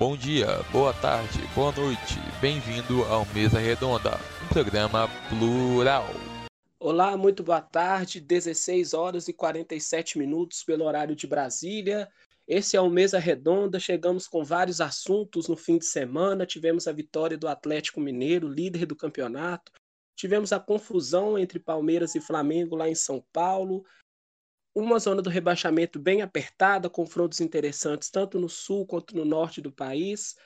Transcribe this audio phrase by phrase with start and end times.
[0.00, 6.06] Bom dia, boa tarde, boa noite, bem-vindo ao Mesa Redonda, um programa plural.
[6.78, 12.08] Olá, muito boa tarde, 16 horas e 47 minutos pelo horário de Brasília.
[12.48, 16.46] Esse é o Mesa Redonda, chegamos com vários assuntos no fim de semana.
[16.46, 19.70] Tivemos a vitória do Atlético Mineiro, líder do campeonato.
[20.16, 23.84] Tivemos a confusão entre Palmeiras e Flamengo lá em São Paulo
[24.74, 29.72] uma zona do rebaixamento bem apertada, confrontos interessantes tanto no sul quanto no norte do
[29.72, 30.36] país.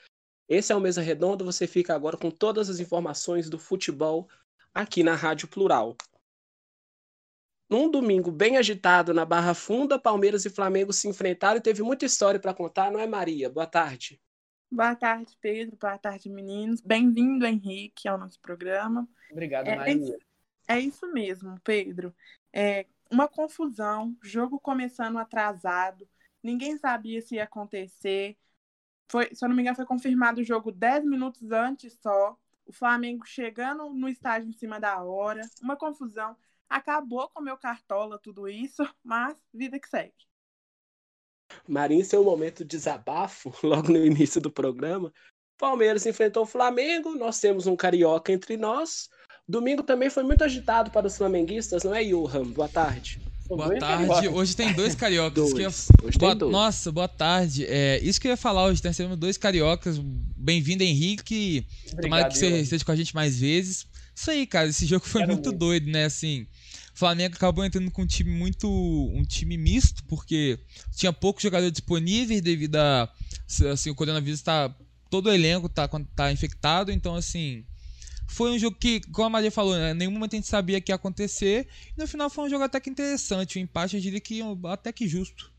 [0.48, 4.28] Esse é o Mesa Redonda, você fica agora com todas as informações do futebol
[4.72, 5.96] aqui na Rádio Plural.
[7.68, 12.04] Num domingo bem agitado na Barra Funda, Palmeiras e Flamengo se enfrentaram e teve muita
[12.04, 13.48] história para contar, não é, Maria?
[13.48, 14.20] Boa tarde.
[14.70, 15.76] Boa tarde, Pedro.
[15.80, 16.80] Boa tarde, meninos.
[16.80, 19.08] Bem-vindo, Henrique, ao nosso programa.
[19.30, 20.18] Obrigado, é, Maria.
[20.68, 22.14] É, é isso mesmo, Pedro.
[22.52, 26.08] É, uma confusão, jogo começando atrasado,
[26.42, 28.36] ninguém sabia se ia acontecer.
[29.10, 32.36] Foi, se eu não me engano, foi confirmado o jogo 10 minutos antes só.
[32.66, 36.36] O Flamengo chegando no estádio em cima da hora, uma confusão.
[36.68, 40.14] Acabou com o meu cartola tudo isso, mas vida que segue.
[41.68, 45.12] Marinho, seu momento de desabafo, logo no início do programa.
[45.56, 49.08] Palmeiras enfrentou o Flamengo, nós temos um carioca entre nós.
[49.46, 52.44] Domingo também foi muito agitado para os flamenguistas, não é, Johan?
[52.44, 53.20] Boa tarde.
[53.46, 54.28] Boa tarde.
[54.28, 55.50] Hoje tem dois cariocas.
[55.50, 55.58] dois.
[55.58, 55.68] Ia...
[56.02, 56.32] Hoje boa...
[56.32, 56.52] tem dois.
[56.52, 57.66] Nossa, boa tarde.
[57.66, 58.80] É, isso que eu ia falar hoje.
[58.82, 59.98] Nós temos dois cariocas.
[59.98, 61.66] Bem-vindo, Henrique.
[61.92, 63.86] Obrigado, Tomara que você esteja com a gente mais vezes.
[64.14, 64.68] Isso aí, cara.
[64.68, 66.06] Esse jogo foi muito, muito doido, né?
[66.06, 66.46] Assim,
[66.94, 68.66] o Flamengo acabou entrando com um time muito.
[68.66, 70.58] um time misto, porque
[70.96, 73.12] tinha poucos jogadores disponíveis devido a.
[73.70, 74.74] Assim, o coronavírus tá.
[75.10, 75.86] Todo o elenco tá,
[76.16, 77.64] tá infectado, então assim
[78.26, 80.90] foi um jogo que, como a Maria falou, né, nenhum momento a gente sabia que
[80.90, 81.68] ia acontecer.
[81.96, 83.58] E no final foi um jogo até que interessante.
[83.58, 85.52] O empate eu diria que até que justo.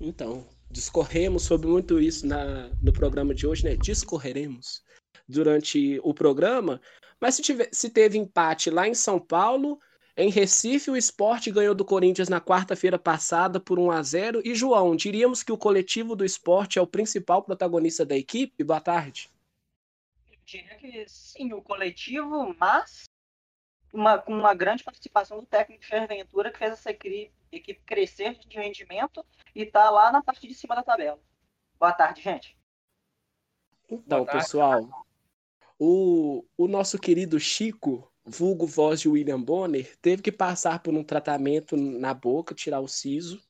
[0.00, 3.76] Então, discorremos sobre muito isso na, no programa de hoje, né?
[3.76, 4.82] Discorreremos
[5.28, 6.80] durante o programa.
[7.20, 9.78] Mas se, tiver, se teve empate lá em São Paulo,
[10.16, 14.54] em Recife, o esporte ganhou do Corinthians na quarta-feira passada por 1 a 0 E,
[14.54, 18.64] João, diríamos que o coletivo do esporte é o principal protagonista da equipe?
[18.64, 19.30] Boa tarde
[20.48, 23.04] diria que sim, o coletivo, mas
[23.92, 29.24] uma, com uma grande participação do técnico Ferventura, que fez essa equipe crescer de rendimento
[29.54, 31.20] e está lá na parte de cima da tabela.
[31.78, 32.56] Boa tarde, gente.
[33.90, 34.40] Então, tarde.
[34.40, 35.06] pessoal,
[35.78, 41.04] o, o nosso querido Chico, vulgo voz de William Bonner, teve que passar por um
[41.04, 43.42] tratamento na boca, tirar o siso,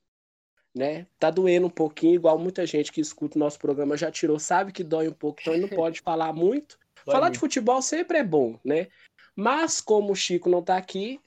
[0.74, 1.06] né?
[1.18, 4.72] Tá doendo um pouquinho, igual muita gente que escuta o nosso programa já tirou, sabe
[4.72, 6.78] que dói um pouco, então ele não pode falar muito.
[7.04, 8.88] Falar de futebol sempre é bom, né?
[9.34, 11.20] Mas como o Chico não está aqui,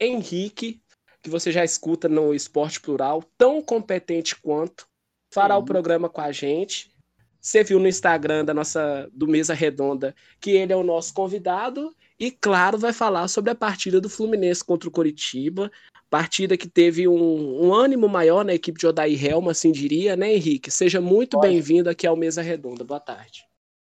[0.00, 0.82] Henrique,
[1.22, 4.86] que você já escuta no Esporte Plural, tão competente quanto,
[5.32, 6.94] fará o programa com a gente.
[7.40, 11.94] Você viu no Instagram da nossa do Mesa Redonda que ele é o nosso convidado
[12.18, 15.70] e claro vai falar sobre a partida do Fluminense contra o Coritiba,
[16.08, 20.32] partida que teve um, um ânimo maior na equipe de Odair Helma, assim diria, né,
[20.32, 20.70] Henrique?
[20.70, 22.84] Seja muito bem-vindo aqui ao Mesa Redonda.
[22.84, 23.44] Boa tarde.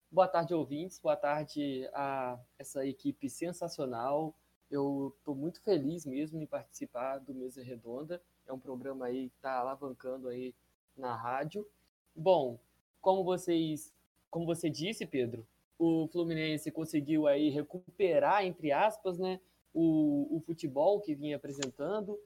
[0.10, 1.00] Boa tarde, ouvintes.
[1.00, 4.34] Boa tarde a essa equipe sensacional.
[4.72, 8.22] Eu estou muito feliz mesmo em participar do Mesa Redonda.
[8.48, 10.56] É um programa aí que está alavancando aí
[10.96, 11.68] na rádio.
[12.16, 12.58] Bom,
[13.02, 13.94] como vocês,
[14.32, 15.46] como você disse, Pedro,
[15.78, 19.42] o Fluminense conseguiu aí recuperar, entre aspas, né,
[19.74, 22.18] o, o futebol que vinha apresentando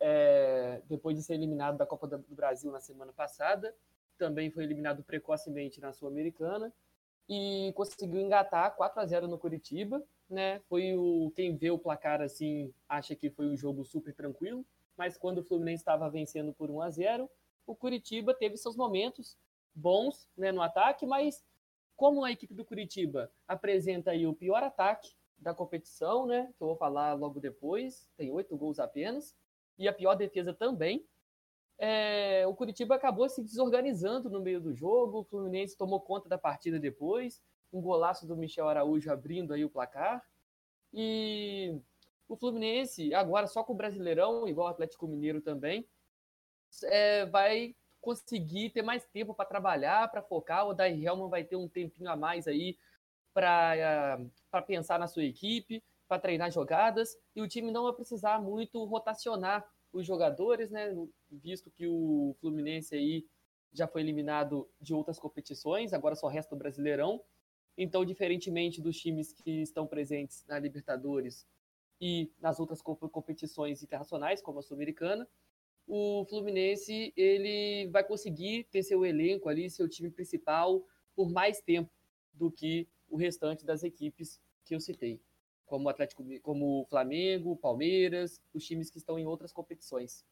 [0.00, 3.74] é, depois de ser eliminado da Copa do Brasil na semana passada.
[4.16, 6.72] Também foi eliminado precocemente na Sul-Americana
[7.28, 10.60] e conseguiu engatar 4 a 0 no Curitiba, né?
[10.68, 14.64] Foi o quem vê o placar assim acha que foi um jogo super tranquilo,
[14.96, 17.30] mas quando o Fluminense estava vencendo por 1 a 0,
[17.66, 19.36] o Curitiba teve seus momentos
[19.74, 21.44] bons, né, no ataque, mas
[21.96, 26.68] como a equipe do Curitiba apresenta aí o pior ataque da competição, né, que eu
[26.68, 29.34] vou falar logo depois, tem oito gols apenas,
[29.78, 31.04] e a pior defesa também,
[31.78, 36.38] é, o Curitiba acabou se desorganizando no meio do jogo, o Fluminense tomou conta da
[36.38, 37.42] partida depois,
[37.72, 40.24] um golaço do Michel Araújo abrindo aí o placar,
[40.92, 41.78] e
[42.28, 45.86] o Fluminense, agora só com o Brasileirão, igual o Atlético Mineiro também,
[46.84, 51.56] é, vai conseguir ter mais tempo para trabalhar, para focar, o Daí Helman vai ter
[51.56, 52.78] um tempinho a mais aí
[53.34, 54.18] para
[54.66, 59.66] pensar na sua equipe, para treinar jogadas, e o time não vai precisar muito rotacionar
[59.92, 60.94] os jogadores, né?
[61.30, 63.26] Visto que o Fluminense aí
[63.72, 67.22] já foi eliminado de outras competições, agora só resta o Brasileirão.
[67.76, 71.46] Então, diferentemente dos times que estão presentes na Libertadores
[72.00, 75.28] e nas outras competições internacionais, como a Sul-Americana,
[75.86, 80.84] o Fluminense ele vai conseguir ter seu elenco ali, seu time principal
[81.14, 81.90] por mais tempo
[82.32, 85.20] do que o restante das equipes que eu citei,
[85.66, 90.24] como o Atlético, como o Flamengo, Palmeiras, os times que estão em outras competições.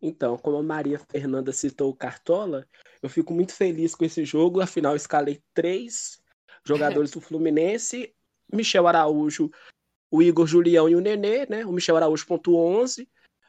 [0.00, 2.66] Então, como a Maria Fernanda citou o Cartola,
[3.02, 4.60] eu fico muito feliz com esse jogo.
[4.60, 6.22] Afinal, escalei três
[6.64, 8.14] jogadores do Fluminense:
[8.52, 9.50] Michel Araújo,
[10.10, 11.66] o Igor Julião e o Nenê, né?
[11.66, 13.08] O Michel Araújo pontuou 11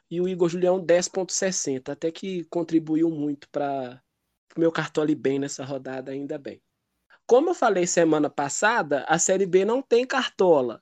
[0.10, 4.02] e o Igor Julião 10.60, até que contribuiu muito para
[4.56, 6.62] o meu Cartola ir bem nessa rodada, ainda bem.
[7.28, 10.82] Como eu falei semana passada, a Série B não tem Cartola,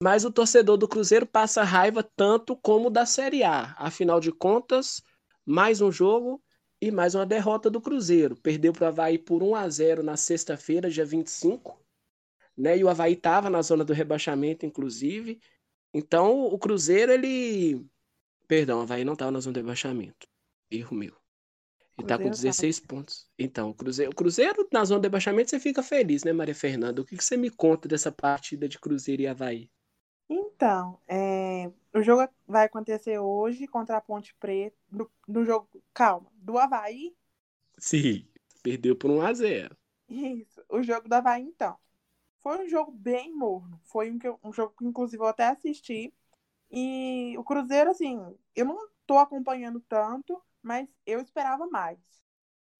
[0.00, 3.74] mas o torcedor do Cruzeiro passa raiva tanto como da Série A.
[3.76, 5.02] Afinal de contas,
[5.44, 6.40] mais um jogo
[6.80, 8.36] e mais uma derrota do Cruzeiro.
[8.36, 11.84] Perdeu para o Havaí por 1 a 0 na sexta-feira, dia 25.
[12.56, 12.78] Né?
[12.78, 15.40] E o Havaí estava na zona do rebaixamento, inclusive.
[15.92, 17.84] Então, o Cruzeiro, ele.
[18.46, 20.26] Perdão, o Havaí não estava na zona do rebaixamento.
[20.70, 21.19] Erro meu.
[22.00, 22.86] Ele está com 16 tá...
[22.86, 23.28] pontos.
[23.38, 27.00] Então, o Cruzeiro, o Cruzeiro na zona do rebaixamento, você fica feliz, né, Maria Fernanda?
[27.00, 29.70] O que, que você me conta dessa partida de Cruzeiro e Havaí?
[30.28, 36.30] Então, é, o jogo vai acontecer hoje contra a Ponte Preta, no, no jogo, calma,
[36.34, 37.14] do Havaí?
[37.78, 38.26] Sim,
[38.62, 39.76] perdeu por 1 a 0
[40.08, 41.76] Isso, o jogo do Havaí, então.
[42.42, 46.12] Foi um jogo bem morno, foi um, um jogo que, inclusive, eu até assisti,
[46.70, 48.18] e o Cruzeiro, assim,
[48.54, 51.98] eu não tô acompanhando tanto, mas eu esperava mais.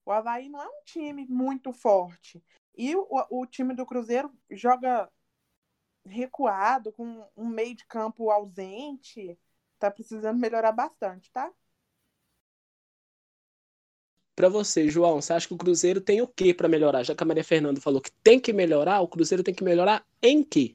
[0.04, 2.42] O Havaí não é um time muito forte,
[2.76, 5.10] e o, o time do Cruzeiro joga
[6.04, 9.38] recuado, com um meio de campo ausente.
[9.78, 11.50] Tá precisando melhorar bastante, tá?
[14.34, 17.02] Para você, João, você acha que o Cruzeiro tem o que para melhorar?
[17.02, 20.06] Já que a Maria Fernanda falou que tem que melhorar, o Cruzeiro tem que melhorar
[20.22, 20.72] em quê?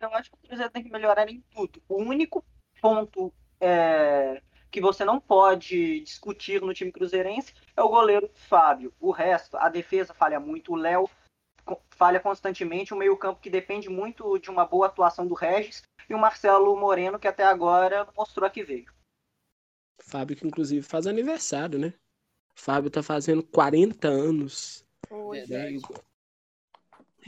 [0.00, 1.82] Eu acho que o Cruzeiro tem que melhorar em tudo.
[1.88, 2.44] O único
[2.80, 8.92] ponto é, que você não pode discutir no time cruzeirense é o goleiro Fábio.
[9.00, 10.72] O resto, a defesa falha muito.
[10.72, 11.08] O Léo
[11.90, 16.18] falha constantemente, um meio-campo que depende muito de uma boa atuação do Regis e o
[16.18, 18.92] Marcelo Moreno, que até agora mostrou a que veio.
[20.00, 21.92] Fábio, que inclusive faz aniversário, né?
[22.54, 24.84] Fábio tá fazendo 40 anos.
[25.10, 25.76] Oi, né?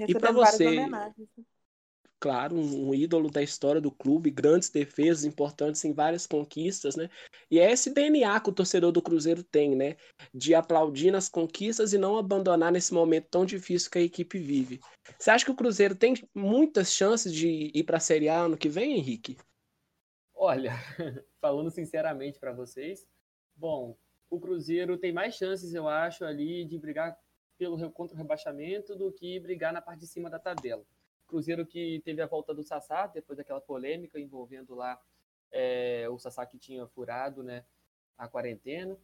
[0.08, 0.86] E para você,
[2.20, 7.08] claro, um, um, ídolo da história do clube, grandes defesas importantes em várias conquistas, né?
[7.50, 9.96] E é esse DNA que o torcedor do Cruzeiro tem, né?
[10.32, 14.80] De aplaudir nas conquistas e não abandonar nesse momento tão difícil que a equipe vive.
[15.18, 18.56] Você acha que o Cruzeiro tem muitas chances de ir para a Série A ano
[18.56, 19.38] que vem, Henrique?
[20.34, 20.72] Olha,
[21.40, 23.06] falando sinceramente para vocês,
[23.56, 23.96] bom,
[24.28, 27.18] o Cruzeiro tem mais chances, eu acho, ali de brigar
[27.58, 30.84] pelo contra o rebaixamento do que brigar na parte de cima da tabela.
[31.30, 35.00] Cruzeiro que teve a volta do Sassá, depois daquela polêmica envolvendo lá
[35.52, 37.64] é, o Sassá que tinha furado né,
[38.18, 38.98] a quarentena.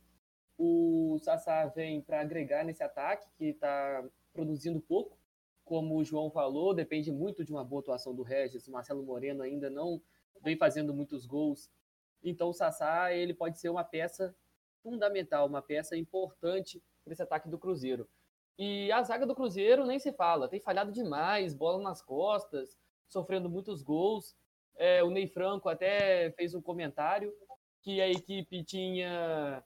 [0.58, 5.17] O Sassá vem para agregar nesse ataque, que está produzindo pouco.
[5.64, 8.67] Como o João falou, depende muito de uma boa atuação do Regis.
[8.67, 10.02] O Marcelo Moreno ainda não
[10.43, 11.70] vem fazendo muitos gols.
[12.23, 14.34] Então o Sassá ele pode ser uma peça
[14.82, 18.08] fundamental, uma peça importante para esse ataque do Cruzeiro.
[18.58, 22.76] E a zaga do Cruzeiro nem se fala, tem falhado demais, bola nas costas,
[23.06, 24.35] sofrendo muitos gols.
[24.76, 27.32] É, o Ney Franco até fez um comentário
[27.82, 29.62] que a equipe tinha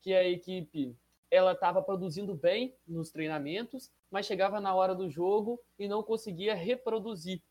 [0.00, 0.96] que a equipe
[1.30, 6.54] ela estava produzindo bem nos treinamentos, mas chegava na hora do jogo e não conseguia
[6.54, 7.42] reproduzir.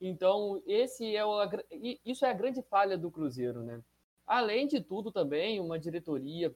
[0.00, 1.38] Então, esse é o,
[2.04, 3.82] isso é a grande falha do Cruzeiro, né?
[4.26, 6.54] Além de tudo também, uma diretoria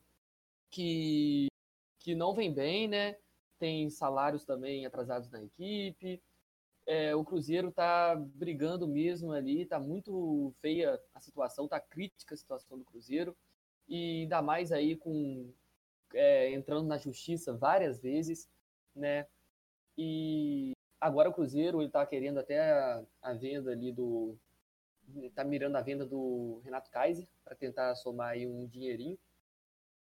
[0.70, 1.46] que,
[2.00, 3.16] que não vem bem, né?
[3.58, 6.22] Tem salários também atrasados na equipe.
[6.86, 12.38] É, o Cruzeiro está brigando mesmo ali, está muito feia a situação, está crítica a
[12.38, 13.36] situação do Cruzeiro.
[13.86, 15.52] E ainda mais aí com
[16.14, 18.48] é, entrando na justiça várias vezes,
[18.94, 19.26] né?
[19.96, 24.36] E agora o Cruzeiro ele está querendo até a, a, venda ali do.
[25.22, 29.18] está mirando a venda do Renato Kaiser para tentar somar aí um dinheirinho.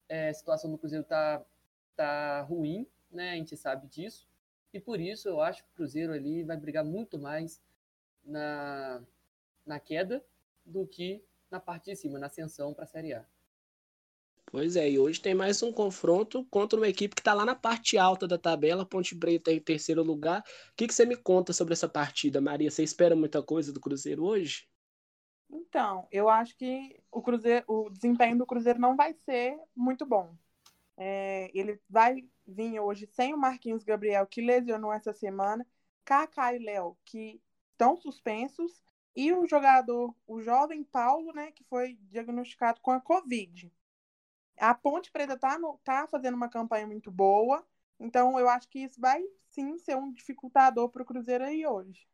[0.09, 1.43] É, a situação do Cruzeiro está
[1.95, 3.31] tá ruim, né?
[3.31, 4.27] A gente sabe disso.
[4.73, 7.61] E por isso eu acho que o Cruzeiro ali vai brigar muito mais
[8.23, 9.01] na,
[9.65, 10.23] na queda
[10.65, 13.25] do que na parte de cima, na ascensão para a Série A.
[14.49, 17.55] Pois é, e hoje tem mais um confronto contra uma equipe que está lá na
[17.55, 20.39] parte alta da tabela, Ponte Preta em terceiro lugar.
[20.39, 22.71] O que, que você me conta sobre essa partida, Maria?
[22.71, 24.65] Você espera muita coisa do Cruzeiro hoje?
[25.49, 30.33] Então, eu acho que o Cruzeiro, o desempenho do Cruzeiro não vai ser muito bom.
[30.97, 35.65] É, ele vai vir hoje sem o Marquinhos Gabriel, que lesionou essa semana,
[36.03, 37.39] Kaká e Léo, que
[37.71, 38.83] estão suspensos,
[39.15, 43.71] e o jogador, o jovem Paulo, né, que foi diagnosticado com a Covid.
[44.59, 47.65] A Ponte Preta tá, no, tá fazendo uma campanha muito boa,
[47.99, 52.07] então eu acho que isso vai sim ser um dificultador para o Cruzeiro aí hoje.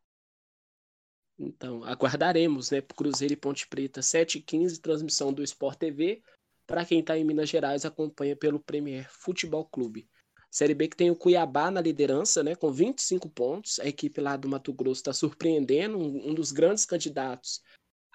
[1.38, 6.22] Então, aguardaremos, né, Cruzeiro e Ponte Preta, 7h15, transmissão do Sport TV.
[6.66, 10.08] Para quem está em Minas Gerais, acompanha pelo Premier Futebol Clube.
[10.50, 13.80] Série B que tem o Cuiabá na liderança, né, com 25 pontos.
[13.80, 17.60] A equipe lá do Mato Grosso está surpreendendo, um, um, dos grandes candidatos.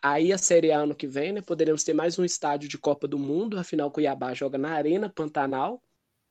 [0.02, 3.08] Aí a Série A ano que vem, né, poderemos ter mais um estádio de Copa
[3.10, 3.60] do Mundo.
[3.60, 5.84] Afinal, Cuiabá joga na Arena Pantanal.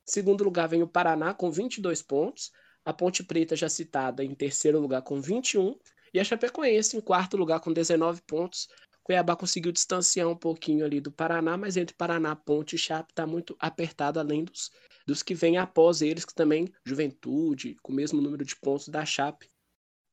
[0.03, 2.51] Segundo lugar vem o Paraná com 22 pontos.
[2.83, 5.77] A Ponte Preta, já citada, em terceiro lugar com 21.
[6.11, 8.67] E a Chapecoense em quarto lugar com 19 pontos.
[9.09, 13.25] Cuiabá conseguiu distanciar um pouquinho ali do Paraná, mas entre Paraná, Ponte e Chape está
[13.25, 14.69] muito apertado, além dos
[15.03, 19.03] dos que vêm após eles, que também, Juventude, com o mesmo número de pontos da
[19.03, 19.49] Chape,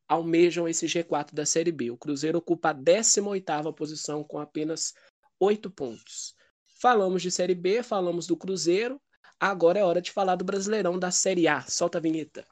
[0.09, 1.91] almejam esse G4 da Série B.
[1.91, 4.95] O Cruzeiro ocupa a 18ª posição com apenas
[5.39, 6.35] 8 pontos.
[6.81, 8.99] Falamos de Série B, falamos do Cruzeiro,
[9.39, 11.61] agora é hora de falar do Brasileirão da Série A.
[11.61, 12.47] Solta a vinheta.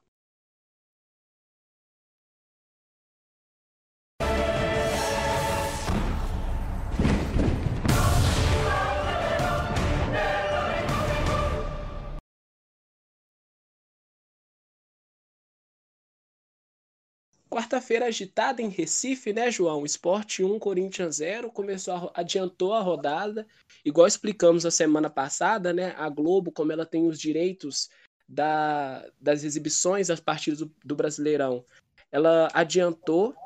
[17.54, 19.86] Quarta-feira agitada em Recife, né, João?
[19.86, 23.46] Esporte 1, Corinthians 0, começou a, adiantou a rodada.
[23.84, 25.94] Igual explicamos a semana passada, né?
[25.96, 27.88] A Globo, como ela tem os direitos
[28.28, 31.64] da, das exibições das partidas do, do Brasileirão,
[32.10, 33.36] ela adiantou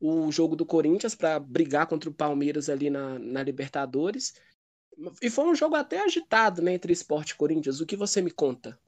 [0.00, 4.34] o jogo do Corinthians para brigar contra o Palmeiras ali na, na Libertadores.
[5.20, 7.80] E foi um jogo até agitado, né, entre Esporte e Corinthians.
[7.80, 8.78] O que você me conta?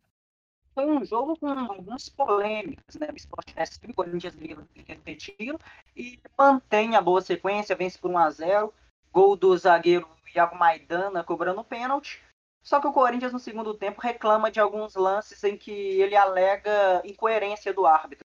[0.81, 3.09] Foi um jogo com algumas polêmicas, né?
[3.13, 4.67] O Sport recebe, o Corinthians liga
[5.05, 5.59] retiro
[5.95, 8.75] e mantém a boa sequência, vence por 1 a 0
[9.13, 12.23] gol do zagueiro Iago Maidana cobrando pênalti.
[12.63, 17.03] Só que o Corinthians no segundo tempo reclama de alguns lances em que ele alega
[17.05, 18.25] incoerência do árbitro.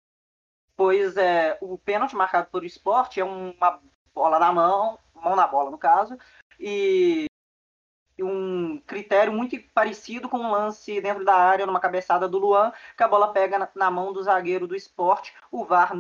[0.78, 3.82] Pois é, o pênalti marcado por esporte é uma
[4.14, 6.18] bola na mão, mão na bola no caso,
[6.60, 7.26] e
[8.24, 13.04] um critério muito parecido com um lance dentro da área, numa cabeçada do Luan, que
[13.04, 15.34] a bola pega na, mão do zagueiro do esporte.
[15.52, 15.92] O VAR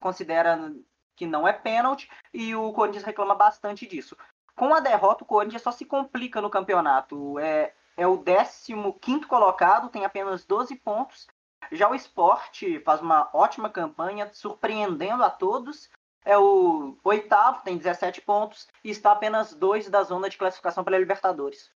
[0.00, 0.72] considera
[1.16, 4.16] que não é pênalti e o Corinthians reclama bastante disso.
[4.54, 7.38] Com a derrota, o Corinthians só se complica no campeonato.
[7.38, 11.26] É, é o 15 colocado, tem apenas 12 pontos.
[11.72, 15.90] Já o esporte faz uma ótima campanha, surpreendendo a todos
[16.28, 20.94] é o oitavo, tem 17 pontos e está apenas dois da zona de classificação para
[20.94, 21.72] a Libertadores.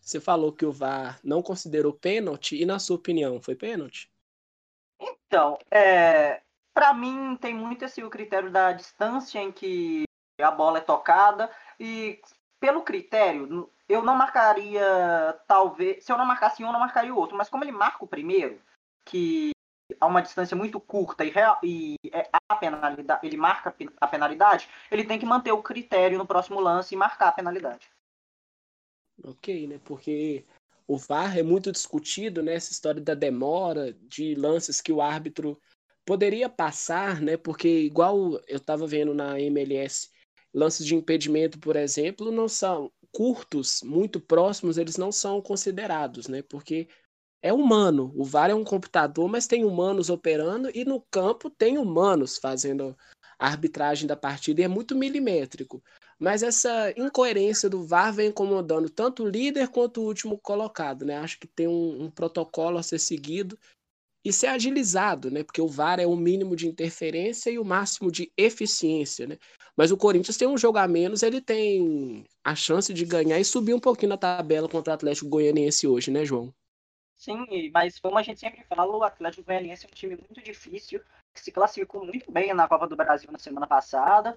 [0.00, 4.10] Você falou que o VAR não considerou pênalti e, na sua opinião, foi pênalti?
[4.98, 6.40] Então, é,
[6.72, 10.04] para mim tem muito esse o critério da distância em que
[10.40, 12.22] a bola é tocada e
[12.58, 17.18] pelo critério eu não marcaria talvez se eu não marcasse um eu não marcaria o
[17.18, 18.60] outro mas como ele marca o primeiro
[19.04, 19.53] que
[20.00, 24.68] a uma distância muito curta e, real, e é a penalidade, ele marca a penalidade,
[24.90, 27.88] ele tem que manter o critério no próximo lance e marcar a penalidade.
[29.22, 29.80] Ok, né?
[29.84, 30.44] Porque
[30.86, 32.54] o VAR é muito discutido, né?
[32.54, 35.60] Essa história da demora de lances que o árbitro
[36.04, 37.36] poderia passar, né?
[37.36, 40.10] Porque igual eu estava vendo na MLS,
[40.52, 46.42] lances de impedimento, por exemplo, não são curtos, muito próximos, eles não são considerados, né?
[46.42, 46.88] Porque
[47.44, 48.10] é humano.
[48.16, 52.96] O VAR é um computador, mas tem humanos operando e no campo tem humanos fazendo
[53.38, 55.84] a arbitragem da partida e é muito milimétrico.
[56.18, 61.18] Mas essa incoerência do VAR vem incomodando tanto o líder quanto o último colocado, né?
[61.18, 63.58] Acho que tem um, um protocolo a ser seguido
[64.24, 65.44] e ser agilizado, né?
[65.44, 69.36] Porque o VAR é o mínimo de interferência e o máximo de eficiência, né?
[69.76, 73.44] Mas o Corinthians tem um jogo a menos, ele tem a chance de ganhar e
[73.44, 76.50] subir um pouquinho na tabela contra o Atlético Goianiense hoje, né, João?
[77.24, 81.02] Sim, mas como a gente sempre fala, o Atlético Goianiense é um time muito difícil,
[81.32, 84.36] que se classificou muito bem na Copa do Brasil na semana passada.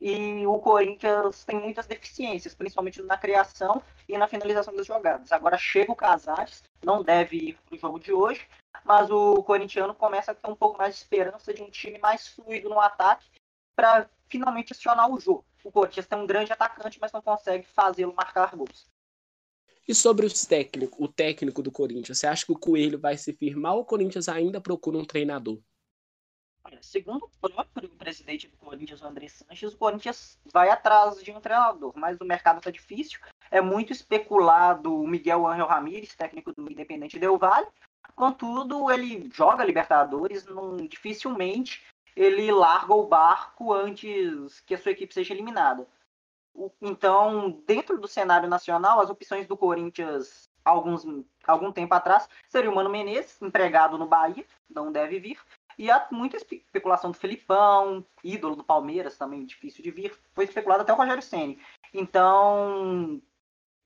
[0.00, 5.32] E o Corinthians tem muitas deficiências, principalmente na criação e na finalização das jogadas.
[5.32, 8.48] Agora chega o Casares, não deve ir para o jogo de hoje,
[8.84, 12.28] mas o corintiano começa a ter um pouco mais de esperança de um time mais
[12.28, 13.28] fluido no ataque
[13.74, 15.44] para finalmente acionar o jogo.
[15.64, 18.86] O Corinthians tem um grande atacante, mas não consegue fazê-lo marcar gols.
[19.86, 23.32] E sobre os técnico, o técnico do Corinthians, você acha que o Coelho vai se
[23.32, 25.58] firmar ou o Corinthians ainda procura um treinador?
[26.80, 31.40] segundo o próprio presidente do Corinthians, o André Sanches, o Corinthians vai atrás de um
[31.40, 33.18] treinador, mas o mercado está difícil.
[33.50, 37.66] É muito especulado o Miguel Ángel Ramírez, técnico do Independente Del Valle.
[38.14, 41.82] Contudo, ele joga Libertadores, não, dificilmente
[42.14, 45.86] ele larga o barco antes que a sua equipe seja eliminada.
[46.80, 51.04] Então, dentro do cenário nacional, as opções do Corinthians alguns,
[51.44, 55.38] algum tempo atrás seria o Mano Menezes, empregado no Bahia, não deve vir.
[55.78, 60.14] E há muita especulação do Felipão, ídolo do Palmeiras, também difícil de vir.
[60.34, 61.58] Foi especulado até o Rogério Ceni.
[61.94, 63.20] Então,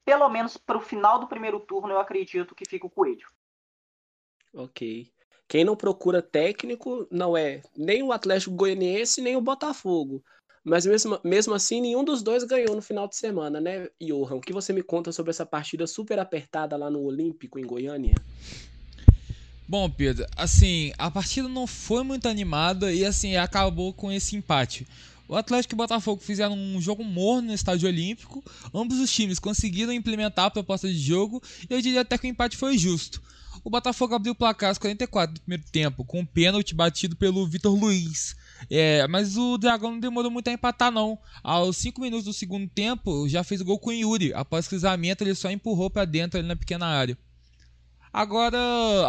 [0.05, 3.29] pelo menos para o final do primeiro turno, eu acredito que fica o Coelho.
[4.53, 5.13] Ok.
[5.49, 10.25] Quem não procura técnico não é nem o Atlético Goianiense, nem o Botafogo.
[10.67, 14.35] Mas mesmo, mesmo assim, nenhum dos dois ganhou no final de semana, né, Johan?
[14.35, 18.17] O que você me conta sobre essa partida super apertada lá no Olímpico, em Goiânia?
[19.69, 24.85] Bom, Pedro, assim, a partida não foi muito animada e assim, acabou com esse empate.
[25.29, 28.43] O Atlético e o Botafogo fizeram um jogo morno no Estádio Olímpico.
[28.75, 32.31] Ambos os times conseguiram implementar a proposta de jogo e eu diria até que o
[32.31, 33.23] empate foi justo.
[33.63, 37.47] O Botafogo abriu o placar aos 44 do primeiro tempo, com um pênalti batido pelo
[37.47, 38.35] Vitor Luiz.
[38.71, 41.19] É, mas o Dragão não demorou muito a empatar, não.
[41.43, 44.33] Aos 5 minutos do segundo tempo, já fez o gol com o Yuri.
[44.35, 47.17] Após cruzamento, ele só empurrou para dentro ali na pequena área.
[48.17, 48.57] Agora,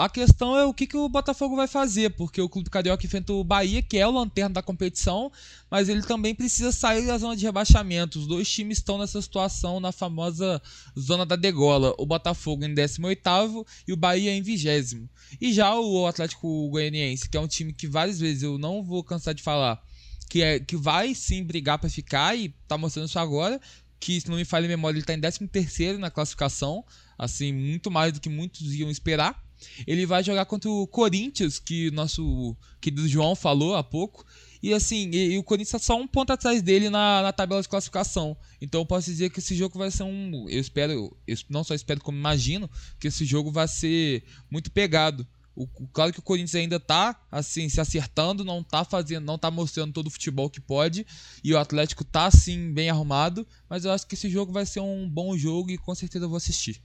[0.03, 3.31] a questão é o que, que o Botafogo vai fazer, porque o Clube Carioca enfrenta
[3.31, 5.31] o Bahia, que é o lanterna da competição,
[5.71, 8.19] mas ele também precisa sair da zona de rebaixamento.
[8.19, 10.61] Os dois times estão nessa situação, na famosa
[10.99, 11.95] zona da degola.
[11.97, 15.07] O Botafogo em 18 e o Bahia em 20.
[15.39, 19.05] E já o Atlético Goianiense, que é um time que várias vezes eu não vou
[19.05, 19.81] cansar de falar,
[20.29, 23.57] que, é, que vai sim brigar para ficar e tá mostrando isso agora,
[24.01, 26.83] que se não me falha a memória, ele está em 13 terceiro na classificação,
[27.17, 29.41] assim, muito mais do que muitos iam esperar.
[29.85, 34.25] Ele vai jogar contra o Corinthians, que nosso querido João falou há pouco.
[34.61, 37.61] E assim, e, e o Corinthians está só um ponto atrás dele na, na, tabela
[37.61, 38.37] de classificação.
[38.61, 40.47] Então eu posso dizer que esse jogo vai ser um.
[40.49, 42.69] Eu espero, eu não só espero, como imagino,
[42.99, 45.27] que esse jogo vai ser muito pegado.
[45.55, 49.49] O, claro que o Corinthians ainda tá assim se acertando, não tá fazendo, não tá
[49.49, 51.03] mostrando todo o futebol que pode,
[51.43, 54.81] e o Atlético tá assim bem arrumado, mas eu acho que esse jogo vai ser
[54.81, 56.79] um bom jogo e com certeza eu vou assistir.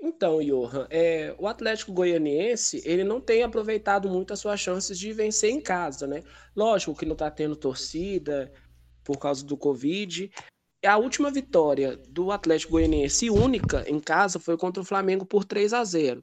[0.00, 5.12] Então, Johan, é, o Atlético Goianiense ele não tem aproveitado muito as suas chances de
[5.12, 6.22] vencer em casa, né?
[6.54, 8.52] Lógico que não está tendo torcida
[9.02, 10.30] por causa do Covid.
[10.84, 15.72] A última vitória do Atlético Goianiense única em casa foi contra o Flamengo por 3
[15.72, 16.22] a 0.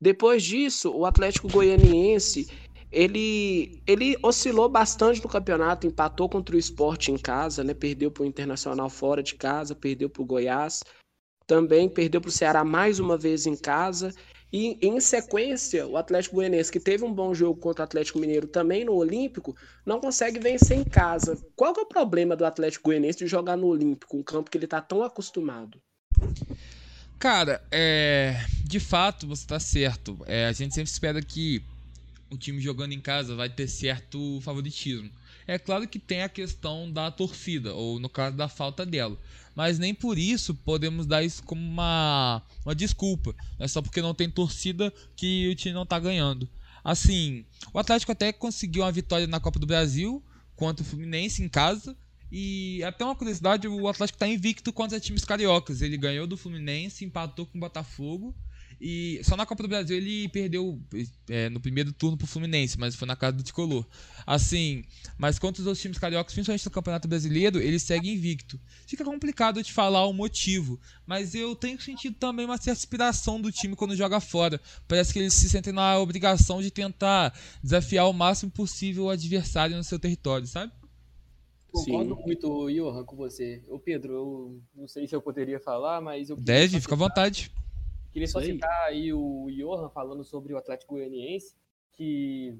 [0.00, 2.46] Depois disso, o Atlético Goianiense
[2.92, 7.74] ele, ele oscilou bastante no campeonato, empatou contra o esporte em casa, né?
[7.74, 10.84] perdeu para o Internacional fora de casa, perdeu para o Goiás,
[11.46, 14.12] também perdeu para o Ceará mais uma vez em casa.
[14.52, 18.46] E em sequência, o Atlético Goianiense, que teve um bom jogo contra o Atlético Mineiro
[18.46, 21.36] também no Olímpico, não consegue vencer em casa.
[21.56, 24.66] Qual é o problema do Atlético Goianiense de jogar no Olímpico, um campo que ele
[24.66, 25.80] está tão acostumado?
[27.18, 30.18] Cara, é, de fato você está certo.
[30.24, 31.60] É, a gente sempre espera que
[32.30, 35.10] o time jogando em casa vai ter certo favoritismo.
[35.46, 39.18] É claro que tem a questão da torcida, ou no caso da falta dela.
[39.54, 43.34] Mas nem por isso podemos dar isso como uma, uma desculpa.
[43.58, 46.48] É só porque não tem torcida que o time não está ganhando.
[46.82, 50.22] Assim, o Atlético até conseguiu uma vitória na Copa do Brasil
[50.56, 51.96] contra o Fluminense em casa.
[52.30, 55.80] E até uma curiosidade, o Atlético está invicto contra times cariocas.
[55.80, 58.34] Ele ganhou do Fluminense, empatou com o Botafogo
[58.80, 60.80] e só na Copa do Brasil ele perdeu
[61.28, 63.84] é, no primeiro turno pro Fluminense, mas foi na casa do Tricolor.
[64.26, 64.84] Assim,
[65.18, 68.58] mas contra os outros times cariocas, principalmente no Campeonato Brasileiro, ele segue invicto.
[68.86, 73.52] Fica complicado de falar o motivo, mas eu tenho sentido também uma certa inspiração do
[73.52, 74.60] time quando joga fora.
[74.88, 79.76] Parece que eles se sentem na obrigação de tentar desafiar o máximo possível o adversário
[79.76, 80.72] no seu território, sabe?
[81.74, 82.22] Concordo Sim.
[82.22, 83.60] muito, Johan, com você.
[83.68, 86.36] Ô Pedro, eu não sei se eu poderia falar, mas eu.
[86.36, 87.50] Deve, fica à vontade.
[88.14, 91.52] Queria só citar aí o Johan falando sobre o Atlético Goianiense,
[91.90, 92.56] que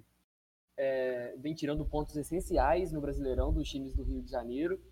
[0.77, 4.83] é, vem tirando pontos essenciais no Brasileirão dos times do Rio de Janeiro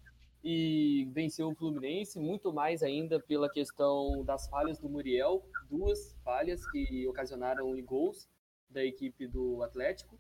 [0.45, 6.65] e venceu o Fluminense, muito mais ainda pela questão das falhas do Muriel, duas falhas
[6.71, 8.29] que ocasionaram gols
[8.71, 10.17] da equipe do Atlético.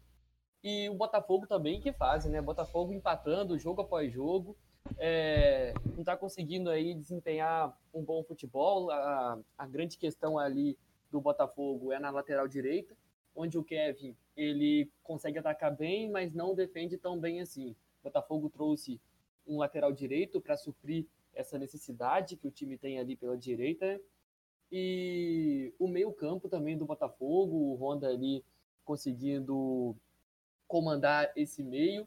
[0.60, 2.42] E o Botafogo também que faz, né?
[2.42, 4.56] Botafogo empatando jogo após jogo,
[5.04, 8.90] é, não está conseguindo aí desempenhar um bom futebol.
[8.90, 10.78] A, a, grande questão ali
[11.10, 12.96] do Botafogo é na lateral direita,
[13.34, 17.70] onde o Kevin ele consegue atacar bem, mas não defende tão bem assim.
[18.00, 19.00] O Botafogo trouxe
[19.46, 24.00] um lateral direito para suprir essa necessidade que o time tem ali pela direita.
[24.70, 28.44] E o meio-campo também do Botafogo, o Honda ali
[28.84, 29.96] conseguindo
[30.66, 32.06] comandar esse meio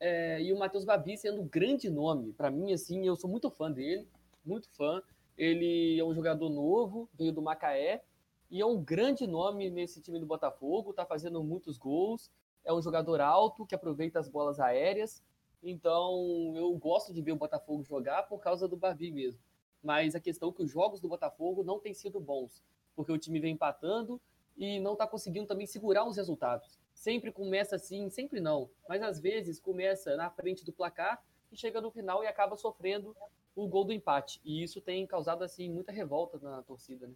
[0.00, 2.32] é, e o Matheus Babi sendo um grande nome.
[2.32, 4.08] Para mim, assim, eu sou muito fã dele,
[4.44, 5.02] muito fã.
[5.36, 8.02] Ele é um jogador novo, veio do Macaé,
[8.50, 12.30] e é um grande nome nesse time do Botafogo, tá fazendo muitos gols.
[12.64, 15.22] é um jogador alto que aproveita as bolas aéreas.
[15.62, 19.40] Então, eu gosto de ver o Botafogo jogar por causa do Babi mesmo.
[19.82, 22.62] Mas a questão é que os jogos do Botafogo não têm sido bons,
[22.96, 24.20] porque o time vem empatando
[24.56, 26.78] e não está conseguindo também segurar os resultados.
[27.00, 31.18] Sempre começa assim, sempre não, mas às vezes começa na frente do placar
[31.50, 33.16] e chega no final e acaba sofrendo
[33.56, 34.38] o gol do empate.
[34.44, 37.14] E isso tem causado assim muita revolta na torcida, né?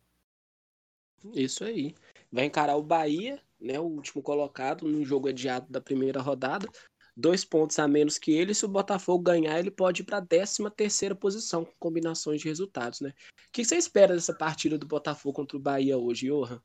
[1.34, 1.94] Isso aí.
[2.32, 6.66] Vai encarar o Bahia, né, o último colocado, num jogo adiado da primeira rodada.
[7.14, 8.54] Dois pontos a menos que ele.
[8.54, 12.48] Se o Botafogo ganhar, ele pode ir para a 13 terceira posição, com combinações de
[12.48, 13.10] resultados, né?
[13.10, 16.62] O que você espera dessa partida do Botafogo contra o Bahia hoje, Johan?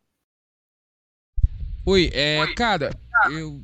[1.85, 2.53] Oi, é, Oi.
[2.53, 2.95] cara,
[3.31, 3.61] eu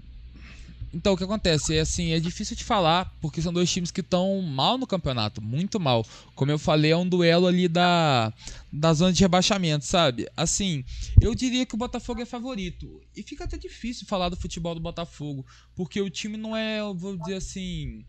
[0.96, 1.76] então, o que acontece?
[1.76, 5.42] É assim, é difícil de falar, porque são dois times que estão mal no campeonato,
[5.42, 6.06] muito mal.
[6.34, 8.32] Como eu falei, é um duelo ali da,
[8.72, 10.26] da zona de rebaixamento, sabe?
[10.38, 10.86] Assim,
[11.20, 13.02] eu diria que o Botafogo é favorito.
[13.14, 16.96] E fica até difícil falar do futebol do Botafogo, porque o time não é, eu
[16.96, 18.06] vou dizer assim,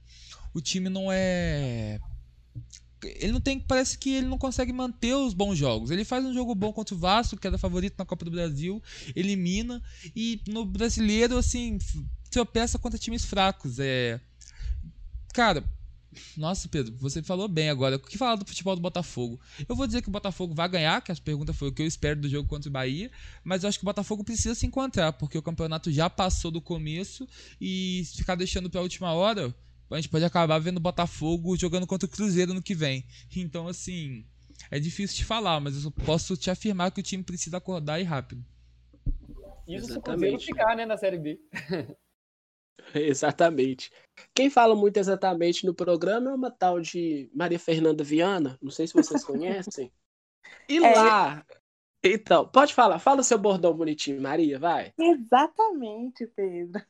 [0.55, 1.99] o time não é
[3.19, 3.59] ele não tem.
[3.59, 5.91] Parece que ele não consegue manter os bons jogos.
[5.91, 8.83] Ele faz um jogo bom contra o Vasco, que era favorito na Copa do Brasil,
[9.15, 9.83] elimina.
[10.15, 11.79] E no brasileiro, assim,
[12.31, 13.79] tropeça contra times fracos.
[13.79, 14.21] É.
[15.33, 15.65] Cara,
[16.37, 17.97] nossa, Pedro, você falou bem agora.
[17.97, 19.41] O que falar do futebol do Botafogo?
[19.69, 21.87] Eu vou dizer que o Botafogo vai ganhar, que a pergunta foi o que eu
[21.87, 23.11] espero do jogo contra o Bahia,
[23.45, 26.61] mas eu acho que o Botafogo precisa se encontrar, porque o campeonato já passou do
[26.61, 27.29] começo
[27.61, 29.55] e ficar deixando para a última hora,
[29.91, 33.05] a gente pode acabar vendo o Botafogo jogando contra o Cruzeiro no que vem.
[33.37, 34.27] Então, assim,
[34.71, 38.05] é difícil de falar, mas eu posso te afirmar que o time precisa acordar e
[38.05, 38.45] rápido.
[39.69, 41.41] Isso se o Cruzeiro ficar, né, na Série B.
[42.95, 43.91] Exatamente.
[44.35, 48.59] Quem fala muito exatamente no programa é uma tal de Maria Fernanda Viana.
[48.63, 49.91] Não sei se vocês conhecem.
[50.69, 50.95] E é.
[50.95, 51.45] lá.
[52.05, 52.99] Então, pode falar.
[52.99, 54.93] Fala o seu bordão bonitinho, Maria, vai.
[54.99, 56.83] Exatamente, Pedro.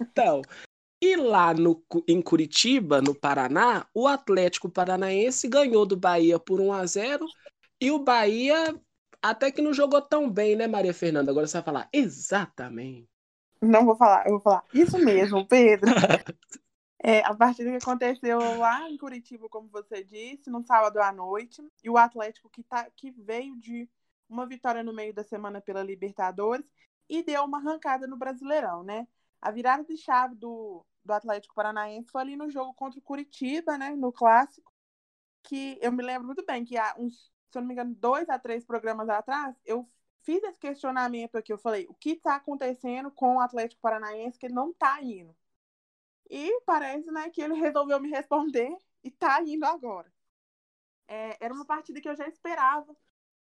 [0.00, 0.42] Então,
[1.12, 6.72] e lá no, em Curitiba, no Paraná, o Atlético Paranaense ganhou do Bahia por 1
[6.72, 7.26] a 0
[7.80, 8.74] e o Bahia
[9.22, 11.30] até que não jogou tão bem, né, Maria Fernanda?
[11.30, 13.08] Agora você vai falar exatamente.
[13.60, 15.90] Não vou falar, eu vou falar isso mesmo, Pedro.
[17.08, 21.62] É, a partida que aconteceu lá em Curitiba, como você disse, no sábado à noite,
[21.84, 23.88] e o Atlético que, tá, que veio de
[24.28, 26.66] uma vitória no meio da semana pela Libertadores
[27.08, 29.06] e deu uma arrancada no Brasileirão, né?
[29.40, 33.78] A virada de chave do, do Atlético Paranaense foi ali no jogo contra o Curitiba,
[33.78, 33.90] né?
[33.96, 34.72] No clássico.
[35.42, 38.28] Que eu me lembro muito bem que há uns, se eu não me engano, dois
[38.28, 39.88] a três programas atrás, eu
[40.22, 41.52] fiz esse questionamento aqui.
[41.52, 45.34] Eu falei, o que está acontecendo com o Atlético Paranaense que ele não está indo?
[46.30, 50.12] E parece né, que ele resolveu me responder e está indo agora.
[51.08, 52.96] É, era uma partida que eu já esperava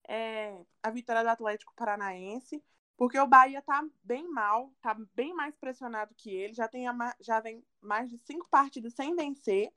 [0.09, 2.63] é, a vitória do Atlético Paranaense.
[2.97, 7.17] Porque o Bahia tá bem mal, tá bem mais pressionado que ele, já, tem a,
[7.21, 9.73] já vem mais de cinco partidas sem vencer.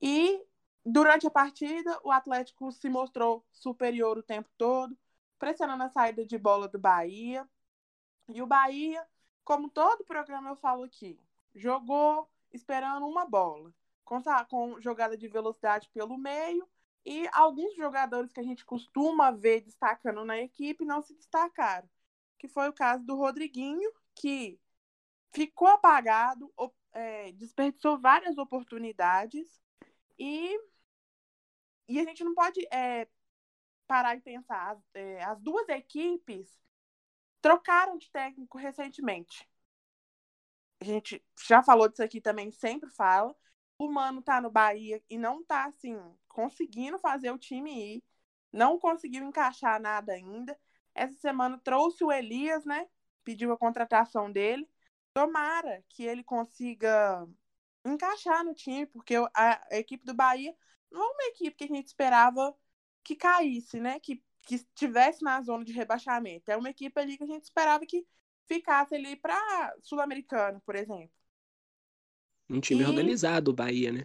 [0.00, 0.44] E
[0.84, 4.96] durante a partida, o Atlético se mostrou superior o tempo todo,
[5.38, 7.48] pressionando a saída de bola do Bahia.
[8.28, 9.06] E o Bahia,
[9.44, 11.18] como todo programa eu falo aqui,
[11.54, 13.72] jogou esperando uma bola,
[14.04, 16.68] com, com jogada de velocidade pelo meio.
[17.04, 21.88] E alguns jogadores que a gente costuma ver destacando na equipe não se destacaram
[22.42, 24.60] que foi o caso do Rodriguinho, que
[25.32, 26.52] ficou apagado,
[26.92, 29.62] é, desperdiçou várias oportunidades
[30.18, 30.58] e,
[31.88, 33.06] e a gente não pode é,
[33.86, 34.72] parar e pensar.
[34.72, 36.60] As, é, as duas equipes
[37.40, 39.48] trocaram de técnico recentemente.
[40.80, 43.36] A gente já falou disso aqui também, sempre fala.
[43.78, 45.96] O Mano tá no Bahia e não tá, assim,
[46.28, 48.04] conseguindo fazer o time ir.
[48.52, 50.58] Não conseguiu encaixar nada ainda.
[50.94, 52.86] Essa semana trouxe o Elias, né?
[53.24, 54.68] Pediu a contratação dele.
[55.14, 57.26] Tomara que ele consiga
[57.84, 59.28] encaixar no time, porque a,
[59.70, 60.54] a equipe do Bahia
[60.90, 62.54] não é uma equipe que a gente esperava
[63.02, 63.98] que caísse, né?
[64.00, 66.50] Que, que estivesse na zona de rebaixamento.
[66.50, 68.06] É uma equipe ali que a gente esperava que
[68.46, 71.10] ficasse ali para Sul-Americano, por exemplo.
[72.48, 72.86] Um time e...
[72.86, 74.04] organizado, o Bahia, né?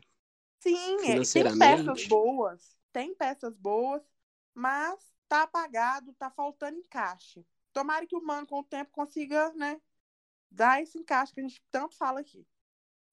[0.60, 4.02] Sim, é, tem peças boas, tem peças boas,
[4.54, 7.46] mas tá apagado, tá faltando encaixe.
[7.74, 9.80] Tomara que o Mano, com o tempo, consiga, né,
[10.50, 12.46] dar esse encaixe que a gente tanto fala aqui.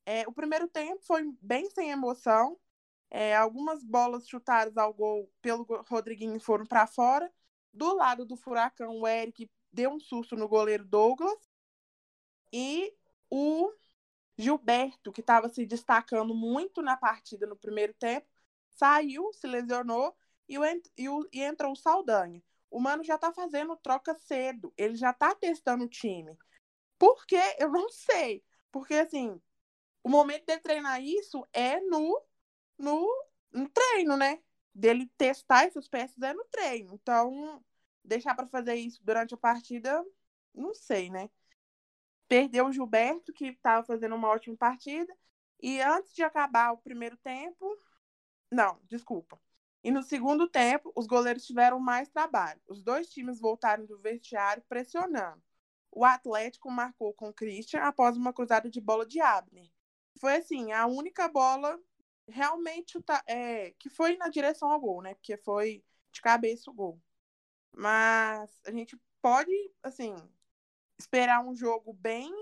[0.06, 2.58] É, o primeiro tempo foi bem sem emoção.
[3.10, 7.32] É, algumas bolas chutadas ao gol pelo Rodriguinho foram para fora.
[7.72, 11.38] Do lado do Furacão, o Eric deu um susto no goleiro Douglas.
[12.52, 12.94] E
[13.30, 13.72] o
[14.38, 18.28] Gilberto, que estava se destacando muito na partida no primeiro tempo,
[18.70, 20.16] saiu, se lesionou
[20.48, 20.62] e, o,
[20.96, 22.42] e, o, e entrou o Saldanha.
[22.70, 26.36] O Mano já tá fazendo troca cedo, ele já tá testando o time.
[26.98, 27.40] Por quê?
[27.58, 28.44] Eu não sei.
[28.72, 29.40] Porque, assim,
[30.02, 32.22] o momento de treinar isso é no,
[32.78, 33.08] no,
[33.52, 34.42] no treino, né?
[34.74, 36.94] Dele testar essas peças é no treino.
[36.94, 37.64] Então,
[38.04, 40.04] deixar para fazer isso durante a partida,
[40.54, 41.30] não sei, né?
[42.28, 45.14] Perdeu o Gilberto, que estava fazendo uma ótima partida.
[45.62, 47.78] E antes de acabar o primeiro tempo.
[48.50, 49.40] Não, desculpa.
[49.84, 52.58] E no segundo tempo, os goleiros tiveram mais trabalho.
[52.66, 55.42] Os dois times voltaram do vestiário pressionando.
[55.92, 59.70] O Atlético marcou com Christian após uma cruzada de bola de Abner.
[60.18, 61.78] Foi assim, a única bola
[62.26, 65.14] realmente é, que foi na direção ao gol, né?
[65.16, 66.98] Porque foi de cabeça o gol.
[67.70, 70.16] Mas a gente pode, assim,
[70.98, 72.32] esperar um jogo bem,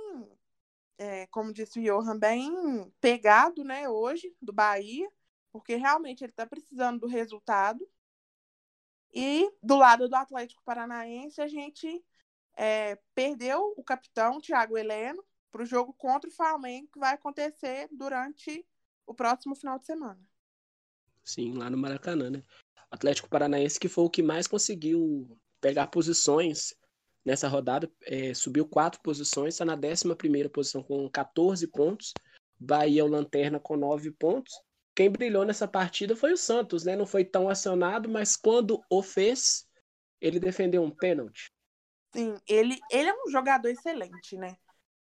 [0.97, 5.11] é, como disse o Johan, bem pegado, né, hoje, do Bahia,
[5.53, 7.87] porque realmente ele está precisando do resultado.
[9.15, 12.03] E do lado do Atlético Paranaense, a gente
[12.57, 17.89] é, perdeu o capitão, Thiago Heleno, para o jogo contra o Flamengo, que vai acontecer
[17.93, 18.67] durante
[19.07, 20.21] o próximo final de semana.
[21.23, 22.43] Sim, lá no Maracanã, né?
[22.91, 26.75] Atlético Paranaense que foi o que mais conseguiu pegar posições
[27.25, 32.13] nessa rodada, é, subiu quatro posições, está na 11 posição com 14 pontos.
[32.59, 34.53] Bahia é o Lanterna com 9 pontos.
[34.95, 36.95] Quem brilhou nessa partida foi o Santos, né?
[36.97, 39.67] Não foi tão acionado, mas quando o fez,
[40.21, 41.51] ele defendeu um pênalti.
[42.15, 44.57] Sim, ele, ele é um jogador excelente, né?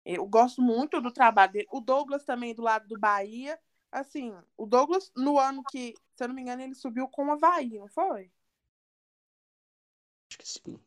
[0.05, 1.67] Eu gosto muito do trabalho dele.
[1.71, 3.59] O Douglas também do lado do Bahia.
[3.91, 7.31] Assim, o Douglas, no ano que, se eu não me engano, ele subiu com o
[7.33, 8.31] Havaí, não foi?
[10.29, 10.79] Acho que sim.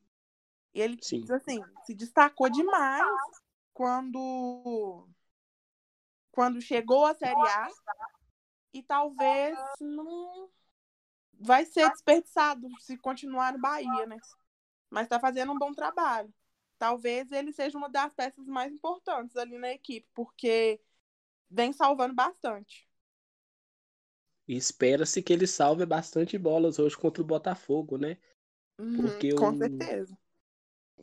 [0.72, 1.24] E ele, sim.
[1.30, 3.06] assim, se destacou demais
[3.74, 5.06] quando
[6.32, 7.68] quando chegou a Série A
[8.74, 10.50] e talvez não
[11.32, 14.18] vai ser desperdiçado se continuar no Bahia, né?
[14.90, 16.32] Mas está fazendo um bom trabalho.
[16.76, 20.80] Talvez ele seja uma das peças mais importantes ali na equipe, porque
[21.48, 22.88] vem salvando bastante.
[24.46, 28.18] Espera-se que ele salve bastante bolas hoje contra o Botafogo, né?
[28.78, 29.56] Uhum, Porque com o...
[29.56, 30.18] certeza.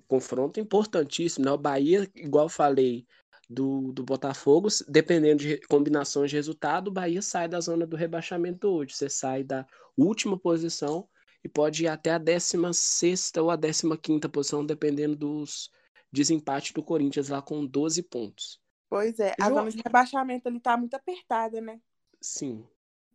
[0.08, 1.52] Confronto importantíssimo, né?
[1.52, 3.08] O Bahia, igual eu falei,
[3.52, 8.68] do, do Botafogo, dependendo de combinações de resultado, o Bahia sai da zona do rebaixamento
[8.68, 8.94] hoje.
[8.94, 9.66] Você sai da
[9.98, 11.08] última posição
[11.44, 15.70] e pode ir até a 16 ou a 15 posição, dependendo dos
[16.12, 18.60] desempates do Corinthians lá com 12 pontos.
[18.90, 21.80] Pois é, a zona de rebaixamento ali tá muito apertada, né?
[22.20, 22.66] Sim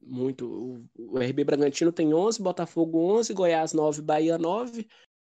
[0.07, 0.88] muito.
[0.96, 4.87] O, RB Bragantino tem 11, Botafogo 11, Goiás 9, Bahia 9.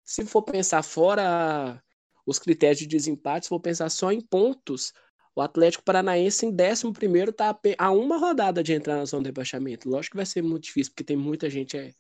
[0.03, 1.81] Se for pensar fora
[2.25, 4.93] os critérios de desempate, se for pensar só em pontos,
[5.35, 9.89] o Atlético Paranaense em 11 está a uma rodada de entrar na zona de rebaixamento.
[9.89, 11.93] Lógico que vai ser muito difícil, porque tem muita gente é,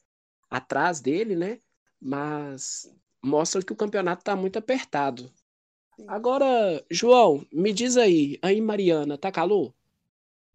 [0.49, 1.59] atrás dele, né?
[1.99, 2.91] Mas
[3.23, 5.31] mostra que o campeonato está muito apertado.
[6.07, 9.73] Agora, João, me diz aí, aí Mariana, tá calor?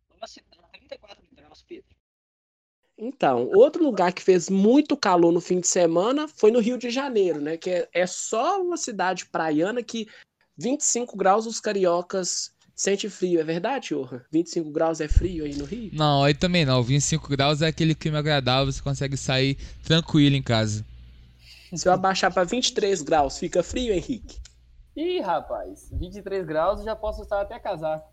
[0.08, 0.38] Vamos
[0.72, 1.17] 34 graus, Pedro.
[2.98, 6.90] Então, outro lugar que fez muito calor no fim de semana foi no Rio de
[6.90, 7.56] Janeiro, né?
[7.56, 10.08] Que é, é só uma cidade praiana que
[10.56, 14.20] 25 graus os cariocas sente frio, é verdade, Johan?
[14.32, 15.90] 25 graus é frio aí no Rio?
[15.92, 16.82] Não, aí também não.
[16.82, 20.84] 25 graus é aquele clima agradável, você consegue sair tranquilo em casa.
[21.72, 24.38] Se eu abaixar para 23 graus, fica frio, Henrique?
[24.96, 28.10] Ih, rapaz, 23 graus eu já posso estar até casaco.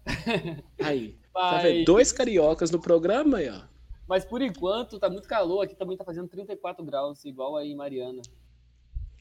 [0.79, 1.51] Aí, Mas...
[1.55, 1.85] tá vendo?
[1.85, 3.74] Dois cariocas no programa aí, ó.
[4.07, 7.75] Mas por enquanto tá muito calor, aqui também tá fazendo 34 graus, igual aí em
[7.75, 8.21] Mariana.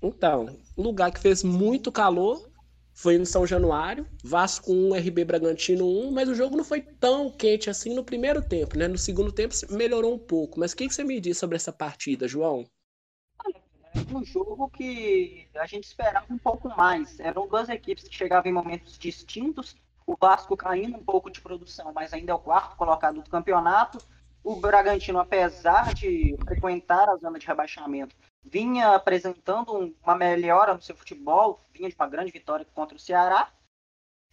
[0.03, 2.51] Então, lugar que fez muito calor
[2.93, 7.29] foi no São Januário, Vasco 1, RB Bragantino 1, mas o jogo não foi tão
[7.31, 8.87] quente assim no primeiro tempo, né?
[8.87, 10.61] No segundo tempo melhorou um pouco.
[10.61, 12.65] Mas o que, que você me diz sobre essa partida, João?
[14.13, 17.19] Um jogo que a gente esperava um pouco mais.
[17.19, 19.75] Eram duas equipes que chegavam em momentos distintos.
[20.07, 23.99] O Vasco caindo um pouco de produção, mas ainda é o quarto colocado do campeonato
[24.45, 30.95] o Bragantino, apesar de frequentar a zona de rebaixamento, vinha apresentando uma melhora no seu
[30.95, 33.49] futebol, vinha de uma grande vitória contra o Ceará.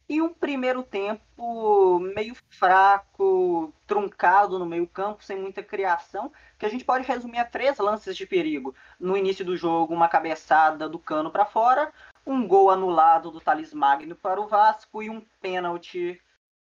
[0.10, 6.84] E um primeiro tempo meio fraco, truncado no meio-campo, sem muita criação, que a gente
[6.84, 8.76] pode resumir a três lances de perigo.
[9.00, 11.94] No início do jogo, uma cabeçada do cano para fora,
[12.28, 16.22] um gol anulado do Thales Magno para o Vasco e um pênalti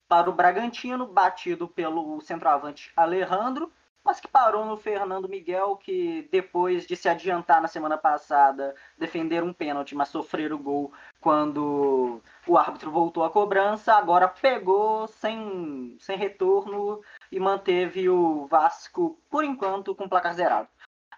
[0.09, 3.73] para o Bragantino, batido pelo centroavante Alejandro,
[4.07, 9.43] mas que parou no Fernando Miguel, que depois de se adiantar na semana passada, defender
[9.43, 15.97] um pênalti, mas sofrer o gol quando o árbitro voltou à cobrança, agora pegou sem,
[15.99, 17.01] sem retorno
[17.33, 20.69] e manteve o Vasco, por enquanto, com placar zerado.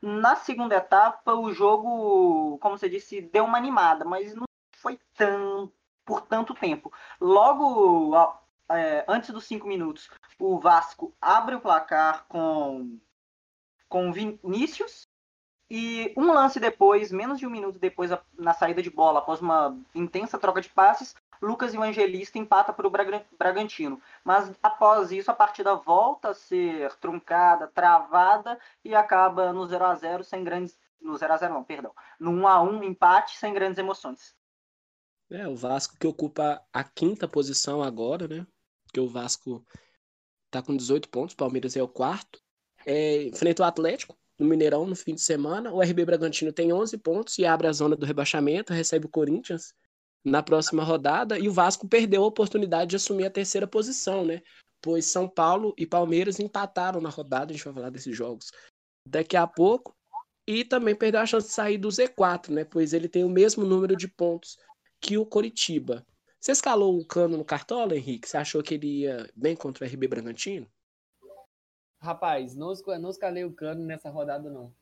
[0.01, 4.45] Na segunda etapa, o jogo, como você disse, deu uma animada, mas não
[4.77, 5.71] foi tão
[6.07, 6.91] por tanto tempo.
[7.21, 8.15] Logo
[8.71, 12.99] é, antes dos cinco minutos, o Vasco abre o placar com
[13.89, 15.09] com Vinícius
[15.71, 19.79] e um lance depois, menos de um minuto depois, na saída de bola, após uma
[19.95, 22.91] intensa troca de passes, Lucas Evangelista empata para o
[23.39, 24.01] Bragantino.
[24.25, 29.95] Mas após isso, a partida volta a ser truncada, travada e acaba no 0 a
[29.95, 30.79] 0 sem grandes.
[31.01, 31.93] No 0 a 0 não, perdão.
[32.19, 34.35] No 1 a 1 empate sem grandes emoções.
[35.31, 38.47] É, o Vasco que ocupa a quinta posição agora, né?
[38.89, 39.65] Porque o Vasco
[40.51, 42.41] tá com 18 pontos, o Palmeiras é o quarto.
[42.87, 45.73] É, enfrenta o Atlético no Mineirão no fim de semana.
[45.73, 49.75] O RB Bragantino tem 11 pontos e abre a zona do rebaixamento, recebe o Corinthians
[50.25, 51.39] na próxima rodada.
[51.39, 54.41] E o Vasco perdeu a oportunidade de assumir a terceira posição, né?
[54.81, 57.53] Pois São Paulo e Palmeiras empataram na rodada.
[57.53, 58.51] A gente vai falar desses jogos
[59.07, 59.95] daqui a pouco.
[60.47, 62.65] E também perdeu a chance de sair do Z4, né?
[62.65, 64.57] Pois ele tem o mesmo número de pontos
[64.99, 66.07] que o Coritiba.
[66.41, 68.29] Você escalou o cano no Cartola, Henrique?
[68.29, 70.67] Você achou que ele ia bem contra o RB Bragantino?
[72.01, 74.73] Rapaz, não, não escalei o Cano nessa rodada, não.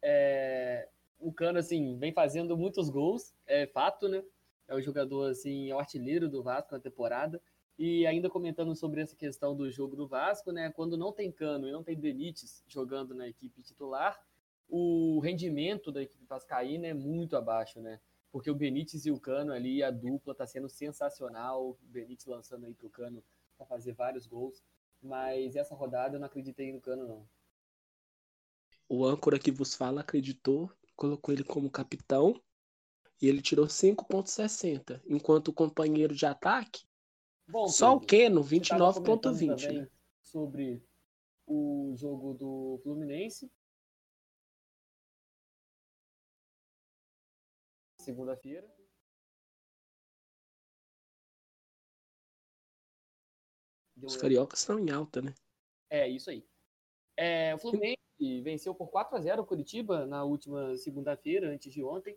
[0.00, 4.22] É, o Cano, assim, vem fazendo muitos gols, é fato, né?
[4.68, 7.42] É o jogador, assim, é artilheiro do Vasco na temporada.
[7.76, 10.70] E ainda comentando sobre essa questão do jogo do Vasco, né?
[10.70, 14.16] Quando não tem Cano e não tem Benítez jogando na equipe titular,
[14.68, 18.00] o rendimento da equipe vascaína é muito abaixo, né?
[18.34, 21.68] Porque o Benítez e o Cano ali, a dupla tá sendo sensacional.
[21.68, 23.22] O Benítez lançando aí pro Cano
[23.56, 24.60] para fazer vários gols.
[25.00, 27.28] Mas essa rodada eu não acreditei no Cano, não.
[28.88, 32.34] O âncora que vos fala acreditou, colocou ele como capitão
[33.22, 35.00] e ele tirou 5,60.
[35.06, 36.84] Enquanto o companheiro de ataque,
[37.46, 39.74] Bom, só o Keno, 29,20.
[39.74, 39.88] Né?
[40.20, 40.82] Sobre
[41.46, 43.48] o jogo do Fluminense.
[48.04, 48.70] Segunda-feira.
[54.02, 55.34] Os cariocas estão em alta, né?
[55.88, 56.46] É, isso aí.
[57.16, 57.96] É, o Fluminense
[58.42, 62.14] venceu por 4 a 0 o Curitiba na última segunda-feira, antes de ontem,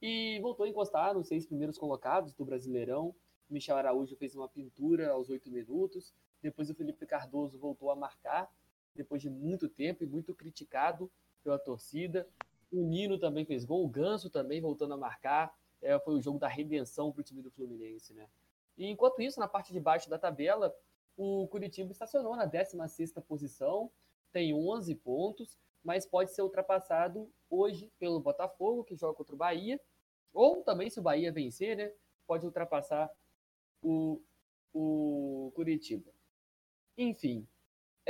[0.00, 3.14] e voltou a encostar nos seis primeiros colocados do Brasileirão.
[3.50, 6.14] Michel Araújo fez uma pintura aos oito minutos.
[6.40, 8.50] Depois o Felipe Cardoso voltou a marcar,
[8.94, 11.10] depois de muito tempo e muito criticado
[11.44, 12.26] pela torcida.
[12.70, 15.54] O Nino também fez gol, o Ganso também voltando a marcar.
[15.80, 18.28] É, foi o jogo da redenção para o time do Fluminense, né?
[18.76, 20.74] E enquanto isso, na parte de baixo da tabela,
[21.16, 23.90] o Curitiba estacionou na 16ª posição,
[24.32, 29.80] tem 11 pontos, mas pode ser ultrapassado hoje pelo Botafogo, que joga contra o Bahia,
[30.32, 31.92] ou também se o Bahia vencer, né,
[32.26, 33.10] pode ultrapassar
[33.82, 34.20] o,
[34.72, 36.10] o Curitiba.
[36.96, 37.46] Enfim,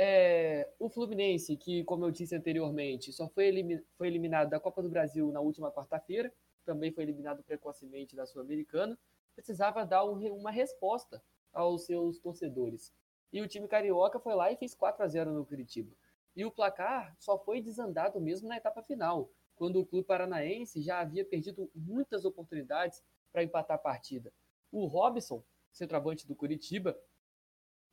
[0.01, 4.87] é, o Fluminense, que, como eu disse anteriormente, só foi, foi eliminado da Copa do
[4.87, 6.33] Brasil na última quarta-feira,
[6.63, 8.97] também foi eliminado precocemente da Sul-Americana,
[9.35, 12.93] precisava dar um, uma resposta aos seus torcedores.
[13.33, 15.93] E o time carioca foi lá e fez 4 a 0 no Curitiba.
[16.33, 21.01] E o placar só foi desandado mesmo na etapa final, quando o clube paranaense já
[21.01, 24.31] havia perdido muitas oportunidades para empatar a partida.
[24.71, 26.97] O Robson, centroavante do Curitiba,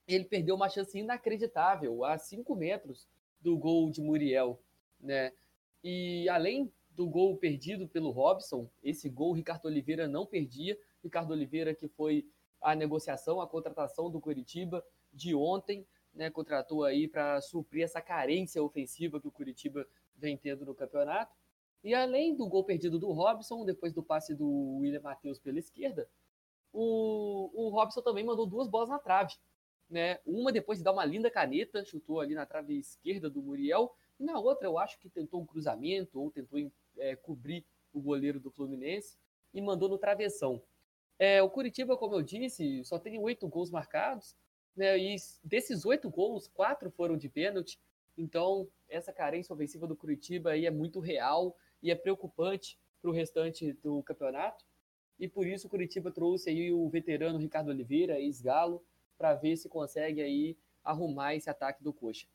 [0.07, 3.09] ele perdeu uma chance inacreditável a 5 metros
[3.41, 4.61] do gol de Muriel,
[5.01, 5.33] né?
[5.83, 10.79] E além do gol perdido pelo Robson, esse gol Ricardo Oliveira não perdia.
[11.03, 12.27] Ricardo Oliveira que foi
[12.61, 18.63] a negociação, a contratação do Curitiba de ontem, né, contratou aí para suprir essa carência
[18.63, 21.37] ofensiva que o Curitiba vem tendo no campeonato.
[21.85, 26.09] E além do gol perdido do Robson, depois do passe do William Matheus pela esquerda,
[26.73, 29.35] o, o Robson também mandou duas bolas na trave.
[29.89, 30.19] Né?
[30.27, 34.25] Uma depois de dar uma linda caneta, chutou ali na trave esquerda do Muriel, e
[34.25, 36.59] na outra eu acho que tentou um cruzamento ou tentou
[36.99, 39.17] é, cobrir o goleiro do Fluminense
[39.53, 40.63] e mandou no travessão.
[41.19, 44.35] É, o Curitiba, como eu disse, só tem oito gols marcados,
[44.77, 44.99] né?
[44.99, 47.81] E desses oito gols, quatro foram de pênalti.
[48.19, 53.15] Então, essa carência ofensiva do Curitiba aí é muito real e é preocupante para o
[53.15, 54.65] restante do campeonato.
[55.19, 58.85] E por isso o Curitiba trouxe aí o veterano Ricardo Oliveira, ex-galo,
[59.17, 62.27] para ver se consegue aí arrumar esse ataque do Coxa.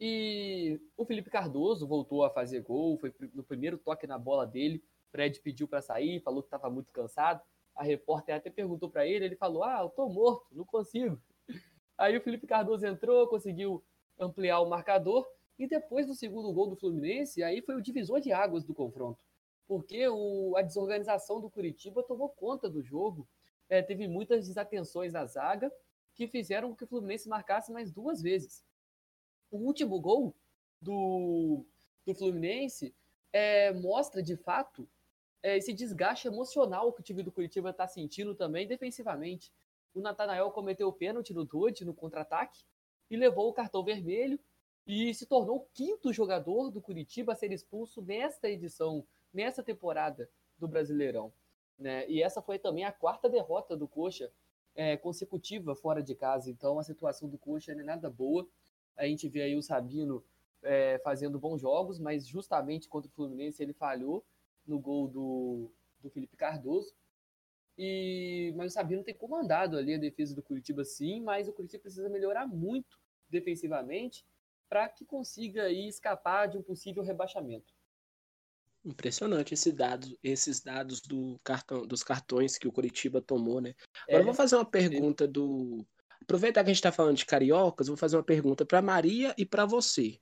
[0.00, 4.82] E o Felipe Cardoso voltou a fazer gol, foi no primeiro toque na bola dele.
[5.10, 7.40] Fred pediu para sair, falou que estava muito cansado
[7.74, 11.20] a repórter até perguntou para ele, ele falou: Ah, eu tô morto, não consigo.
[11.98, 13.82] Aí o Felipe Cardoso entrou, conseguiu
[14.18, 15.26] ampliar o marcador,
[15.58, 19.18] e depois do segundo gol do Fluminense, aí foi o divisor de águas do confronto.
[19.68, 23.28] Porque o, a desorganização do Curitiba tomou conta do jogo,
[23.68, 25.72] é, teve muitas desatenções na zaga,
[26.14, 28.64] que fizeram com que o Fluminense marcasse mais duas vezes.
[29.50, 30.34] O último gol
[30.80, 31.64] do,
[32.06, 32.94] do Fluminense
[33.32, 34.88] é, mostra de fato
[35.42, 39.52] é, esse desgaste emocional que o time do Curitiba está sentindo também defensivamente.
[39.92, 42.64] O Natanael cometeu o pênalti no Dodge, no contra-ataque,
[43.10, 44.38] e levou o cartão vermelho
[44.86, 50.28] e se tornou o quinto jogador do Curitiba a ser expulso nesta edição, nessa temporada
[50.58, 51.32] do Brasileirão.
[51.78, 52.08] Né?
[52.08, 54.32] E essa foi também a quarta derrota do Coxa
[54.74, 56.50] é, consecutiva fora de casa.
[56.50, 58.46] Então a situação do Coxa não é nada boa.
[58.96, 60.24] A gente vê aí o Sabino
[60.62, 64.24] é, fazendo bons jogos, mas justamente contra o Fluminense ele falhou
[64.66, 65.70] no gol do,
[66.00, 66.94] do Felipe Cardoso.
[67.76, 71.82] E, mas o Sabino tem comandado ali a defesa do Curitiba sim, mas o Curitiba
[71.82, 72.98] precisa melhorar muito
[73.28, 74.24] defensivamente
[74.68, 77.73] para que consiga aí escapar de um possível rebaixamento.
[78.84, 83.74] Impressionante esse dado, esses dados do cartão, dos cartões que o Curitiba tomou, né?
[84.02, 85.86] Agora é, eu vou fazer uma pergunta do.
[86.20, 89.46] Aproveitar que a gente está falando de cariocas, vou fazer uma pergunta para Maria e
[89.46, 90.18] para você.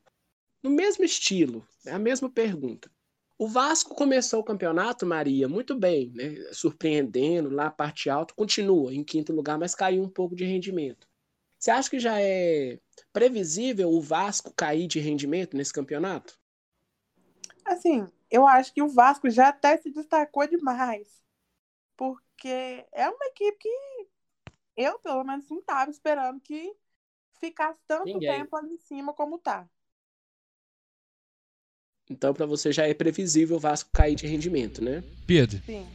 [0.63, 2.91] No mesmo estilo, é a mesma pergunta.
[3.37, 6.37] O Vasco começou o campeonato, Maria, muito bem, né?
[6.53, 11.09] Surpreendendo lá a parte alta, continua em quinto lugar, mas caiu um pouco de rendimento.
[11.59, 12.79] Você acha que já é
[13.13, 16.39] previsível o Vasco cair de rendimento nesse campeonato?
[17.65, 21.23] Assim, eu acho que o Vasco já até se destacou demais.
[21.97, 22.49] Porque
[22.93, 23.69] é uma equipe que
[24.77, 26.75] eu, pelo menos, não estava esperando que
[27.39, 28.31] ficasse tanto Ninguém.
[28.39, 29.69] tempo ali em cima como tá.
[32.09, 35.05] Então, para você já é previsível o Vasco cair de rendimento, né?
[35.27, 35.61] Pedro.
[35.65, 35.87] Sim.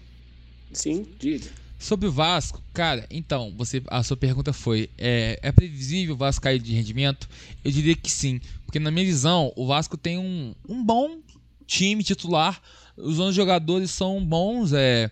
[0.72, 1.50] Sim, diga.
[1.80, 6.42] Sobre o Vasco, cara, então, você, a sua pergunta foi: é, é previsível o Vasco
[6.44, 7.30] cair de rendimento?
[7.64, 11.22] Eu diria que sim, porque na minha visão, o Vasco tem um, um bom
[11.68, 12.60] time titular.
[12.96, 14.74] Os 11 jogadores são bons.
[14.74, 15.12] É,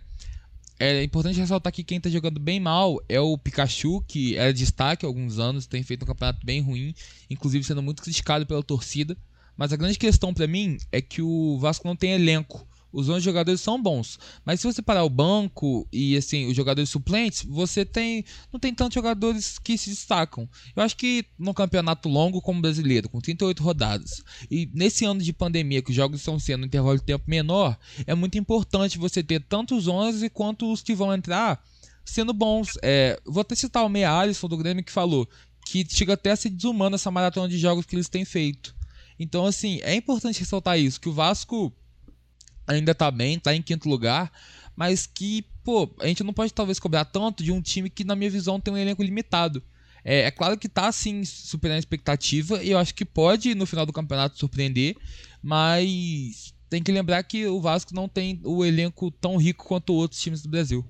[0.80, 5.06] é importante ressaltar que quem está jogando bem mal é o Pikachu, que era destaque
[5.06, 6.96] há alguns anos, tem feito um campeonato bem ruim,
[7.30, 9.16] inclusive sendo muito criticado pela torcida.
[9.56, 13.20] Mas a grande questão para mim é que o Vasco não tem elenco os 11
[13.20, 14.18] jogadores são bons.
[14.46, 18.74] Mas se você parar o banco e assim, os jogadores suplentes, você tem não tem
[18.74, 20.48] tantos jogadores que se destacam.
[20.76, 25.34] Eu acho que no campeonato longo como brasileiro, com 38 rodadas, e nesse ano de
[25.34, 27.78] pandemia que os jogos estão sendo um intervalo de tempo menor,
[28.08, 31.62] é muito importante você ter tanto os 11 quanto os que vão entrar
[32.06, 32.78] sendo bons.
[32.82, 35.28] É, vou até citar o Meia Alisson do Grêmio que falou
[35.66, 38.76] que chega até a ser desumano essa maratona de jogos que eles têm feito.
[39.20, 41.74] Então, assim, é importante ressaltar isso, que o Vasco
[42.68, 44.32] ainda tá bem, tá em quinto lugar,
[44.76, 48.16] mas que, pô, a gente não pode talvez cobrar tanto de um time que, na
[48.16, 49.64] minha visão, tem um elenco limitado.
[50.04, 53.66] É, é claro que tá, sim, superando a expectativa, e eu acho que pode, no
[53.66, 54.96] final do campeonato, surpreender,
[55.42, 60.22] mas tem que lembrar que o Vasco não tem o elenco tão rico quanto outros
[60.22, 60.86] times do Brasil.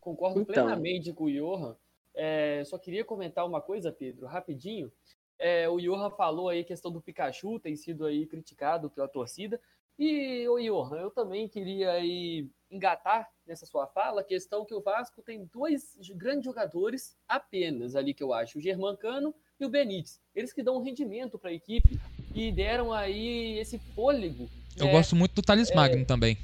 [0.00, 0.52] Concordo então...
[0.52, 1.76] plenamente com o Johan.
[2.14, 4.92] É, só queria comentar uma coisa, Pedro, rapidinho.
[5.38, 9.60] É, o Johan falou aí a questão do Pikachu, tem sido aí criticado pela torcida,
[9.98, 14.80] e, o Johan, eu também queria aí engatar nessa sua fala a questão que o
[14.80, 20.20] Vasco tem dois grandes jogadores apenas ali que eu acho, o Germancano e o Benítez.
[20.34, 22.00] Eles que dão um rendimento para a equipe
[22.34, 24.48] e deram aí esse fôlego.
[24.76, 24.92] Eu né?
[24.92, 25.74] gosto muito do Thales é...
[25.74, 26.36] Magno também.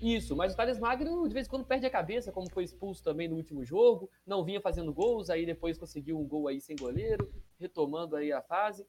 [0.00, 3.02] Isso, mas o Thales Magno de vez em quando perde a cabeça, como foi expulso
[3.02, 6.76] também no último jogo, não vinha fazendo gols, aí depois conseguiu um gol aí sem
[6.76, 8.84] goleiro, retomando aí a fase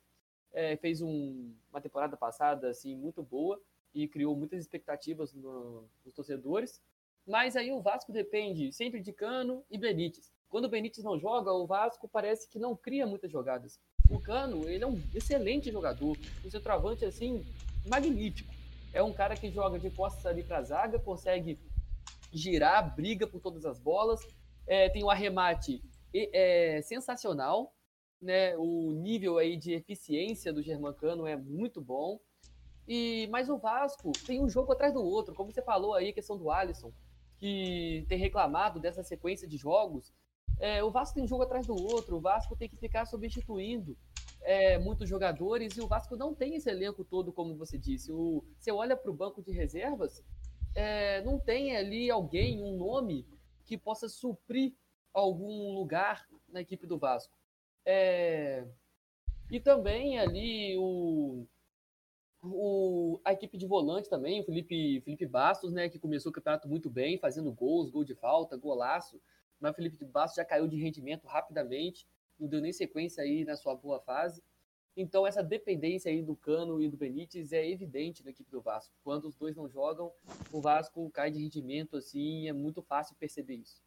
[0.54, 3.60] é, fez um, uma temporada passada assim muito boa
[3.94, 6.82] e criou muitas expectativas no, nos torcedores.
[7.26, 10.32] Mas aí o Vasco depende sempre de Cano e Benítez.
[10.50, 13.80] Quando o Benítez não joga, o Vasco parece que não cria muitas jogadas.
[14.10, 17.44] O Cano, ele é um excelente jogador, um centroavante assim
[17.88, 18.54] magnífico.
[18.94, 21.58] É um cara que joga de costas ali para a zaga, consegue
[22.32, 24.20] girar, briga por todas as bolas,
[24.68, 25.82] é, tem um arremate
[26.14, 27.74] é, sensacional,
[28.24, 28.56] né?
[28.58, 32.20] O nível aí de eficiência do Germancano é muito bom.
[32.88, 36.14] E mas o Vasco tem um jogo atrás do outro, como você falou aí, a
[36.14, 36.92] questão do Alisson,
[37.38, 40.14] que tem reclamado dessa sequência de jogos.
[40.60, 43.98] É, o Vasco tem um jogo atrás do outro, o Vasco tem que ficar substituindo
[44.42, 48.12] é, muitos jogadores e o Vasco não tem esse elenco todo, como você disse.
[48.12, 50.24] O, você olha para o banco de reservas,
[50.76, 53.26] é, não tem ali alguém, um nome
[53.66, 54.74] que possa suprir
[55.14, 57.38] algum lugar na equipe do Vasco.
[57.86, 58.66] É...
[59.52, 61.46] E também ali o,
[62.42, 66.68] o, a equipe de volante também, o Felipe, Felipe Bastos, né, que começou o campeonato
[66.68, 69.22] muito bem, fazendo gols, gol de falta, golaço.
[69.60, 72.08] Mas o Felipe Bastos já caiu de rendimento rapidamente,
[72.40, 74.44] não deu nem sequência aí na sua boa fase.
[74.96, 78.94] Então essa dependência aí do Cano e do Benítez é evidente na equipe do Vasco.
[79.04, 80.12] Quando os dois não jogam,
[80.52, 83.82] o Vasco cai de rendimento assim, é muito fácil perceber isso.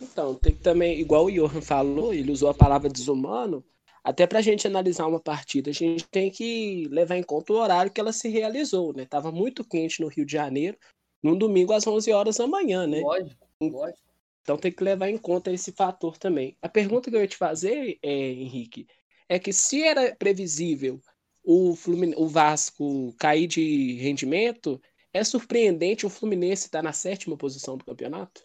[0.00, 3.64] Então, tem que também, igual o Johan falou, ele usou a palavra desumano,
[4.02, 7.56] até para a gente analisar uma partida, a gente tem que levar em conta o
[7.56, 9.06] horário que ela se realizou, né?
[9.06, 10.76] Tava muito quente no Rio de Janeiro,
[11.22, 13.00] num domingo às 11 horas da manhã, né?
[13.00, 14.04] Lógico, lógico.
[14.42, 16.54] Então tem que levar em conta esse fator também.
[16.60, 18.86] A pergunta que eu ia te fazer, é, Henrique,
[19.26, 21.00] é que se era previsível
[21.42, 22.12] o, Flumin...
[22.16, 24.78] o Vasco cair de rendimento,
[25.14, 28.44] é surpreendente o Fluminense estar na sétima posição do campeonato?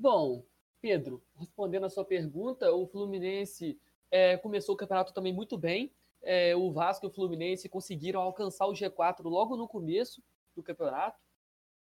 [0.00, 0.42] Bom,
[0.80, 3.78] Pedro, respondendo a sua pergunta, o Fluminense
[4.10, 5.92] é, começou o campeonato também muito bem.
[6.22, 10.22] É, o Vasco e o Fluminense conseguiram alcançar o G4 logo no começo
[10.56, 11.20] do campeonato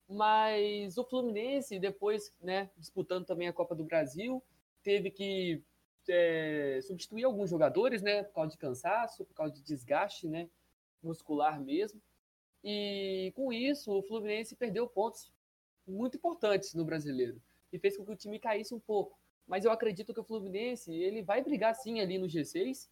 [0.09, 4.41] mas o Fluminense, depois, né, disputando também a Copa do Brasil,
[4.83, 5.61] teve que
[6.09, 10.49] é, substituir alguns jogadores, né, por causa de cansaço, por causa de desgaste, né,
[11.03, 12.01] muscular mesmo.
[12.63, 15.33] E com isso, o Fluminense perdeu pontos
[15.85, 17.43] muito importantes no Brasileiro
[17.75, 19.19] e fez com que o time caísse um pouco.
[19.47, 22.89] Mas eu acredito que o Fluminense ele vai brigar sim ali no G6,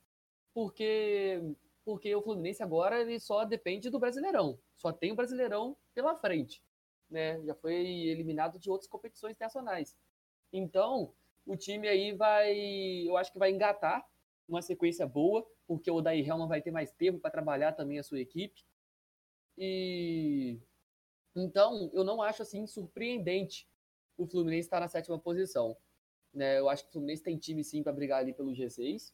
[0.52, 1.40] porque
[1.84, 6.62] porque o Fluminense agora ele só depende do Brasileirão, só tem o Brasileirão pela frente
[7.12, 7.40] né?
[7.44, 9.96] Já foi eliminado de outras competições nacionais.
[10.52, 11.14] Então,
[11.46, 12.56] o time aí vai,
[13.06, 14.04] eu acho que vai engatar
[14.48, 18.02] uma sequência boa, porque o Odair Helman vai ter mais tempo para trabalhar também a
[18.02, 18.64] sua equipe.
[19.56, 20.58] E
[21.36, 23.68] então, eu não acho assim surpreendente
[24.16, 25.76] o Fluminense estar na sétima posição.
[26.32, 26.58] Né?
[26.58, 29.12] Eu acho que o Fluminense tem time sim para brigar ali pelo G6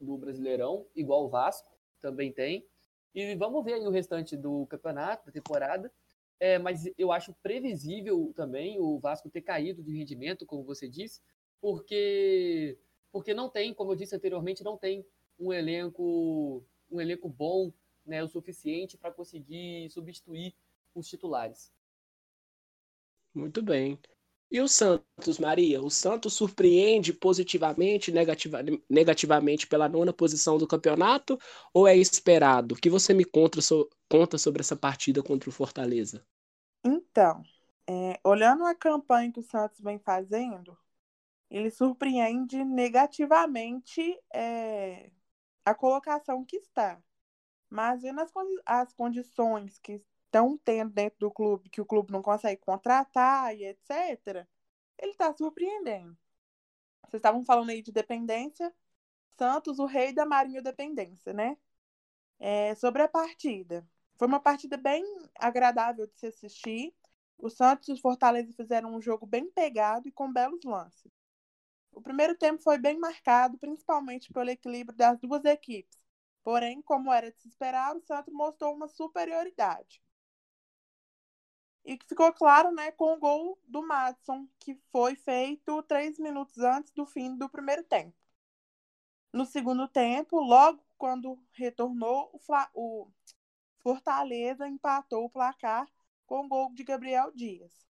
[0.00, 2.66] do Brasileirão, igual o Vasco também tem.
[3.14, 5.90] E vamos ver aí o restante do campeonato, da temporada.
[6.38, 11.22] É, mas eu acho previsível também o Vasco ter caído de rendimento, como você disse,
[11.60, 12.78] porque
[13.10, 15.06] porque não tem, como eu disse anteriormente, não tem
[15.38, 17.72] um elenco um elenco bom,
[18.04, 20.54] né, o suficiente para conseguir substituir
[20.94, 21.72] os titulares.
[23.36, 24.00] Muito bem.
[24.50, 25.82] E o Santos, Maria?
[25.82, 31.38] O Santos surpreende positivamente, negativa, negativamente pela nona posição do campeonato
[31.74, 32.74] ou é esperado?
[32.74, 36.24] O que você me conta, so, conta sobre essa partida contra o Fortaleza?
[36.82, 37.42] Então,
[37.86, 40.78] é, olhando a campanha que o Santos vem fazendo,
[41.50, 45.10] ele surpreende negativamente é,
[45.62, 46.98] a colocação que está.
[47.68, 48.30] Mas vendo as,
[48.64, 53.64] as condições que estão tendo dentro do clube, que o clube não consegue contratar e
[53.64, 54.46] etc.,
[54.98, 56.16] ele está surpreendendo.
[57.02, 58.72] Vocês estavam falando aí de dependência.
[59.38, 61.56] Santos, o rei da Marinho Dependência, né?
[62.38, 63.86] É, sobre a partida.
[64.18, 65.04] Foi uma partida bem
[65.34, 66.94] agradável de se assistir.
[67.38, 71.12] O Santos e o Fortaleza fizeram um jogo bem pegado e com belos lances.
[71.92, 75.98] O primeiro tempo foi bem marcado, principalmente pelo equilíbrio das duas equipes.
[76.42, 80.02] Porém, como era de se esperar, o Santos mostrou uma superioridade.
[81.86, 86.58] E que ficou claro né, com o gol do Madison, que foi feito três minutos
[86.58, 88.12] antes do fim do primeiro tempo.
[89.32, 93.08] No segundo tempo, logo quando retornou, o, Fla o
[93.78, 95.86] Fortaleza empatou o placar
[96.26, 97.86] com o gol de Gabriel Dias.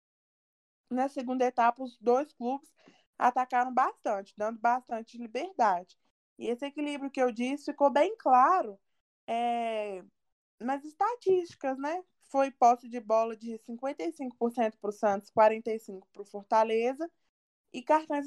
[0.90, 2.74] Na segunda etapa, os dois clubes
[3.18, 6.00] atacaram bastante, dando bastante liberdade.
[6.40, 8.80] E esse equilíbrio que eu disse ficou bem claro
[9.28, 10.04] é,
[10.60, 12.04] nas estatísticas, né?
[12.34, 17.08] Foi posse de bola de 55% para o Santos, 45% para o Fortaleza,
[17.72, 18.26] e cartões,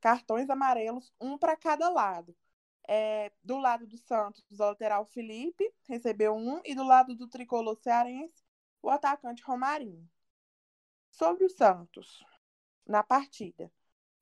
[0.00, 2.34] cartões amarelos, um para cada lado.
[2.88, 7.76] É, do lado do Santos, o lateral Felipe recebeu um, e do lado do tricolor
[7.76, 8.42] cearense,
[8.80, 10.08] o atacante Romarinho.
[11.10, 12.24] Sobre o Santos,
[12.86, 13.70] na partida,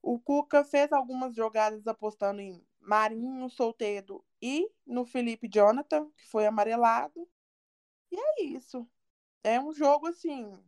[0.03, 6.47] o Cuca fez algumas jogadas apostando em Marinho, Solteiro e no Felipe Jonathan, que foi
[6.47, 7.29] amarelado.
[8.11, 8.89] E é isso
[9.45, 10.59] é um jogo assim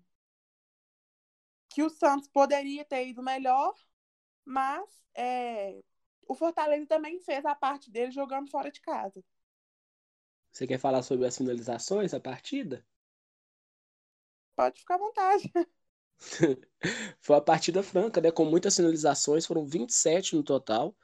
[1.71, 3.75] que o Santos poderia ter ido melhor,
[4.45, 5.83] mas é,
[6.27, 9.23] o Fortaleza também fez a parte dele jogando fora de casa.
[10.53, 12.83] Você quer falar sobre as finalizações da partida?
[14.55, 15.53] Pode ficar à vontade.
[17.21, 18.31] Foi uma partida franca, né?
[18.31, 20.97] Com muitas finalizações, foram 27 no total.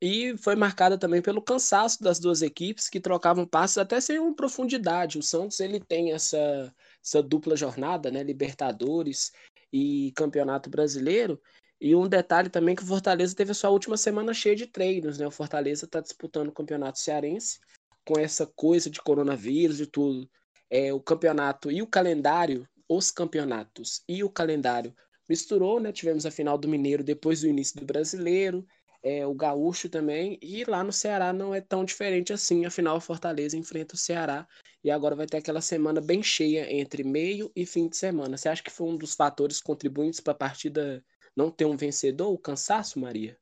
[0.00, 4.34] E foi marcada também pelo cansaço das duas equipes que trocavam passes até sem uma
[4.34, 5.18] profundidade.
[5.18, 8.22] O Santos ele tem essa, essa dupla jornada, né?
[8.22, 9.32] Libertadores
[9.72, 11.40] e Campeonato Brasileiro.
[11.80, 15.18] E um detalhe também que o Fortaleza teve a sua última semana cheia de treinos,
[15.18, 15.26] né?
[15.26, 17.58] O Fortaleza está disputando o Campeonato Cearense
[18.04, 20.28] com essa coisa de coronavírus e tudo.
[20.70, 24.94] É, o campeonato e o calendário, os campeonatos e o calendário
[25.28, 25.92] misturou, né?
[25.92, 28.64] Tivemos a final do Mineiro depois do início do Brasileiro
[29.02, 33.56] é, o Gaúcho também, e lá no Ceará não é tão diferente assim, afinal Fortaleza
[33.56, 34.46] enfrenta o Ceará
[34.84, 38.36] e agora vai ter aquela semana bem cheia entre meio e fim de semana.
[38.36, 41.04] Você acha que foi um dos fatores contribuintes para a partida
[41.36, 43.38] não ter um vencedor, o cansaço, Maria?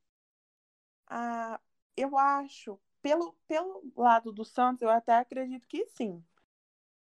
[1.06, 1.60] Ah,
[1.96, 6.22] eu acho, pelo, pelo lado do Santos, eu até acredito que sim.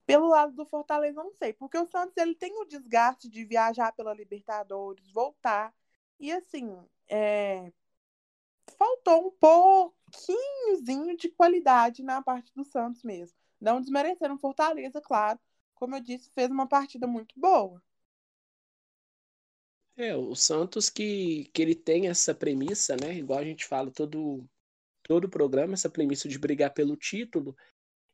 [0.05, 3.91] Pelo lado do Fortaleza, não sei, porque o Santos ele tem o desgaste de viajar
[3.93, 5.73] pela Libertadores, voltar.
[6.19, 6.77] E assim,
[7.09, 7.71] é...
[8.77, 13.37] faltou um pouquinhozinho de qualidade na parte do Santos mesmo.
[13.59, 15.39] Não desmerecendo o Fortaleza, claro.
[15.73, 17.81] Como eu disse, fez uma partida muito boa.
[19.97, 23.15] É, o Santos que, que ele tem essa premissa, né?
[23.15, 24.45] Igual a gente fala todo
[25.03, 27.55] todo programa, essa premissa de brigar pelo título.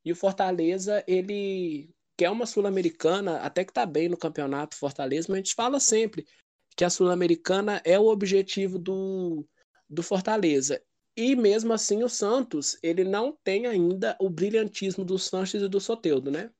[0.04, 5.36] E o Fortaleza, ele quer uma Sul-Americana, até que tá bem no campeonato Fortaleza, mas
[5.36, 6.28] a gente fala sempre
[6.76, 9.48] que a Sul-Americana é o objetivo do,
[9.92, 10.82] do Fortaleza.
[11.16, 15.80] E mesmo assim o Santos, ele não tem ainda o brilhantismo do Sanches e do
[15.80, 16.52] Soteudo, né?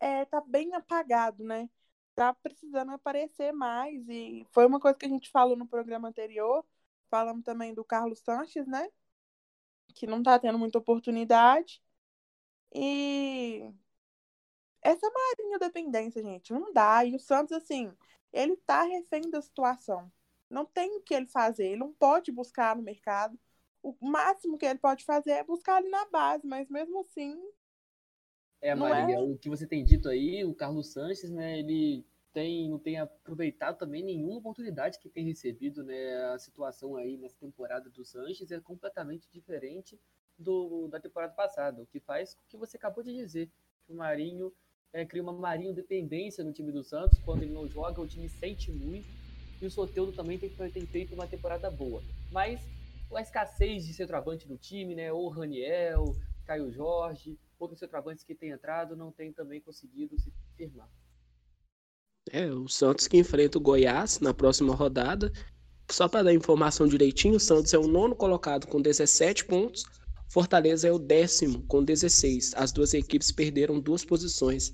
[0.00, 1.70] É, tá bem apagado, né?
[2.14, 6.64] Tá precisando aparecer mais e foi uma coisa que a gente falou no programa anterior,
[7.10, 8.88] falamos também do Carlos Sanches, né?
[9.94, 11.82] Que não tá tendo muita oportunidade.
[12.74, 13.62] E
[14.82, 17.04] essa marinha dependência, gente, não dá.
[17.04, 17.92] E o Santos, assim,
[18.32, 20.10] ele tá refém da situação.
[20.48, 21.66] Não tem o que ele fazer.
[21.66, 23.38] Ele não pode buscar no mercado.
[23.82, 27.40] O máximo que ele pode fazer é buscar ali na base, mas mesmo assim.
[28.60, 29.20] É, Maria, é...
[29.20, 33.78] o que você tem dito aí, o Carlos Sanches, né, ele tem, não tem aproveitado
[33.78, 36.16] também nenhuma oportunidade que tem recebido, né?
[36.34, 39.98] A situação aí nessa temporada do Sanches é completamente diferente
[40.38, 43.50] do, da temporada passada, o que faz o que você acabou de dizer,
[43.86, 44.52] que o Marinho
[44.92, 48.28] é, cria uma Marinho dependência no time do Santos, quando ele não joga, o time
[48.28, 49.08] sente muito,
[49.60, 52.02] e o Soteudo também tem, tem feito uma temporada boa.
[52.30, 52.60] Mas
[53.14, 58.50] a escassez de centroavante do time, né, o Raniel, Caio Jorge, outros centroavantes que têm
[58.50, 60.88] entrado, não tem também conseguido se firmar.
[62.30, 65.32] É, o Santos que enfrenta o Goiás na próxima rodada.
[65.90, 69.84] Só para dar informação direitinho, o Santos é o nono colocado com 17 pontos,
[70.28, 72.54] Fortaleza é o décimo com 16.
[72.56, 74.72] As duas equipes perderam duas posições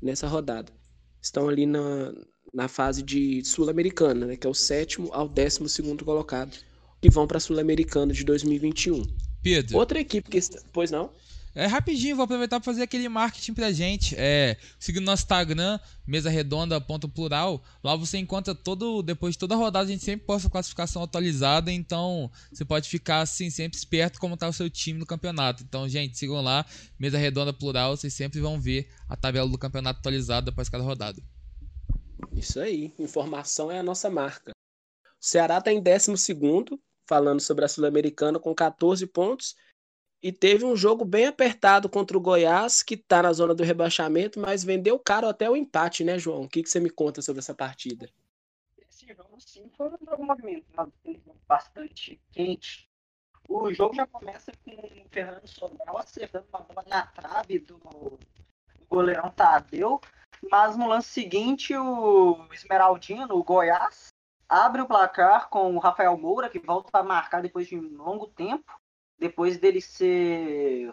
[0.00, 0.72] nessa rodada.
[1.20, 2.12] Estão ali na,
[2.52, 6.56] na fase de Sul-Americana, né, que é o sétimo ao décimo segundo colocado,
[7.00, 9.02] que vão para a Sul-Americana de 2021.
[9.42, 9.78] Pedro.
[9.78, 10.38] Outra equipe que.
[10.72, 11.10] Pois não?
[11.54, 14.14] É rapidinho, vou aproveitar para fazer aquele marketing pra gente.
[14.16, 17.62] É, seguindo nosso Instagram, mesa redonda ponto plural.
[17.84, 21.02] Lá você encontra todo depois de toda a rodada a gente sempre posta a classificação
[21.02, 25.62] atualizada, então você pode ficar assim sempre esperto como tá o seu time no campeonato.
[25.62, 26.64] Então, gente, sigam lá,
[26.98, 31.22] mesa redonda plural, vocês sempre vão ver a tabela do campeonato atualizada após cada rodada.
[32.30, 34.52] Isso aí, informação é a nossa marca.
[35.04, 36.12] O Ceará está em 12
[37.06, 39.54] falando sobre a Sul-Americana com 14 pontos
[40.22, 44.38] e teve um jogo bem apertado contra o Goiás, que está na zona do rebaixamento,
[44.38, 46.42] mas vendeu caro até o empate, né, João?
[46.42, 48.08] O que, que você me conta sobre essa partida?
[48.78, 50.92] Esse jogo, sim, foi um jogo movimentado,
[51.48, 52.88] bastante quente.
[53.48, 57.80] O jogo já começa com o Fernando Sobral acertando uma bola na trave do
[58.88, 60.00] goleirão Tadeu,
[60.50, 64.08] mas no lance seguinte, o Esmeraldino, o Goiás,
[64.48, 68.26] abre o placar com o Rafael Moura, que volta a marcar depois de um longo
[68.26, 68.72] tempo
[69.22, 70.92] depois dele ser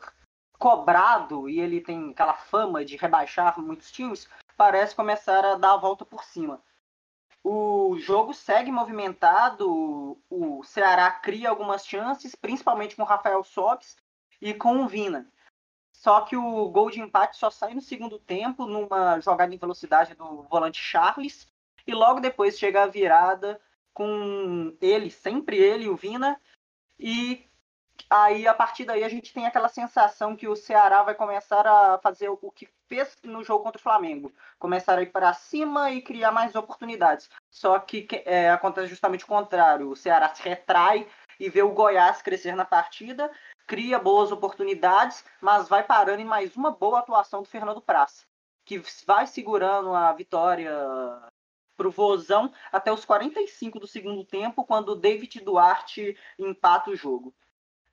[0.60, 5.78] cobrado e ele tem aquela fama de rebaixar muitos times, parece começar a dar a
[5.78, 6.62] volta por cima.
[7.43, 13.95] O jogo segue movimentado, o Ceará cria algumas chances, principalmente com o Rafael Sobis
[14.41, 15.32] e com o Vina.
[16.00, 20.16] Só que o gol de empate só sai no segundo tempo, numa jogada em velocidade
[20.16, 21.45] do volante Charles,
[21.86, 23.60] e logo depois chega a virada
[23.93, 26.39] com ele, sempre ele, o Vina,
[26.97, 27.45] e
[28.10, 31.97] aí a partir daí a gente tem aquela sensação que o Ceará vai começar a
[31.97, 36.02] fazer o que fez no jogo contra o Flamengo, começar a ir para cima e
[36.02, 37.30] criar mais oportunidades.
[37.50, 41.06] Só que é, acontece justamente o contrário, o Ceará se retrai
[41.38, 43.30] e vê o Goiás crescer na partida,
[43.70, 48.26] cria boas oportunidades, mas vai parando em mais uma boa atuação do Fernando Praça,
[48.65, 50.76] que vai segurando a vitória
[51.78, 56.95] para o Vozão até os 45 do segundo tempo, quando o David Duarte empata o
[56.95, 57.32] jogo.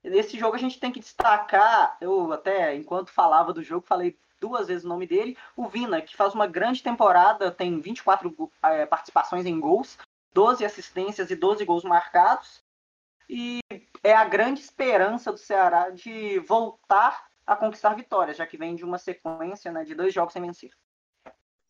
[0.03, 4.69] Nesse jogo a gente tem que destacar, eu até enquanto falava do jogo, falei duas
[4.69, 9.45] vezes o nome dele, o Vina, que faz uma grande temporada, tem 24 é, participações
[9.45, 9.95] em gols,
[10.33, 12.65] 12 assistências e 12 gols marcados.
[13.29, 13.59] E
[14.03, 18.83] é a grande esperança do Ceará de voltar a conquistar vitórias, já que vem de
[18.83, 20.71] uma sequência né, de dois jogos sem vencer.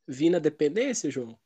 [0.07, 1.37] Vina dependência, João?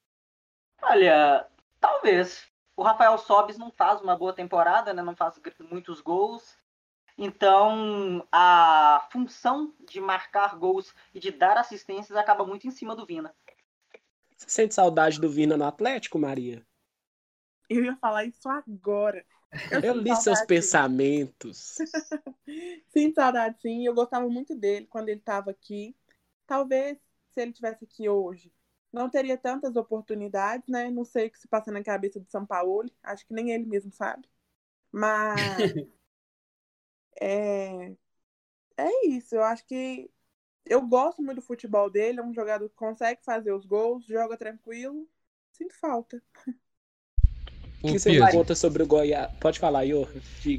[0.82, 1.48] Olha,
[1.80, 2.50] talvez.
[2.76, 5.02] O Rafael Sobis não faz uma boa temporada, né?
[5.02, 6.58] não faz muitos gols.
[7.18, 13.06] Então, a função de marcar gols e de dar assistências acaba muito em cima do
[13.06, 13.36] Vina.
[14.36, 16.66] Você sente saudade do Vina no Atlético, Maria?
[17.70, 19.24] Eu ia falar isso agora.
[19.72, 20.24] Eu, eu li saudade.
[20.24, 21.78] seus pensamentos.
[22.90, 23.86] sim, saudade, sim.
[23.86, 25.96] Eu gostava muito dele quando ele estava aqui.
[26.48, 26.98] talvez
[27.32, 28.52] se ele tivesse aqui hoje,
[28.92, 30.90] não teria tantas oportunidades, né?
[30.90, 33.66] Não sei o que se passa na cabeça do São Paulo, acho que nem ele
[33.66, 34.28] mesmo sabe.
[34.92, 35.38] Mas
[37.22, 37.96] é,
[38.78, 40.12] é isso, eu acho que
[40.66, 44.38] eu gosto muito do futebol dele, é um jogador que consegue fazer os gols, joga
[44.38, 45.10] tranquilo,
[45.54, 46.24] sinto falta.
[47.84, 49.30] O que você conta sobre o Goiás?
[49.40, 50.08] Pode falar, Ior.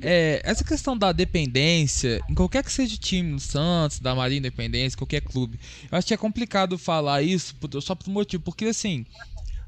[0.03, 4.39] É, essa questão da dependência, em qualquer que seja o time, no Santos, da Marinha
[4.39, 5.59] Independência, qualquer clube,
[5.91, 9.07] eu acho que é complicado falar isso só por motivo, porque assim,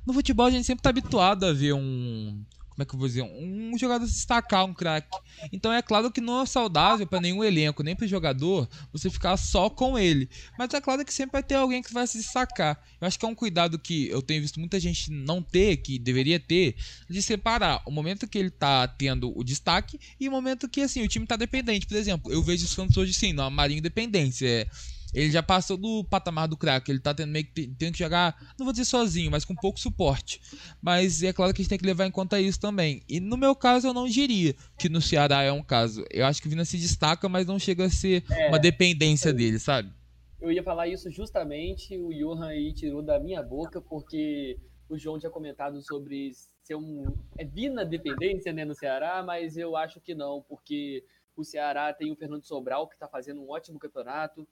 [0.05, 2.43] no futebol a gente sempre tá habituado a ver um,
[2.75, 5.17] como é que eu vou dizer, um jogador se destacar, um craque.
[5.53, 9.37] Então é claro que não é saudável para nenhum elenco, nem para jogador, você ficar
[9.37, 10.29] só com ele.
[10.59, 12.83] Mas é claro que sempre vai ter alguém que vai se destacar.
[13.01, 16.01] Eu acho que é um cuidado que eu tenho visto muita gente não ter, que
[16.01, 16.75] deveria ter,
[17.09, 21.03] de separar o momento que ele tá tendo o destaque e o momento que assim,
[21.03, 21.87] o time tá dependente.
[21.87, 24.49] Por exemplo, eu vejo os Santos hoje sim, na Marinha Independência.
[24.49, 24.67] É,
[25.15, 26.91] ele já passou do patamar do craque.
[26.91, 29.79] Ele tá tendo meio que tendo que jogar, não vou dizer sozinho, mas com pouco
[29.79, 30.41] suporte.
[30.83, 33.03] Mas é claro que a gente tem que levar em conta isso também.
[33.09, 36.05] E no meu caso, eu não diria que no Ceará é um caso.
[36.11, 39.29] Eu acho que o Vina se destaca, mas não chega a ser é, uma dependência
[39.29, 39.93] eu, dele, sabe?
[40.41, 44.59] Eu ia falar isso justamente, o Johan aí tirou da minha boca, porque
[44.89, 47.05] o João tinha comentado sobre ser um.
[47.39, 51.05] É Vina dependência né, no Ceará, mas eu acho que não, porque
[51.37, 54.47] o Ceará tem o Fernando Sobral, que está fazendo um ótimo campeonato.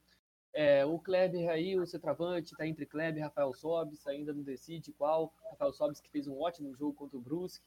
[0.53, 4.91] É, o Kleber aí, o centroavante, está entre Kleber e Rafael Sobis, ainda não decide
[4.91, 5.33] qual.
[5.49, 7.65] Rafael Sobis que fez um ótimo jogo contra o Brusque,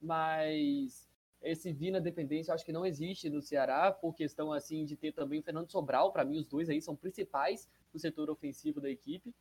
[0.00, 1.08] mas
[1.40, 5.12] esse Vina dependência eu acho que não existe no Ceará, por questão assim de ter
[5.12, 8.90] também o Fernando Sobral, para mim os dois aí são principais no setor ofensivo da
[8.90, 9.32] equipe.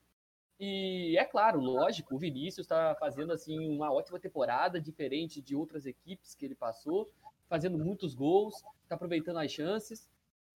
[0.59, 5.85] E é claro, lógico, o Vinícius está fazendo assim uma ótima temporada, diferente de outras
[5.85, 7.09] equipes que ele passou,
[7.49, 10.07] fazendo muitos gols, está aproveitando as chances.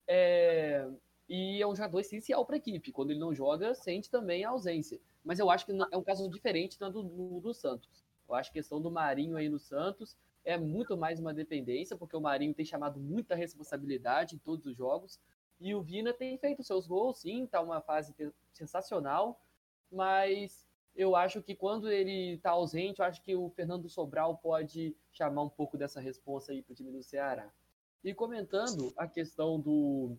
[0.07, 0.89] É,
[1.29, 2.93] e é um jogador essencial para a equipe.
[2.93, 5.01] Quando ele não joga, sente também a ausência.
[5.25, 8.05] Mas eu acho que é um caso diferente do, do, do Santos.
[8.29, 11.97] Eu acho que a questão do Marinho aí no Santos é muito mais uma dependência,
[11.97, 15.19] porque o Marinho tem chamado muita responsabilidade em todos os jogos.
[15.59, 18.15] E o Vina tem feito seus gols, sim, tá uma fase
[18.53, 19.41] sensacional,
[19.91, 24.95] mas eu acho que quando ele tá ausente, eu acho que o Fernando Sobral pode
[25.11, 27.51] chamar um pouco dessa responsa aí pro time do Ceará.
[28.03, 30.19] E comentando a questão do,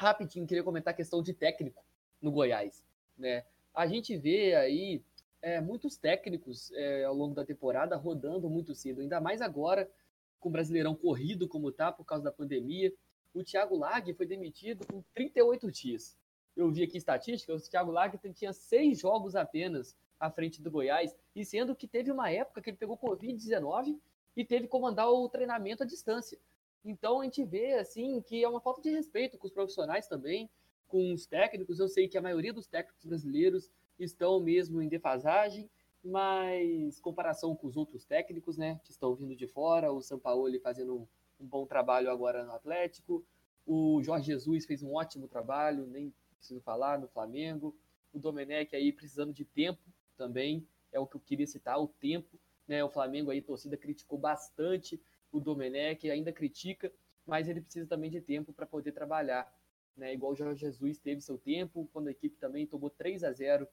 [0.00, 1.84] rapidinho, queria comentar a questão de técnico
[2.22, 2.82] no Goiás.
[3.18, 3.44] Né?
[3.74, 5.02] A gente vê aí
[5.42, 9.90] é, muitos técnicos é, ao longo da temporada rodando muito cedo, ainda mais agora
[10.38, 12.92] com o Brasileirão corrido como tá por causa da pandemia.
[13.34, 16.16] O Thiago Lag foi demitido com 38 dias.
[16.56, 21.14] Eu vi aqui estatística, o Thiago Lag tinha seis jogos apenas à frente do Goiás,
[21.34, 23.98] e sendo que teve uma época que ele pegou Covid-19
[24.36, 26.38] e teve que comandar o treinamento à distância.
[26.84, 30.48] Então a gente vê assim que é uma falta de respeito com os profissionais também,
[30.88, 31.78] com os técnicos.
[31.78, 35.70] Eu sei que a maioria dos técnicos brasileiros estão mesmo em defasagem,
[36.02, 41.06] mas comparação com os outros técnicos, né, que estão vindo de fora, o Sampaoli fazendo
[41.38, 43.24] um bom trabalho agora no Atlético,
[43.66, 47.76] o Jorge Jesus fez um ótimo trabalho, nem preciso falar, no Flamengo,
[48.12, 49.82] o Domenech aí precisando de tempo
[50.16, 54.18] também, é o que eu queria citar, o tempo, né, o Flamengo aí, torcida criticou
[54.18, 55.00] bastante
[55.32, 56.92] o Domenech ainda critica,
[57.26, 59.52] mas ele precisa também de tempo para poder trabalhar.
[59.96, 60.14] Né?
[60.14, 63.68] Igual o Jorge Jesus teve seu tempo, quando a equipe também tomou 3 a 0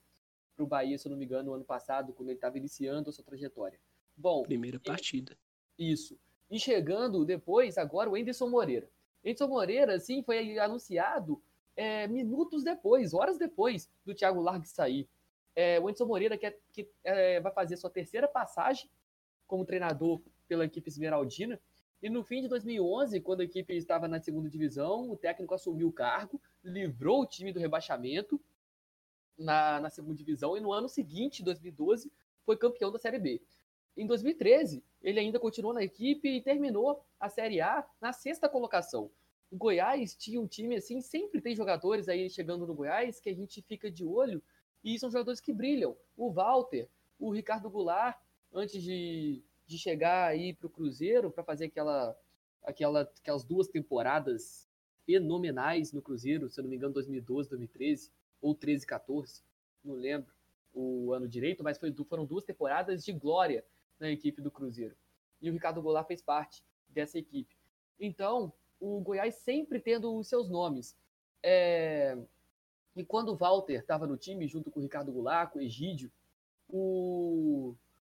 [0.56, 3.10] para o Bahia, se eu não me engano, no ano passado, quando ele estava iniciando
[3.10, 3.80] a sua trajetória.
[4.16, 4.44] Bom.
[4.44, 5.38] Primeira partida.
[5.78, 6.20] Isso.
[6.50, 8.90] E chegando depois, agora, o Enderson Moreira.
[9.24, 11.42] Enderson Moreira, assim, foi anunciado
[11.76, 15.08] é, minutos depois, horas depois do Thiago Largue sair.
[15.56, 18.90] É, o Enderson Moreira que, é, que é, vai fazer sua terceira passagem
[19.46, 21.60] como treinador pela equipe esmeraldina.
[22.02, 25.88] E no fim de 2011, quando a equipe estava na segunda divisão, o técnico assumiu
[25.88, 28.40] o cargo, livrou o time do rebaixamento
[29.38, 32.12] na, na segunda divisão e no ano seguinte, 2012,
[32.44, 33.42] foi campeão da Série B.
[33.96, 39.10] Em 2013, ele ainda continuou na equipe e terminou a Série A na sexta colocação.
[39.52, 43.34] O Goiás tinha um time assim, sempre tem jogadores aí chegando no Goiás que a
[43.34, 44.42] gente fica de olho
[44.84, 45.96] e são jogadores que brilham.
[46.16, 46.88] O Walter,
[47.18, 48.20] o Ricardo Goulart,
[48.54, 52.18] antes de, de chegar aí para o Cruzeiro para fazer aquela,
[52.64, 54.68] aquela, aquelas duas temporadas
[55.06, 58.12] fenomenais no Cruzeiro, se eu não me engano, 2012, 2013,
[58.42, 59.44] ou 13, 14,
[59.84, 60.34] não lembro
[60.74, 63.66] o ano direito, mas foi, foram duas temporadas de glória
[64.00, 64.96] na equipe do Cruzeiro.
[65.42, 67.56] E o Ricardo Goulart fez parte dessa equipe.
[68.00, 70.96] Então, o Goiás sempre tendo os seus nomes.
[71.42, 72.18] É...
[72.96, 76.12] E quando o Walter estava no time, junto com o Ricardo Goulart, com o Egídio,
[76.68, 77.76] o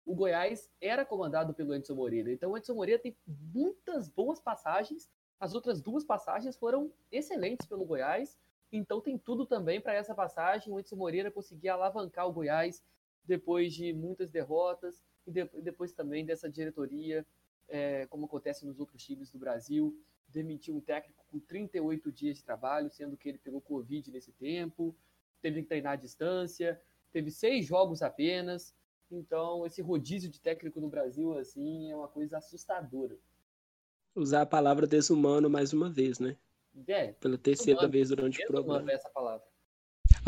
[0.10, 2.32] o Goiás era comandado pelo Edson Moreira.
[2.32, 5.08] Então o Edson Moreira tem muitas boas passagens.
[5.40, 8.36] As outras duas passagens foram excelentes pelo Goiás.
[8.72, 10.74] Então tem tudo também para essa passagem.
[10.74, 12.84] O Edson Moreira conseguir alavancar o Goiás
[13.24, 17.24] depois de muitas derrotas e de, depois também dessa diretoria,
[17.68, 19.96] é, como acontece nos outros times do Brasil,
[20.28, 24.96] demitiu um técnico com 38 dias de trabalho, sendo que ele pegou Covid nesse tempo,
[25.40, 26.82] teve que treinar à distância,
[27.12, 28.74] teve seis jogos apenas.
[29.12, 33.18] Então, esse rodízio de técnico no Brasil, assim, é uma coisa assustadora.
[34.16, 36.38] Usar a palavra desumano mais uma vez, né?
[36.88, 38.92] É, Pela terceira humano, vez durante o programa.
[38.92, 39.46] essa palavra.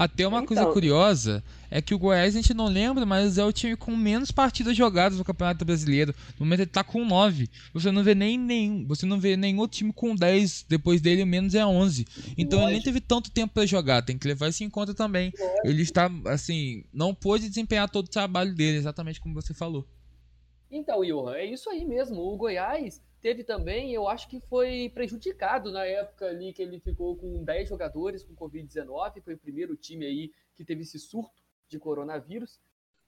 [0.01, 3.45] Até uma então, coisa curiosa é que o Goiás a gente não lembra, mas é
[3.45, 6.11] o time com menos partidas jogadas no Campeonato Brasileiro.
[6.39, 7.47] No momento ele tá com 9.
[7.71, 11.21] Você não vê nem nenhum, você não vê nenhum outro time com 10, depois dele
[11.21, 12.07] o menos é 11.
[12.35, 12.63] Então Lógico.
[12.63, 15.31] ele nem teve tanto tempo para jogar, tem que levar isso em conta também.
[15.39, 15.67] Lógico.
[15.67, 19.87] Ele está assim, não pôde desempenhar todo o trabalho dele, exatamente como você falou.
[20.71, 22.21] Então, Johan, é isso aí mesmo.
[22.21, 27.15] O Goiás teve também, eu acho que foi prejudicado na época ali que ele ficou
[27.15, 31.79] com 10 jogadores com Covid-19, foi o primeiro time aí que teve esse surto de
[31.79, 32.59] coronavírus.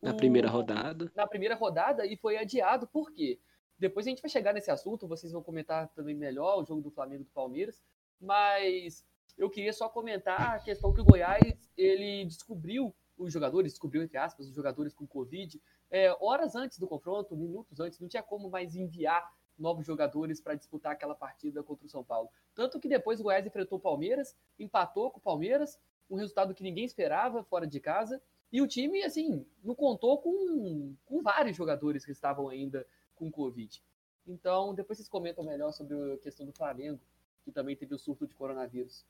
[0.01, 0.17] Na o...
[0.17, 1.11] primeira rodada.
[1.15, 3.39] Na primeira rodada e foi adiado, por quê?
[3.77, 6.91] Depois a gente vai chegar nesse assunto, vocês vão comentar também melhor o jogo do
[6.91, 7.83] Flamengo e do Palmeiras,
[8.21, 9.03] mas
[9.35, 14.17] eu queria só comentar a questão que o Goiás, ele descobriu os jogadores, descobriu, entre
[14.17, 15.59] aspas, os jogadores com Covid,
[15.89, 20.55] é, horas antes do confronto, minutos antes, não tinha como mais enviar novos jogadores para
[20.55, 22.29] disputar aquela partida contra o São Paulo.
[22.53, 25.79] Tanto que depois o Goiás enfrentou o Palmeiras, empatou com o Palmeiras,
[26.09, 28.21] um resultado que ninguém esperava fora de casa.
[28.51, 32.85] E o time, assim, não contou com, com vários jogadores que estavam ainda
[33.15, 33.81] com Covid.
[34.25, 36.99] Então, depois vocês comentam melhor sobre a questão do Flamengo,
[37.43, 39.05] que também teve o surto de coronavírus.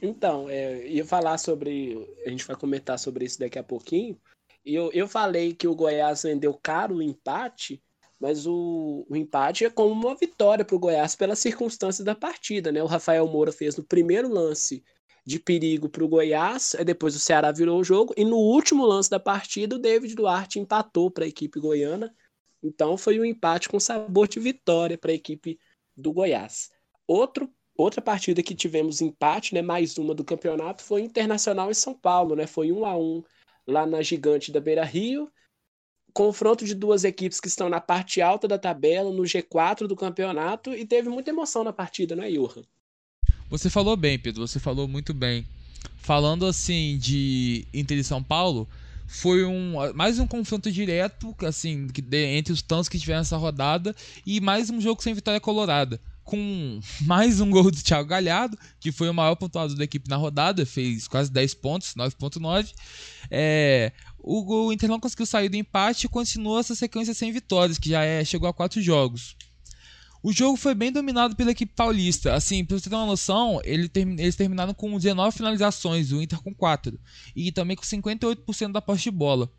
[0.00, 1.96] Então, é, ia falar sobre.
[2.26, 4.20] A gente vai comentar sobre isso daqui a pouquinho.
[4.64, 7.82] Eu, eu falei que o Goiás vendeu caro o empate
[8.22, 12.70] mas o, o empate é como uma vitória para o Goiás pelas circunstâncias da partida,
[12.70, 12.80] né?
[12.80, 14.84] O Rafael Moura fez no primeiro lance
[15.26, 19.10] de perigo para o Goiás, depois o Ceará virou o jogo, e no último lance
[19.10, 22.14] da partida o David Duarte empatou para a equipe goiana,
[22.62, 25.58] então foi um empate com sabor de vitória para a equipe
[25.96, 26.70] do Goiás.
[27.08, 31.92] Outro, outra partida que tivemos empate, né, mais uma do campeonato, foi Internacional em São
[31.94, 33.22] Paulo, né, foi um a um
[33.66, 35.28] lá na Gigante da Beira Rio,
[36.12, 40.72] confronto de duas equipes que estão na parte alta da tabela, no G4 do campeonato,
[40.72, 42.62] e teve muita emoção na partida, não é, Johan?
[43.50, 45.46] Você falou bem, Pedro, você falou muito bem.
[45.96, 48.68] Falando assim de Inter e São Paulo,
[49.06, 53.94] foi um mais um confronto direto, assim, entre os tantos que tiveram essa rodada,
[54.26, 58.92] e mais um jogo sem vitória colorada com mais um gol do Thiago Galhardo, que
[58.92, 62.72] foi o maior pontuador da equipe na rodada, fez quase 10 pontos, 9.9.
[63.30, 63.92] É,
[64.22, 67.90] o, o Inter não conseguiu sair do empate e continuou essa sequência sem vitórias, que
[67.90, 69.36] já é, chegou a quatro jogos.
[70.22, 72.32] O jogo foi bem dominado pela equipe paulista.
[72.32, 76.40] Assim, pra você ter uma noção, ele term eles terminaram com 19 finalizações, o Inter
[76.40, 76.96] com 4.
[77.34, 79.50] E também com 58% da posse de bola.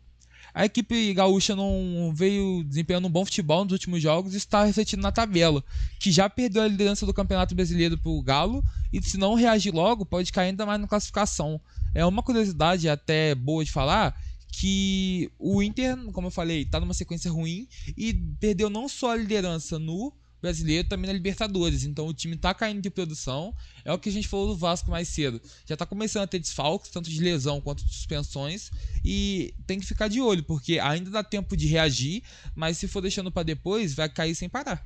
[0.54, 5.02] A equipe gaúcha não veio desempenhando um bom futebol nos últimos jogos e está refletindo
[5.02, 5.64] na tabela,
[5.98, 8.62] que já perdeu a liderança do Campeonato Brasileiro para o Galo
[8.92, 11.60] e se não reagir logo pode cair ainda mais na classificação.
[11.92, 14.16] É uma curiosidade até boa de falar
[14.56, 19.16] que o Inter, como eu falei, está numa sequência ruim e perdeu não só a
[19.16, 21.84] liderança no brasileiro também na Libertadores.
[21.84, 23.54] Então o time tá caindo de produção.
[23.84, 25.40] É o que a gente falou do Vasco mais cedo.
[25.66, 28.70] Já tá começando a ter desfalques, tanto de lesão quanto de suspensões.
[29.04, 32.22] E tem que ficar de olho, porque ainda dá tempo de reagir,
[32.54, 34.84] mas se for deixando para depois, vai cair sem parar.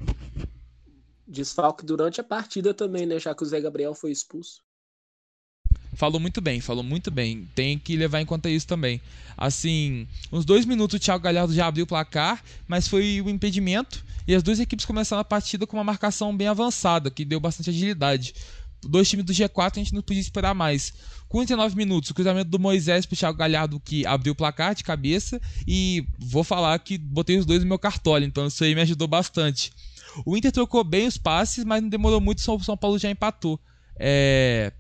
[1.27, 3.19] Desfalque durante a partida também, né?
[3.19, 4.63] Já que o Zé Gabriel foi expulso.
[5.95, 7.49] Falou muito bem, falou muito bem.
[7.55, 9.01] Tem que levar em conta isso também.
[9.37, 14.05] Assim, uns dois minutos o Thiago Galhardo já abriu o placar, mas foi o impedimento.
[14.27, 17.71] E as duas equipes começaram a partida com uma marcação bem avançada, que deu bastante
[17.71, 18.35] agilidade.
[18.83, 20.93] Dois times do G4 a gente não podia esperar mais.
[21.29, 24.85] Com 39 minutos, o cruzamento do Moisés pro Thiago Galhardo, que abriu o placar de
[24.85, 25.41] cabeça.
[25.67, 29.09] E vou falar que botei os dois no meu cartola, então isso aí me ajudou
[29.09, 29.73] bastante.
[30.25, 33.59] O Inter trocou bem os passes, mas não demorou muito, o São Paulo já empatou.
[33.99, 34.73] É,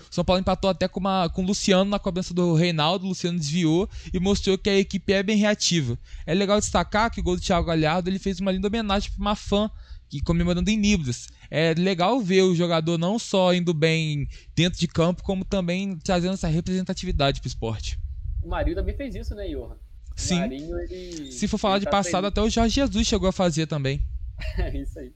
[0.00, 3.04] o São Paulo empatou até com, uma, com o Luciano na cobrança do Reinaldo.
[3.04, 5.98] O Luciano desviou e mostrou que a equipe é bem reativa.
[6.26, 9.20] É legal destacar que o gol do Thiago Galhardo ele fez uma linda homenagem para
[9.20, 9.70] uma fã
[10.08, 11.28] que comemorando em Libras.
[11.50, 16.34] É legal ver o jogador não só indo bem dentro de campo, como também trazendo
[16.34, 17.98] essa representatividade para o esporte.
[18.42, 19.76] O Marinho também fez isso, né, Johan?
[20.14, 20.38] Sim.
[20.38, 21.32] Marinho, ele...
[21.32, 22.28] Se for falar de tá passado, feliz.
[22.28, 24.02] até o Jorge Jesus chegou a fazer também.
[24.58, 25.12] É isso aí.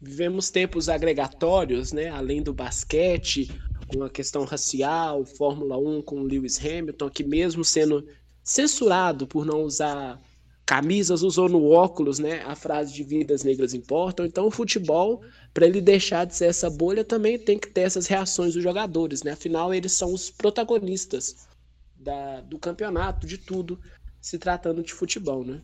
[0.00, 2.08] Vivemos tempos agregatórios, né?
[2.08, 3.50] Além do basquete,
[3.86, 8.06] com a questão racial, Fórmula 1 com Lewis Hamilton, que mesmo sendo
[8.42, 10.18] censurado por não usar
[10.64, 12.42] camisas, usou no óculos, né?
[12.44, 14.24] A frase de vidas negras importam.
[14.24, 15.20] Então, o futebol,
[15.52, 19.24] para ele deixar de ser essa bolha, também tem que ter essas reações dos jogadores,
[19.24, 19.32] né?
[19.32, 21.48] Afinal, eles são os protagonistas
[21.96, 23.80] da, do campeonato, de tudo,
[24.20, 25.60] se tratando de futebol, né?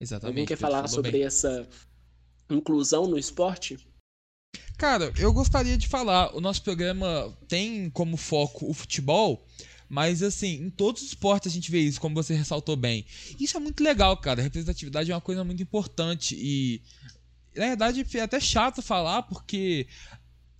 [0.00, 0.32] Exatamente.
[0.32, 1.24] Alguém quer falar sobre bem.
[1.24, 1.68] essa
[2.50, 3.78] inclusão no esporte?
[4.76, 6.34] Cara, eu gostaria de falar.
[6.36, 9.44] O nosso programa tem como foco o futebol,
[9.88, 13.04] mas assim, em todos os esportes a gente vê isso, como você ressaltou bem.
[13.40, 14.40] Isso é muito legal, cara.
[14.40, 16.80] A representatividade é uma coisa muito importante e
[17.56, 19.88] na verdade é até chato falar porque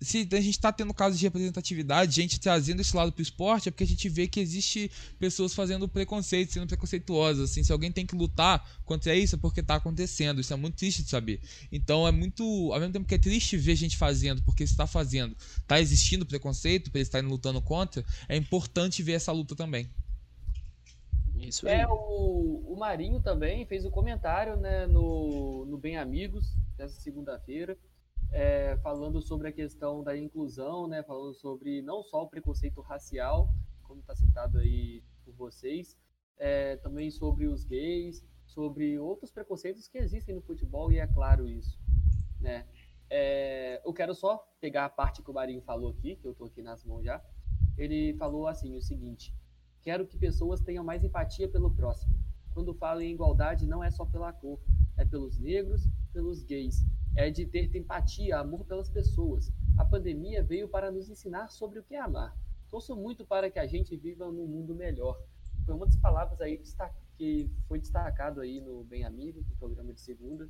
[0.01, 3.67] se a gente está tendo casos de representatividade, gente trazendo esse lado para o esporte,
[3.67, 4.89] é porque a gente vê que existe
[5.19, 7.51] pessoas fazendo preconceito, sendo preconceituosas.
[7.51, 10.39] Assim, se alguém tem que lutar contra isso, é porque está acontecendo.
[10.39, 11.41] Isso é muito triste de saber.
[11.71, 12.43] Então é muito.
[12.71, 16.89] Ao mesmo tempo que é triste ver gente fazendo, porque está fazendo, está existindo preconceito,
[16.89, 19.89] para eles estarem lutando contra, é importante ver essa luta também.
[21.35, 21.75] Isso aí.
[21.75, 27.77] É, o, o Marinho também fez um comentário né, no, no Bem Amigos, dessa segunda-feira
[28.31, 33.49] é, falando sobre a questão da inclusão, né, falando sobre não só o preconceito racial,
[33.83, 35.97] como está citado aí por vocês,
[36.37, 41.47] é, também sobre os gays, sobre outros preconceitos que existem no futebol, e é claro
[41.47, 41.79] isso.
[42.39, 42.65] Né?
[43.09, 46.47] É, eu quero só pegar a parte que o Marinho falou aqui, que eu estou
[46.47, 47.23] aqui nas mãos já.
[47.77, 49.33] Ele falou assim o seguinte:
[49.81, 52.15] quero que pessoas tenham mais empatia pelo próximo.
[52.53, 54.59] Quando falo em igualdade, não é só pela cor,
[54.97, 56.83] é pelos negros, pelos gays,
[57.15, 59.51] é de ter empatia, amor pelas pessoas.
[59.77, 62.35] A pandemia veio para nos ensinar sobre o que é amar.
[62.69, 65.19] Torço muito para que a gente viva num mundo melhor.
[65.65, 66.61] Foi uma das palavras aí
[67.17, 70.49] que foi destacado aí no Bem Amigo, no programa de segunda,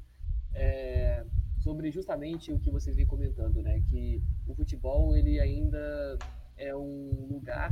[0.53, 1.25] é,
[1.59, 3.81] sobre justamente o que vocês vêm comentando, né?
[3.89, 6.17] Que o futebol ele ainda
[6.57, 7.71] é um lugar,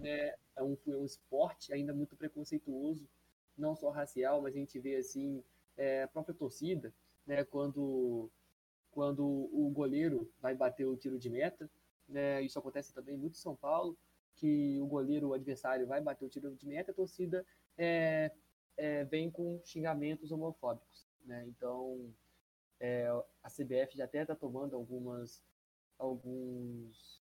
[0.00, 0.32] né?
[0.56, 3.08] É um, é um esporte ainda muito preconceituoso,
[3.56, 5.42] não só racial, mas a gente vê assim
[5.76, 6.92] é, a própria torcida
[7.30, 8.28] né, quando,
[8.90, 11.70] quando o goleiro vai bater o tiro de meta.
[12.08, 13.96] Né, isso acontece também muito em São Paulo,
[14.34, 17.46] que o goleiro, o adversário, vai bater o tiro de meta, a torcida
[17.78, 18.32] é,
[18.76, 21.06] é, vem com xingamentos homofóbicos.
[21.24, 21.46] Né?
[21.46, 22.12] Então,
[22.80, 23.06] é,
[23.44, 25.40] a CBF já até está tomando algumas
[25.96, 27.20] alguns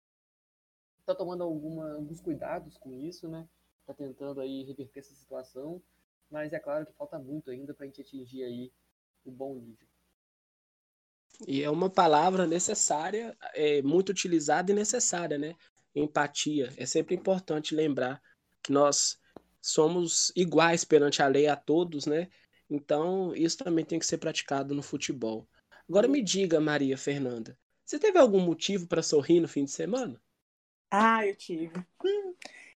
[0.99, 3.47] está tomando alguma, alguns cuidados com isso, né?
[3.82, 5.82] Está tentando aí reverter essa situação,
[6.30, 8.72] mas é claro que falta muito ainda para a gente atingir aí
[9.26, 9.91] o bom nível.
[11.48, 15.56] E é uma palavra necessária, é muito utilizada e necessária, né?
[15.96, 16.72] Empatia.
[16.78, 18.22] É sempre importante lembrar
[18.64, 19.20] que nós
[19.62, 22.28] somos iguais perante a lei a todos, né?
[22.70, 25.48] Então, isso também tem que ser praticado no futebol.
[25.89, 30.22] Agora me diga, Maria Fernanda, você teve algum motivo para sorrir no fim de semana?
[30.89, 31.72] Ah, eu tive.
[32.04, 32.34] Hum,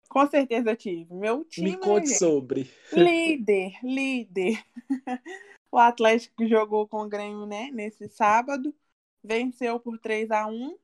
[0.09, 1.13] com certeza eu tive.
[1.13, 1.71] Meu time.
[1.71, 2.69] Me conte sobre.
[2.91, 4.63] Líder, líder.
[5.75, 8.73] O Atlético jogou com o Grêmio, né, nesse sábado,
[9.21, 10.79] venceu por 3 a 1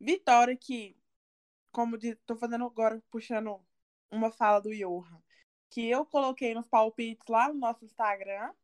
[0.00, 0.96] Vitória que,
[1.70, 3.60] como estou fazendo agora, puxando
[4.10, 5.22] uma fala do Johan,
[5.68, 8.54] que eu coloquei nos palpites lá no nosso Instagram.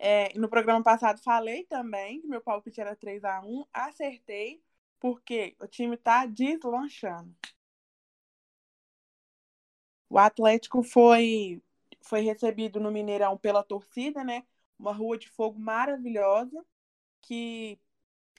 [0.00, 4.60] É, no programa passado falei também que meu palpite era 3 a 1 acertei,
[4.98, 7.32] porque o time está deslanchando.
[10.08, 11.62] O Atlético foi
[12.04, 14.44] foi recebido no Mineirão pela torcida, né?
[14.78, 16.64] Uma rua de fogo maravilhosa,
[17.22, 17.78] que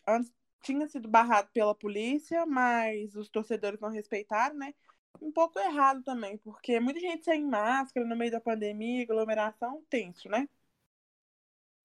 [0.07, 4.73] antes tinha sido barrado pela polícia, mas os torcedores não respeitaram, né?
[5.21, 10.29] Um pouco errado também, porque muita gente sem máscara no meio da pandemia, aglomeração, tenso,
[10.29, 10.47] né?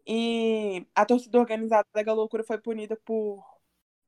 [0.06, 3.44] E a torcida organizada da Galocura foi punida por,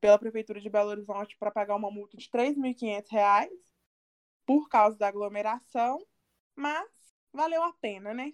[0.01, 3.49] pela Prefeitura de Belo Horizonte para pagar uma multa de R$ 3.500
[4.45, 6.05] por causa da aglomeração,
[6.55, 6.89] mas
[7.33, 8.33] valeu a pena, né?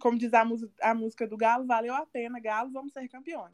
[0.00, 0.42] Como diz a,
[0.80, 3.52] a música do Galo, valeu a pena, Galo, vamos ser campeões.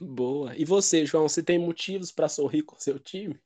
[0.00, 0.54] Boa.
[0.56, 3.40] E você, João, você tem motivos para sorrir com seu time?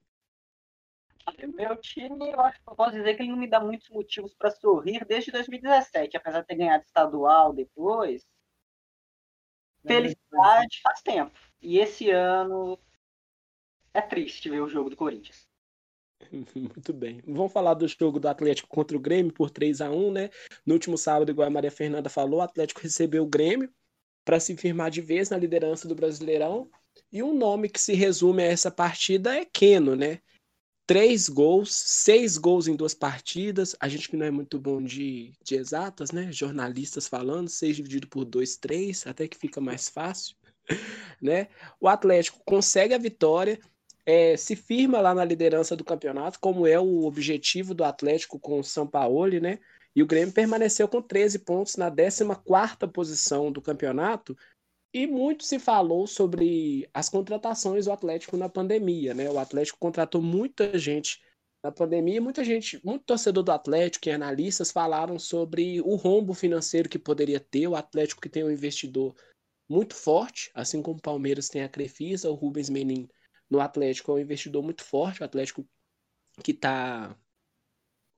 [1.54, 4.34] Meu time, eu acho que eu posso dizer que ele não me dá muitos motivos
[4.34, 8.26] para sorrir desde 2017, apesar de ter ganhado estadual depois.
[9.86, 11.38] Felicidade faz tempo.
[11.60, 12.78] E esse ano
[13.92, 15.49] é triste ver o jogo do Corinthians.
[16.54, 17.20] Muito bem.
[17.26, 20.30] Vamos falar do jogo do Atlético contra o Grêmio por 3 a 1 né?
[20.64, 23.70] No último sábado, igual a Maria Fernanda falou, o Atlético recebeu o Grêmio
[24.24, 26.70] para se firmar de vez na liderança do Brasileirão.
[27.12, 30.20] E um nome que se resume a essa partida é Keno, né?
[30.86, 33.76] Três gols, seis gols em duas partidas.
[33.80, 36.30] A gente que não é muito bom de, de exatas, né?
[36.32, 40.36] Jornalistas falando, seis dividido por dois, três, até que fica mais fácil,
[41.22, 41.48] né?
[41.80, 43.58] O Atlético consegue a vitória
[44.10, 48.58] é, se firma lá na liderança do campeonato, como é o objetivo do Atlético com
[48.58, 49.60] o São Paulo, né?
[49.94, 52.24] E o Grêmio permaneceu com 13 pontos na 14
[52.92, 54.36] posição do campeonato.
[54.92, 59.30] E muito se falou sobre as contratações do Atlético na pandemia, né?
[59.30, 61.22] O Atlético contratou muita gente
[61.62, 66.88] na pandemia, muita gente, muito torcedor do Atlético e analistas falaram sobre o rombo financeiro
[66.88, 69.14] que poderia ter o Atlético que tem um investidor
[69.68, 73.08] muito forte, assim como o Palmeiras tem a Crefisa, o Rubens Menin
[73.50, 75.66] no Atlético é um investidor muito forte, o Atlético
[76.42, 77.14] que está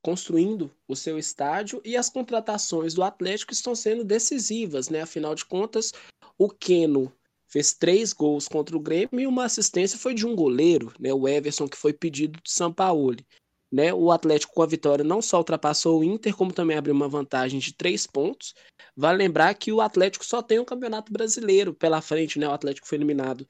[0.02, 5.00] construindo o seu estádio e as contratações do Atlético estão sendo decisivas, né?
[5.00, 5.92] Afinal de contas,
[6.36, 7.12] o Keno
[7.46, 11.14] fez três gols contra o Grêmio e uma assistência foi de um goleiro, né?
[11.14, 13.16] O Everson que foi pedido de São Paulo.
[13.74, 17.08] Né, o Atlético com a vitória não só ultrapassou o Inter, como também abriu uma
[17.08, 18.52] vantagem de três pontos.
[18.94, 22.46] Vale lembrar que o Atlético só tem o Campeonato Brasileiro pela frente, né?
[22.46, 23.48] O Atlético foi eliminado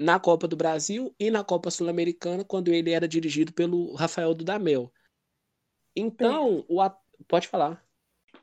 [0.00, 4.90] na Copa do Brasil e na Copa Sul-Americana, quando ele era dirigido pelo Rafael Dudamel.
[5.94, 6.96] Então, o at...
[7.28, 7.84] pode falar.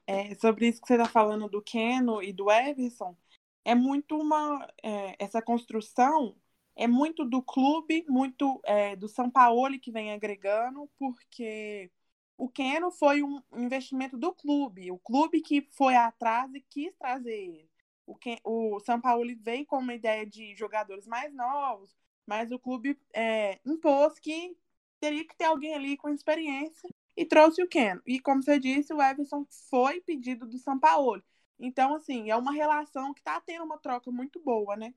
[0.05, 3.17] É, sobre isso que você está falando do Keno e do Everson,
[3.65, 4.71] é muito uma.
[4.83, 6.35] É, essa construção
[6.75, 11.89] é muito do clube, muito é, do São Paulo que vem agregando, porque
[12.37, 17.33] o Keno foi um investimento do clube, o clube que foi atrás e quis trazer
[17.33, 17.76] ele
[18.07, 21.93] o, o São Paulo veio com uma ideia de jogadores mais novos,
[22.25, 24.57] mas o clube é, impôs que
[24.99, 27.99] teria que ter alguém ali com experiência e trouxe o Ken.
[28.05, 31.21] E como você disse, o Everson foi pedido do São Paulo.
[31.59, 34.93] Então, assim, é uma relação que está tendo uma troca muito boa, né?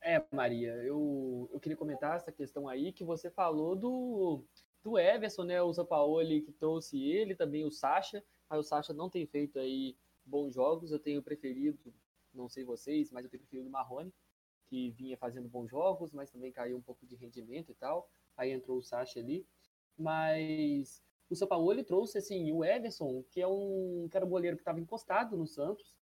[0.00, 4.44] É, Maria, eu, eu queria comentar essa questão aí que você falou do,
[4.82, 5.60] do Everson, né?
[5.60, 9.58] O São Paulo que trouxe ele, também o Sacha, mas o Sacha não tem feito
[9.58, 10.92] aí bons jogos.
[10.92, 11.92] Eu tenho preferido
[12.34, 14.12] não sei vocês, mas eu tenho preferido o Marrone,
[14.66, 18.08] que vinha fazendo bons jogos, mas também caiu um pouco de rendimento e tal.
[18.36, 19.46] Aí entrou o Sacha ali.
[19.96, 24.62] Mas o São Paulo ele trouxe assim, o Everson, que é um, um goleiro que
[24.62, 25.96] estava encostado no Santos,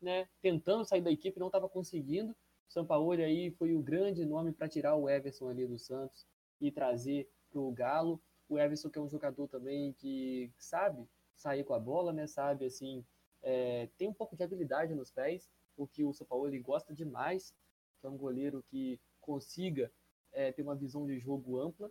[0.00, 2.32] né, tentando sair da equipe, não estava conseguindo.
[2.32, 6.26] O São Paulo aí foi o grande nome para tirar o Everson ali do Santos
[6.60, 8.22] e trazer para o Galo.
[8.48, 12.66] O Everson que é um jogador também que sabe sair com a bola, né, sabe
[12.66, 13.04] assim
[13.44, 16.94] é, tem um pouco de habilidade nos pés, o que o São Paulo ele gosta
[16.94, 17.54] demais,
[18.00, 19.92] que é um goleiro que consiga
[20.32, 21.90] é, ter uma visão de jogo ampla.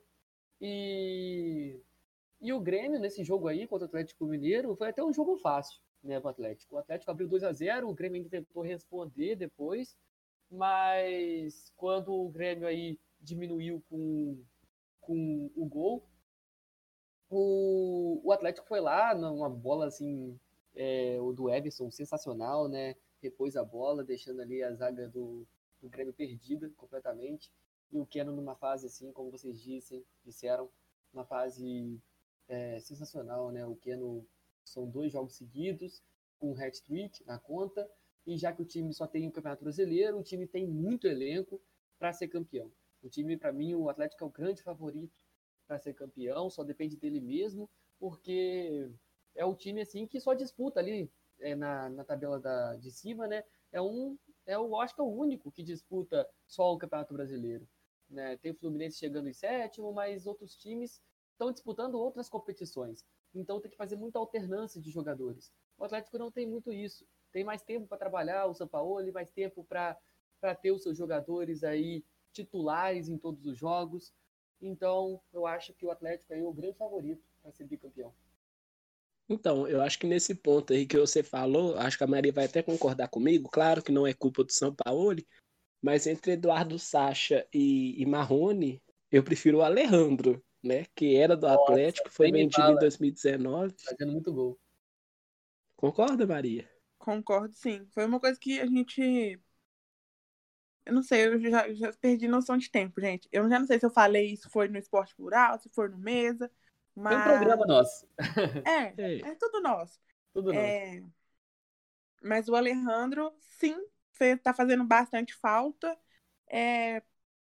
[0.60, 1.80] E,
[2.42, 5.80] e o Grêmio, nesse jogo aí contra o Atlético Mineiro, foi até um jogo fácil
[6.04, 6.76] né, para o Atlético.
[6.76, 9.96] O Atlético abriu 2 a 0 o Grêmio ainda tentou responder depois,
[10.50, 14.44] mas quando o Grêmio aí diminuiu com,
[15.00, 16.04] com o gol,
[17.30, 20.40] o, o Atlético foi lá numa bola assim
[20.76, 22.96] é, o do Everson, sensacional, né?
[23.22, 25.46] Repôs a bola, deixando ali a zaga do,
[25.82, 27.52] do Grêmio perdida completamente.
[27.92, 30.70] E o Keno numa fase assim, como vocês dissem, disseram,
[31.14, 32.00] uma fase
[32.48, 33.66] é, sensacional, né?
[33.66, 34.26] O Keno
[34.66, 36.02] são dois jogos seguidos,
[36.40, 37.90] com um hat-trick na conta,
[38.26, 41.62] e já que o time só tem o Campeonato Brasileiro, o time tem muito elenco
[42.00, 42.72] para ser campeão.
[43.02, 45.14] O time, para mim, o Atlético é o grande favorito
[45.68, 47.70] para ser campeão, só depende dele mesmo,
[48.00, 48.90] porque
[49.36, 53.28] é o time assim que só disputa ali é, na, na tabela da, de cima,
[53.28, 53.44] né?
[53.72, 57.68] É um, é o, acho que é o único que disputa só o Campeonato Brasileiro.
[58.10, 58.38] Né?
[58.38, 63.04] Tem o Fluminense chegando em sétimo, mas outros times estão disputando outras competições.
[63.34, 65.52] Então tem que fazer muita alternância de jogadores.
[65.78, 67.06] O Atlético não tem muito isso.
[67.32, 69.98] Tem mais tempo para trabalhar, o São Paulo, mais tempo para
[70.62, 74.14] ter os seus jogadores aí titulares em todos os jogos.
[74.62, 78.14] Então, eu acho que o Atlético é o grande favorito para ser bicampeão.
[79.30, 82.46] Então, eu acho que nesse ponto aí que você falou, acho que a Maria vai
[82.46, 85.24] até concordar comigo, claro que não é culpa do São Paulo,
[85.82, 88.82] mas entre Eduardo Sacha e, e Marrone,
[89.12, 90.86] eu prefiro o Alejandro, né?
[90.96, 92.74] Que era do Nossa, Atlético, foi vendido fala.
[92.74, 93.76] em 2019.
[93.84, 94.60] Fazendo muito gol.
[95.76, 96.70] Concorda, Maria?
[96.98, 97.86] Concordo, sim.
[97.92, 99.40] Foi uma coisa que a gente.
[100.86, 103.28] Eu não sei, eu já, já perdi noção de tempo, gente.
[103.32, 105.98] Eu já não sei se eu falei isso foi no esporte plural, se foi no
[105.98, 106.50] mesa.
[106.96, 107.14] Mas...
[107.14, 108.08] É um programa nosso.
[108.66, 108.94] É,
[109.32, 110.00] é tudo nosso.
[110.34, 111.00] Tudo é...
[111.00, 111.14] nosso.
[112.22, 113.76] Mas o Alejandro, sim,
[114.42, 115.98] tá fazendo bastante falta.
[116.50, 117.02] É...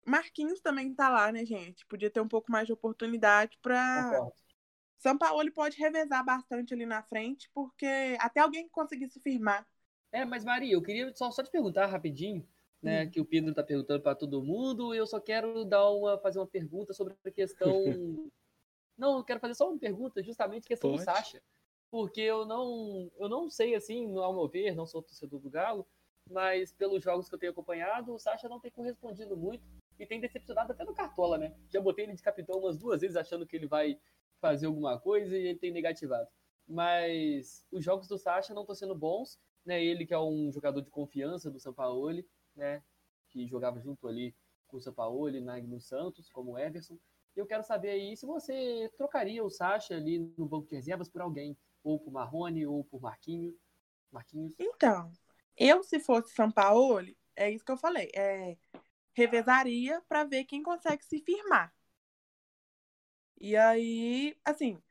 [0.05, 1.85] Marquinhos também tá lá, né, gente?
[1.87, 4.29] Podia ter um pouco mais de oportunidade para
[4.97, 7.87] São Paulo ele pode revezar bastante ali na frente, porque
[8.19, 9.65] até alguém conseguir se firmar.
[10.11, 12.47] É, mas Maria, eu queria só, só te perguntar rapidinho,
[12.81, 13.09] né, hum.
[13.09, 16.47] que o Pedro tá perguntando para todo mundo, eu só quero dar uma fazer uma
[16.47, 17.73] pergunta sobre a questão
[18.97, 21.01] Não, eu quero fazer só uma pergunta, justamente questão Pode.
[21.01, 21.41] do Sacha.
[21.91, 25.87] Porque eu não, eu não sei, assim, ao meu ver, não sou torcedor do Galo,
[26.29, 29.63] mas pelos jogos que eu tenho acompanhado, o Sacha não tem correspondido muito
[29.99, 31.55] e tem decepcionado até no Cartola, né?
[31.69, 33.99] Já botei ele de capitão umas duas vezes achando que ele vai
[34.41, 36.27] fazer alguma coisa e ele tem negativado.
[36.67, 39.83] Mas os jogos do Sacha não estão sendo bons, né?
[39.83, 42.11] Ele que é um jogador de confiança do São Paulo,
[42.55, 42.83] né?
[43.29, 44.35] Que jogava junto ali
[44.67, 45.61] com o São Paulo, né?
[45.61, 46.97] no Santos, como o Everson.
[47.35, 51.21] Eu quero saber aí se você trocaria o Sacha ali no banco de reservas por
[51.21, 53.55] alguém, ou por Marrone, ou por Marquinhos.
[54.11, 54.55] Marquinhos.
[54.57, 55.11] Então,
[55.57, 57.05] eu se fosse São Paulo,
[57.35, 58.57] é isso que eu falei, é,
[59.13, 61.73] revezaria para ver quem consegue se firmar.
[63.39, 64.81] E aí, assim,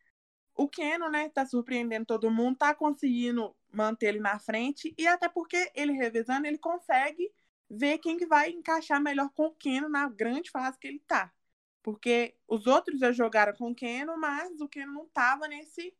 [0.55, 5.29] o Keno, né, tá surpreendendo todo mundo, tá conseguindo manter ele na frente, e até
[5.29, 7.33] porque ele revezando, ele consegue
[7.69, 11.33] ver quem que vai encaixar melhor com o Keno na grande fase que ele tá.
[11.85, 15.94] Porque os outros já jogaram com o Keno, mas o Keno não tava nesse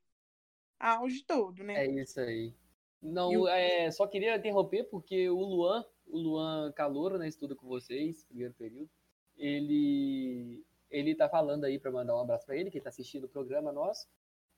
[0.81, 1.85] auge todo, né?
[1.85, 2.55] É isso aí.
[3.03, 3.47] Não, o...
[3.47, 8.55] é, só queria interromper porque o Luan, o Luan Calouro, né, estuda com vocês, primeiro
[8.55, 8.89] período,
[9.37, 13.29] ele ele tá falando aí para mandar um abraço para ele, que tá assistindo o
[13.29, 14.07] programa nosso,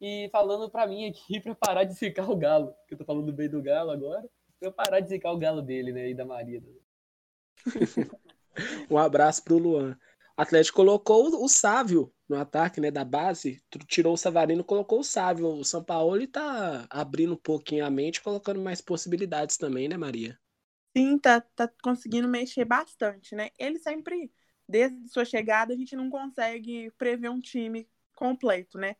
[0.00, 3.32] e falando para mim aqui para parar de zicar o galo, que eu tô falando
[3.32, 4.30] bem do galo agora,
[4.60, 6.62] pra eu parar de zicar o galo dele, né, e da Maria.
[8.88, 9.98] um abraço pro Luan.
[10.36, 15.46] Atlético colocou o Sávio no ataque, né, da base, tirou o Savarino, colocou o Sávio.
[15.48, 20.38] O São Paulo está abrindo um pouquinho a mente, colocando mais possibilidades também, né, Maria?
[20.96, 23.50] Sim, tá, tá conseguindo mexer bastante, né?
[23.58, 24.32] Ele sempre,
[24.66, 28.96] desde sua chegada, a gente não consegue prever um time completo, né?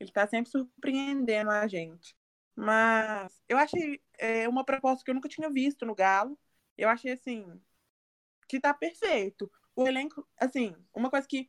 [0.00, 2.16] Ele tá sempre surpreendendo a gente.
[2.56, 6.38] Mas eu achei é, uma proposta que eu nunca tinha visto no Galo.
[6.78, 7.60] Eu achei assim
[8.48, 9.50] que tá perfeito.
[9.80, 11.48] O elenco, assim, uma coisa que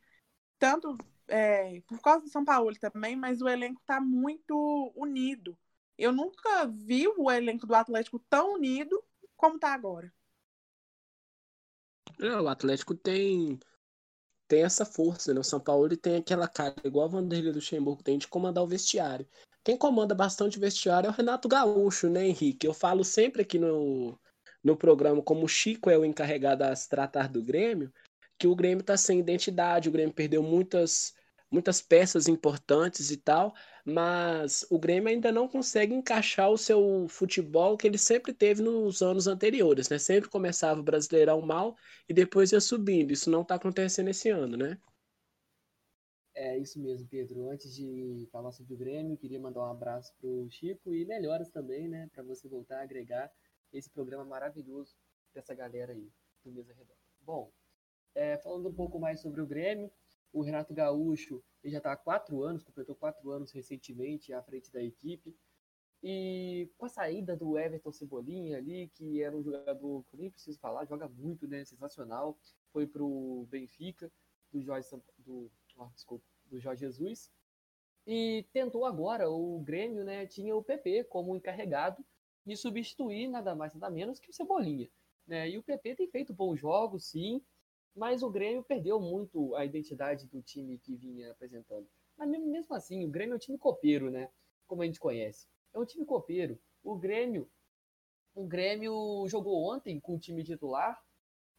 [0.58, 0.96] tanto
[1.28, 5.58] é, por causa do São Paulo também, mas o elenco está muito unido.
[5.98, 9.04] Eu nunca vi o elenco do Atlético tão unido
[9.36, 10.10] como está agora.
[12.20, 13.58] É, o Atlético tem
[14.48, 15.40] tem essa força, né?
[15.40, 19.26] O São Paulo tem aquela cara, igual a Vanderlei Luxemburgo tem, de comandar o vestiário.
[19.64, 22.66] Quem comanda bastante vestiário é o Renato Gaúcho, né, Henrique?
[22.66, 24.18] Eu falo sempre aqui no,
[24.62, 27.92] no programa, como o Chico é o encarregado a se tratar do Grêmio,
[28.42, 31.14] que o Grêmio está sem identidade, o Grêmio perdeu muitas
[31.48, 33.54] muitas peças importantes e tal,
[33.84, 39.02] mas o Grêmio ainda não consegue encaixar o seu futebol que ele sempre teve nos
[39.02, 39.98] anos anteriores, né?
[39.98, 41.76] Sempre começava o Brasileirão mal
[42.08, 43.12] e depois ia subindo.
[43.12, 44.80] Isso não está acontecendo esse ano, né?
[46.34, 47.50] É isso mesmo, Pedro.
[47.50, 51.86] Antes de falar sobre o Grêmio, queria mandar um abraço pro Chico e melhoras também,
[51.86, 53.30] né, para você voltar a agregar
[53.72, 54.96] esse programa maravilhoso
[55.34, 56.10] dessa galera aí
[56.42, 56.98] do Mesa Redonda.
[57.20, 57.52] Bom,
[58.14, 59.90] é, falando um pouco mais sobre o Grêmio,
[60.32, 64.70] o Renato Gaúcho ele já está há quatro anos, completou quatro anos recentemente à frente
[64.72, 65.36] da equipe.
[66.02, 70.58] E com a saída do Everton Cebolinha ali, que era um jogador que nem preciso
[70.58, 71.64] falar, joga muito, né?
[71.64, 72.36] Sensacional.
[72.72, 74.10] Foi para o Benfica,
[74.50, 77.30] do Jorge, do, oh, desculpa, do Jorge Jesus.
[78.04, 82.04] E tentou agora, o Grêmio né, tinha o PP como encarregado
[82.44, 84.90] de substituir nada mais nada menos que o Cebolinha.
[85.24, 85.50] Né?
[85.50, 87.40] E o PP tem feito bons jogos, sim,
[87.94, 91.86] mas o Grêmio perdeu muito a identidade do time que vinha apresentando.
[92.16, 94.30] Mas mesmo assim, o Grêmio é um time copeiro, né?
[94.66, 95.46] Como a gente conhece.
[95.72, 96.58] É um time copeiro.
[96.82, 97.50] O Grêmio,
[98.34, 101.02] o Grêmio jogou ontem com o time titular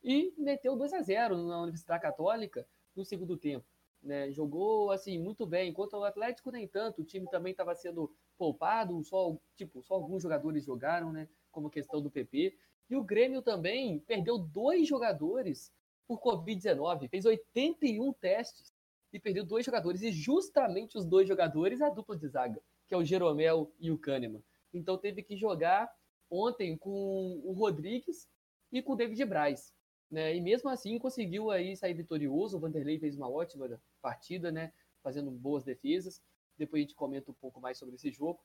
[0.03, 3.65] e meteu 2 a 0 na Universidade Católica no segundo tempo.
[4.01, 4.31] Né?
[4.31, 7.01] Jogou assim muito bem, enquanto o Atlético nem tanto.
[7.01, 11.29] O time também estava sendo poupado, só tipo só alguns jogadores jogaram, né?
[11.51, 12.57] Como questão do PP.
[12.89, 15.71] E o Grêmio também perdeu dois jogadores
[16.17, 18.73] por Covid-19, fez 81 testes
[19.11, 22.97] e perdeu dois jogadores, e justamente os dois jogadores a dupla de zaga, que é
[22.97, 24.43] o Jeromel e o Kahneman.
[24.73, 25.91] Então teve que jogar
[26.29, 28.27] ontem com o Rodrigues
[28.71, 29.71] e com o David Braz.
[30.09, 30.35] Né?
[30.35, 32.57] E mesmo assim conseguiu aí sair vitorioso.
[32.57, 34.73] O Vanderlei fez uma ótima partida, né?
[35.03, 36.21] fazendo boas defesas.
[36.57, 38.39] Depois a gente comenta um pouco mais sobre esse jogo.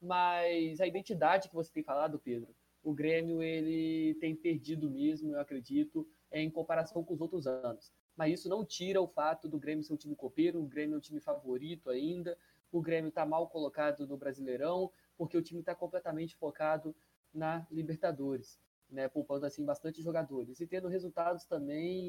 [0.00, 5.40] Mas a identidade que você tem falado, Pedro, o Grêmio ele tem perdido mesmo, eu
[5.40, 6.06] acredito,
[6.42, 7.92] em comparação com os outros anos.
[8.16, 10.98] Mas isso não tira o fato do Grêmio ser um time copeiro, o Grêmio é
[10.98, 12.36] um time favorito ainda,
[12.70, 16.94] o Grêmio está mal colocado no Brasileirão, porque o time está completamente focado
[17.32, 22.08] na Libertadores, né, poupando assim bastante jogadores e tendo resultados também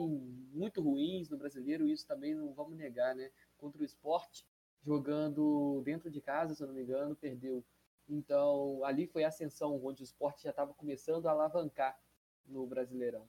[0.51, 3.31] muito ruins no Brasileiro, isso também não vamos negar, né?
[3.57, 4.45] Contra o Esporte,
[4.83, 7.63] jogando dentro de casa, se eu não me engano, perdeu
[8.07, 11.99] então, ali foi a ascensão, onde o esporte já estava começando a alavancar
[12.45, 13.27] no Brasileirão.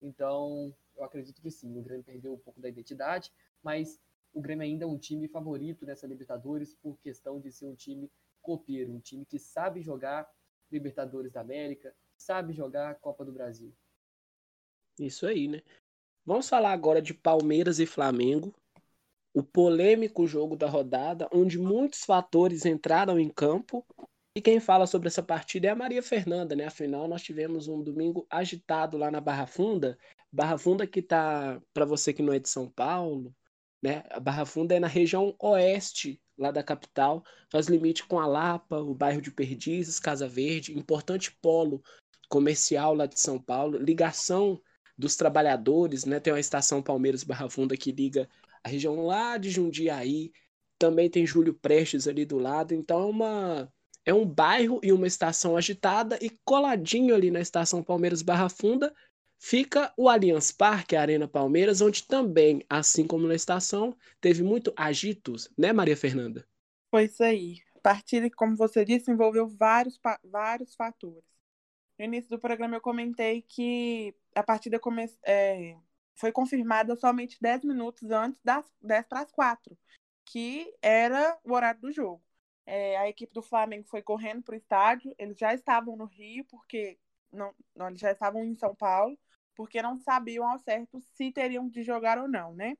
[0.00, 4.00] Então, eu acredito que sim, o Grêmio perdeu um pouco da identidade, mas
[4.32, 8.10] o Grêmio ainda é um time favorito nessa Libertadores por questão de ser um time
[8.40, 10.28] copeiro, um time que sabe jogar
[10.70, 13.72] Libertadores da América, sabe jogar Copa do Brasil.
[14.98, 15.62] Isso aí, né?
[16.24, 18.54] Vamos falar agora de Palmeiras e Flamengo.
[19.34, 23.86] o polêmico jogo da rodada, onde muitos fatores entraram em campo.
[24.38, 26.66] E quem fala sobre essa partida é a Maria Fernanda, né?
[26.66, 29.98] Afinal, nós tivemos um domingo agitado lá na Barra Funda.
[30.30, 33.34] Barra Funda que tá, para você que não é de São Paulo,
[33.82, 34.04] né?
[34.08, 38.78] A Barra Funda é na região oeste lá da capital, faz limite com a Lapa,
[38.78, 41.82] o bairro de Perdizes, Casa Verde, importante polo
[42.28, 44.62] comercial lá de São Paulo, ligação
[44.96, 46.20] dos trabalhadores, né?
[46.20, 48.28] Tem uma estação Palmeiras Barra Funda que liga
[48.62, 50.30] a região lá de Jundiaí,
[50.78, 53.72] também tem Júlio Prestes ali do lado, então é uma
[54.08, 58.94] é um bairro e uma estação agitada e coladinho ali na estação Palmeiras Barra Funda
[59.38, 64.72] fica o Allianz Parque, a Arena Palmeiras, onde também, assim como na estação, teve muito
[64.74, 66.48] agitos, né, Maria Fernanda?
[66.90, 67.58] Foi isso aí.
[67.76, 71.22] A partida, como você disse, envolveu vários, vários fatores.
[71.98, 75.04] No início do programa eu comentei que a partida come...
[75.22, 75.76] É,
[76.14, 79.76] foi confirmada somente 10 minutos antes das 10 para as 4,
[80.24, 82.22] que era o horário do jogo.
[82.70, 86.44] É, a equipe do Flamengo foi correndo para o estádio, eles já estavam no Rio,
[86.44, 86.98] porque
[87.32, 89.18] não, não, eles já estavam em São Paulo,
[89.56, 92.76] porque não sabiam ao certo se teriam de jogar ou não, né?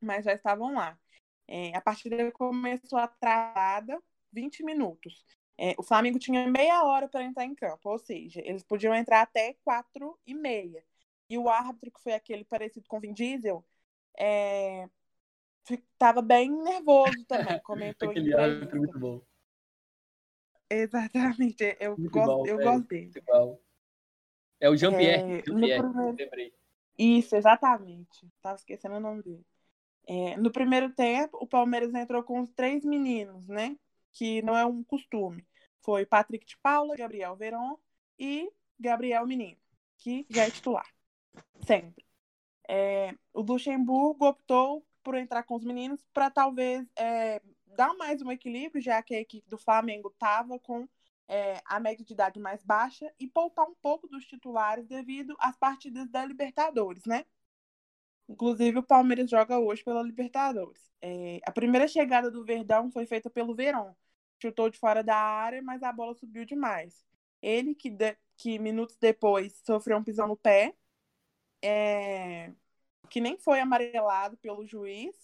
[0.00, 0.98] Mas já estavam lá.
[1.46, 4.02] É, a partida começou atrasada
[4.32, 5.26] 20 minutos.
[5.58, 9.20] É, o Flamengo tinha meia hora para entrar em campo, ou seja, eles podiam entrar
[9.20, 10.82] até 4 e meia.
[11.28, 13.62] E o árbitro, que foi aquele parecido com Vin Diesel,
[14.16, 14.90] estava
[15.70, 17.60] é, bem nervoso também.
[17.62, 19.20] Comentou aquele árbitro muito bom.
[20.70, 23.12] Exatamente, eu, gosto, bom, eu gosto dele.
[24.58, 25.40] É o Jean-Pierre.
[25.40, 26.52] É, Jean primeiro...
[26.98, 28.26] Isso, exatamente.
[28.40, 29.44] Tava esquecendo o nome dele.
[30.06, 33.76] É, no primeiro tempo, o Palmeiras entrou com os três meninos, né?
[34.12, 35.46] Que não é um costume.
[35.80, 37.78] Foi Patrick de Paula, Gabriel Veron
[38.18, 39.58] e Gabriel Menino,
[39.98, 40.86] que já é titular.
[41.66, 42.04] Sempre.
[42.68, 47.40] É, o Luxemburgo optou por entrar com os meninos para talvez é,
[47.76, 50.88] dar mais um equilíbrio, já que a equipe do Flamengo estava com
[51.28, 55.56] é, a média de idade mais baixa e poupar um pouco dos titulares devido às
[55.56, 57.24] partidas da Libertadores, né?
[58.28, 60.90] Inclusive, o Palmeiras joga hoje pela Libertadores.
[61.00, 63.92] É, a primeira chegada do Verdão foi feita pelo Verón.
[64.40, 67.04] Chutou de fora da área, mas a bola subiu demais.
[67.40, 70.74] Ele, que, de, que minutos depois sofreu um pisão no pé,
[71.62, 72.52] é,
[73.08, 75.16] que nem foi amarelado pelo juiz,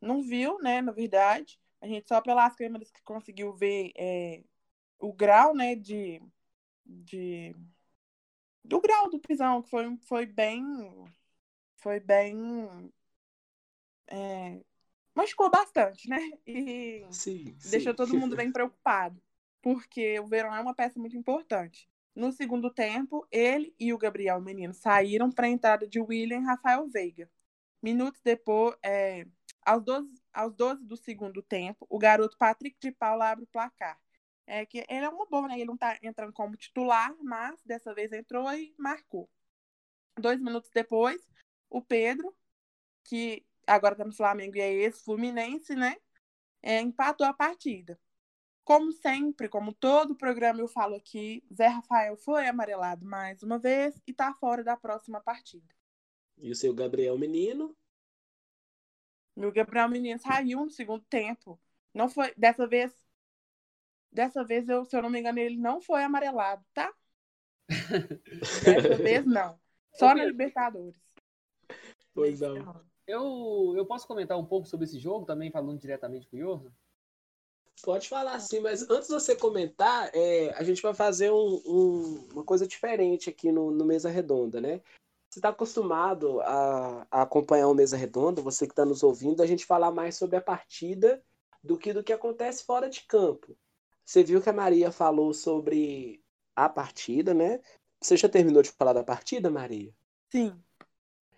[0.00, 1.60] não viu, né, na verdade.
[1.80, 4.42] A gente só pelas câmeras que conseguiu ver é,
[4.98, 6.22] o grau, né, de,
[6.84, 7.54] de
[8.64, 10.62] do grau do pisão, que foi, foi bem
[11.76, 12.92] foi bem
[14.06, 14.60] é,
[15.14, 16.18] machucou bastante, né?
[16.46, 17.96] E sim, deixou sim.
[17.96, 19.20] todo mundo bem preocupado,
[19.62, 21.89] porque o Verão é uma peça muito importante.
[22.14, 26.88] No segundo tempo, ele e o Gabriel Menino saíram para a entrada de William Rafael
[26.88, 27.30] Veiga.
[27.82, 29.26] Minutos depois, é,
[29.64, 33.98] aos, 12, aos 12 do segundo tempo, o garoto Patrick de Paula abre o placar
[34.50, 35.54] é que ele é uma boa, né?
[35.54, 39.30] Ele não tá entrando como titular, mas dessa vez entrou e marcou.
[40.18, 41.24] Dois minutos depois,
[41.70, 42.36] o Pedro,
[43.04, 45.96] que agora tá no Flamengo e é ex-Fluminense, né?
[46.62, 47.98] É, empatou a partida.
[48.70, 54.00] Como sempre, como todo programa eu falo aqui, Zé Rafael foi amarelado mais uma vez
[54.06, 55.74] e tá fora da próxima partida.
[56.38, 57.76] E o seu Gabriel Menino?
[59.34, 61.60] Meu Gabriel Menino saiu no segundo tempo.
[61.92, 62.94] Não foi, dessa vez
[64.12, 66.94] Dessa vez, eu, se eu não me engano, ele não foi amarelado, tá?
[68.64, 69.58] Dessa vez, não.
[69.94, 70.94] Só na Libertadores.
[72.14, 72.84] Pois não.
[73.04, 76.72] Eu, eu posso comentar um pouco sobre esse jogo, também falando diretamente com o Johan?
[77.82, 82.28] Pode falar sim, mas antes de você comentar, é, a gente vai fazer um, um,
[82.32, 84.80] uma coisa diferente aqui no, no Mesa Redonda, né?
[85.28, 89.46] Você está acostumado a, a, acompanhar o Mesa Redonda, você que está nos ouvindo, a
[89.46, 91.22] gente falar mais sobre a partida
[91.62, 93.56] do que do que acontece fora de campo.
[94.04, 96.22] Você viu que a Maria falou sobre
[96.56, 97.60] a partida, né?
[98.00, 99.94] Você já terminou de falar da partida, Maria?
[100.32, 100.52] Sim.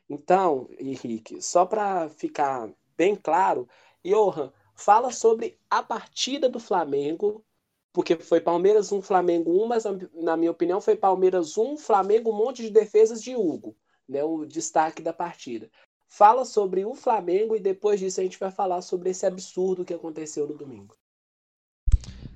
[0.08, 3.68] Então, Henrique, só para ficar bem claro,
[4.04, 4.52] Johan,
[4.82, 7.44] fala sobre a partida do Flamengo,
[7.92, 9.84] porque foi Palmeiras 1, Flamengo 1, mas
[10.14, 13.76] na minha opinião foi Palmeiras 1, Flamengo um monte de defesas de Hugo,
[14.08, 15.70] né, o destaque da partida.
[16.08, 19.94] Fala sobre o Flamengo e depois disso a gente vai falar sobre esse absurdo que
[19.94, 20.96] aconteceu no domingo.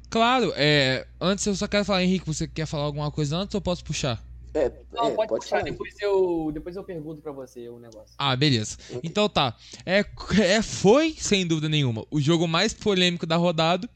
[0.08, 3.60] Claro, é, antes eu só quero falar, Henrique, você quer falar alguma coisa antes ou
[3.60, 4.22] posso puxar?
[4.56, 8.14] É, Não, é, pode, pode puxar, depois eu, depois eu pergunto para você o negócio.
[8.16, 8.78] Ah, beleza.
[8.88, 9.00] Okay.
[9.04, 9.54] Então tá.
[9.84, 10.02] É,
[10.40, 13.86] é, foi, sem dúvida nenhuma, o jogo mais polêmico da rodada,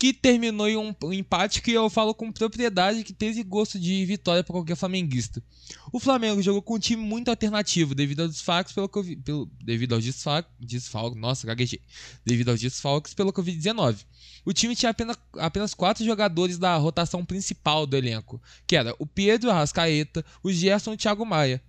[0.00, 4.42] que terminou em um, empate que eu falo com propriedade que teve gosto de vitória
[4.42, 5.42] para qualquer flamenguista.
[5.92, 10.02] O Flamengo jogou com um time muito alternativo devido aos desfalques pelo, pelo devido aos
[10.02, 11.82] desfalques, desfalques nossa, gaguejei,
[12.24, 14.06] devido aos desfalques pelo Covid-19.
[14.42, 19.04] O time tinha apenas, apenas quatro jogadores da rotação principal do elenco, que era o
[19.04, 21.62] Pedro Arrascaeta, o Gerson e o Thiago Maia.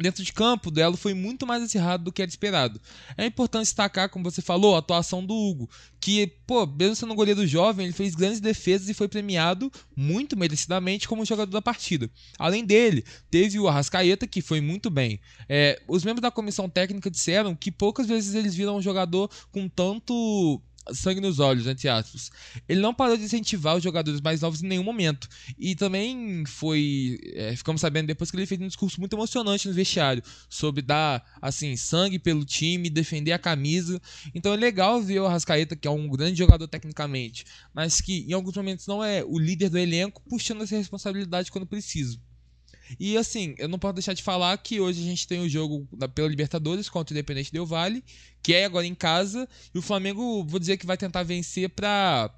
[0.00, 2.80] Dentro de campo, o duelo foi muito mais acirrado do que era esperado.
[3.16, 5.68] É importante destacar, como você falou, a atuação do Hugo,
[6.00, 10.38] que, pô, mesmo sendo um goleiro jovem, ele fez grandes defesas e foi premiado muito
[10.38, 12.10] merecidamente como jogador da partida.
[12.38, 15.20] Além dele, teve o Arrascaeta, que foi muito bem.
[15.48, 19.68] É, os membros da comissão técnica disseram que poucas vezes eles viram um jogador com
[19.68, 22.30] tanto sangue nos olhos, entre aspas.
[22.68, 25.28] Ele não parou de incentivar os jogadores mais novos em nenhum momento.
[25.58, 27.18] E também foi.
[27.34, 31.24] É, ficamos sabendo depois que ele fez um discurso muito emocionante no vestiário sobre dar,
[31.40, 34.00] assim, sangue pelo time, defender a camisa.
[34.34, 37.44] Então é legal ver o Arrascaeta, que é um grande jogador tecnicamente,
[37.74, 41.66] mas que em alguns momentos não é o líder do elenco, puxando essa responsabilidade quando
[41.66, 42.20] preciso.
[42.98, 45.86] E assim, eu não posso deixar de falar que hoje a gente tem o jogo
[46.14, 48.04] pela Libertadores contra o Independente Del Vale,
[48.42, 52.32] que é agora em casa, e o Flamengo, vou dizer que vai tentar vencer para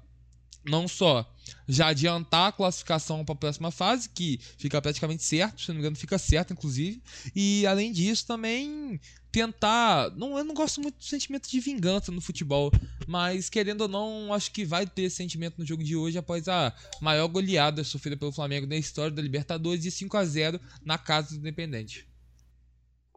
[0.65, 1.29] não só
[1.67, 5.81] já adiantar a classificação para a próxima fase, que fica praticamente certo, se não me
[5.81, 7.01] engano, fica certo, inclusive.
[7.35, 8.99] E além disso, também
[9.31, 10.11] tentar.
[10.11, 12.71] Não, eu não gosto muito do sentimento de vingança no futebol,
[13.07, 16.47] mas querendo ou não, acho que vai ter esse sentimento no jogo de hoje após
[16.47, 20.97] a maior goleada sofrida pelo Flamengo na história da Libertadores de 5 a 0 na
[20.97, 22.07] casa do Independente.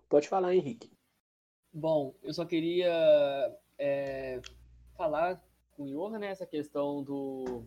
[0.09, 0.91] Pode falar, Henrique.
[1.73, 2.91] Bom, eu só queria
[3.79, 4.41] é,
[4.97, 5.43] falar
[5.85, 7.65] Johan, né, essa questão do,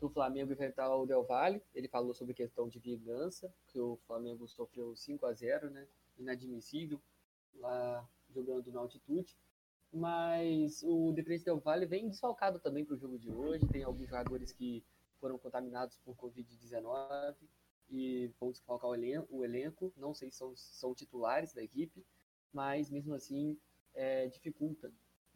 [0.00, 1.62] do Flamengo enfrentar o Del Valle.
[1.74, 5.86] Ele falou sobre questão de vingança, que o Flamengo sofreu 5 a 0 né,
[6.18, 7.00] inadmissível,
[7.54, 9.36] lá jogando na altitude.
[9.92, 13.66] Mas o Independente Del Valle vem desfalcado também para o jogo de hoje.
[13.66, 14.84] Tem alguns jogadores que
[15.20, 17.34] foram contaminados por Covid-19
[17.90, 19.92] e vão desfalcar o elenco, o elenco.
[19.96, 22.06] Não sei se são, são titulares da equipe,
[22.52, 23.58] mas mesmo assim
[23.92, 24.90] é, dificulta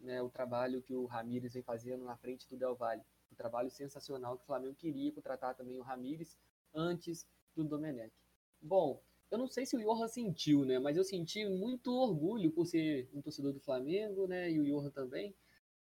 [0.05, 3.03] né, o trabalho que o Ramires vem fazendo na frente do Del Valle.
[3.33, 6.37] Um trabalho sensacional que o Flamengo queria contratar também o Ramires
[6.73, 7.27] antes
[7.57, 8.13] do Domenech.
[8.61, 10.79] Bom, eu não sei se o Johan sentiu, né?
[10.79, 14.51] Mas eu senti muito orgulho por ser um torcedor do Flamengo, né?
[14.51, 15.35] E o Johan também.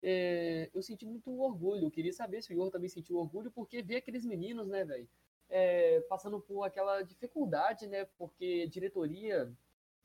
[0.01, 1.83] É, eu senti muito orgulho.
[1.83, 5.07] Eu queria saber se o Johan também sentiu orgulho, porque ver aqueles meninos, né, velho?
[5.49, 8.05] É, passando por aquela dificuldade, né?
[8.17, 9.51] Porque diretoria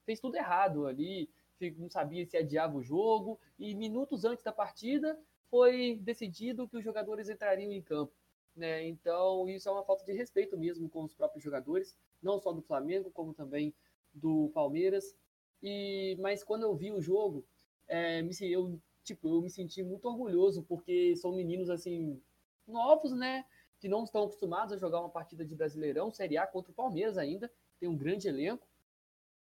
[0.05, 1.31] fez tudo errado ali
[1.77, 5.19] não sabia se adiava o jogo, e minutos antes da partida
[5.51, 8.13] foi decidido que os jogadores entrariam em campo.
[8.55, 8.87] Né?
[8.89, 12.63] Então, isso é uma falta de respeito mesmo com os próprios jogadores, não só do
[12.63, 13.75] Flamengo, como também
[14.13, 15.15] do Palmeiras.
[15.63, 17.45] E Mas quando eu vi o jogo,
[17.87, 22.21] é, eu, tipo, eu me senti muito orgulhoso, porque são meninos assim
[22.67, 23.45] novos, né?
[23.79, 27.19] Que não estão acostumados a jogar uma partida de Brasileirão, Série A contra o Palmeiras
[27.19, 28.67] ainda, tem um grande elenco.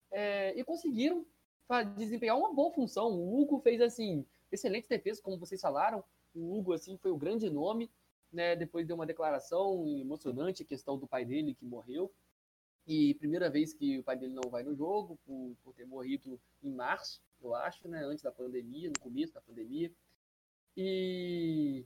[0.10, 1.26] É, e conseguiram
[1.72, 3.08] para desempenhar uma boa função.
[3.14, 6.04] O Hugo fez assim excelente defesa, como vocês falaram.
[6.36, 7.90] O Hugo assim foi o grande nome,
[8.30, 8.58] né?
[8.58, 12.12] Depois deu uma declaração emocionante a questão do pai dele que morreu.
[12.86, 16.38] E primeira vez que o pai dele não vai no jogo por, por ter morrido
[16.62, 19.90] em março, eu acho, né, antes da pandemia, no começo da pandemia.
[20.76, 21.86] E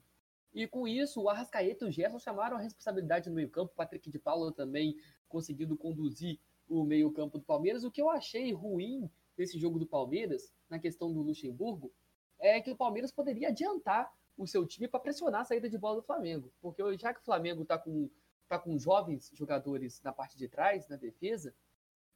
[0.51, 3.71] e com isso, o Arrascaeta e o Gerson chamaram a responsabilidade no meio-campo.
[3.71, 4.97] O Patrick de Paula também
[5.29, 7.83] conseguindo conduzir o meio-campo do Palmeiras.
[7.83, 11.91] O que eu achei ruim desse jogo do Palmeiras, na questão do Luxemburgo,
[12.39, 15.97] é que o Palmeiras poderia adiantar o seu time para pressionar a saída de bola
[15.97, 16.51] do Flamengo.
[16.61, 18.09] Porque já que o Flamengo está com,
[18.47, 21.53] tá com jovens jogadores na parte de trás, na defesa,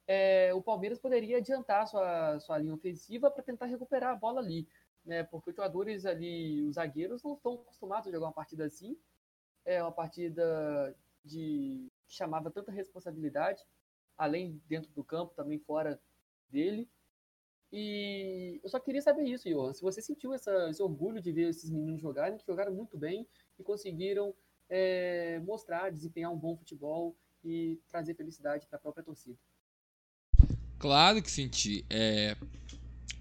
[0.06, 4.68] é, o Palmeiras poderia adiantar sua, sua linha ofensiva para tentar recuperar a bola ali.
[5.04, 5.22] Né?
[5.22, 8.98] Porque os jogadores ali, os zagueiros, não estão acostumados a jogar uma partida assim.
[9.64, 10.94] É uma partida
[11.24, 13.62] de chamava tanta responsabilidade,
[14.16, 16.00] além dentro do campo, também fora
[16.48, 16.88] dele.
[17.72, 19.72] E eu só queria saber isso, Johan.
[19.72, 23.26] Se você sentiu essa, esse orgulho de ver esses meninos jogarem, que jogaram muito bem
[23.58, 24.34] e conseguiram
[24.68, 29.38] é, mostrar, desempenhar um bom futebol e trazer felicidade para a própria torcida.
[30.78, 31.84] Claro que senti.
[31.88, 32.36] É...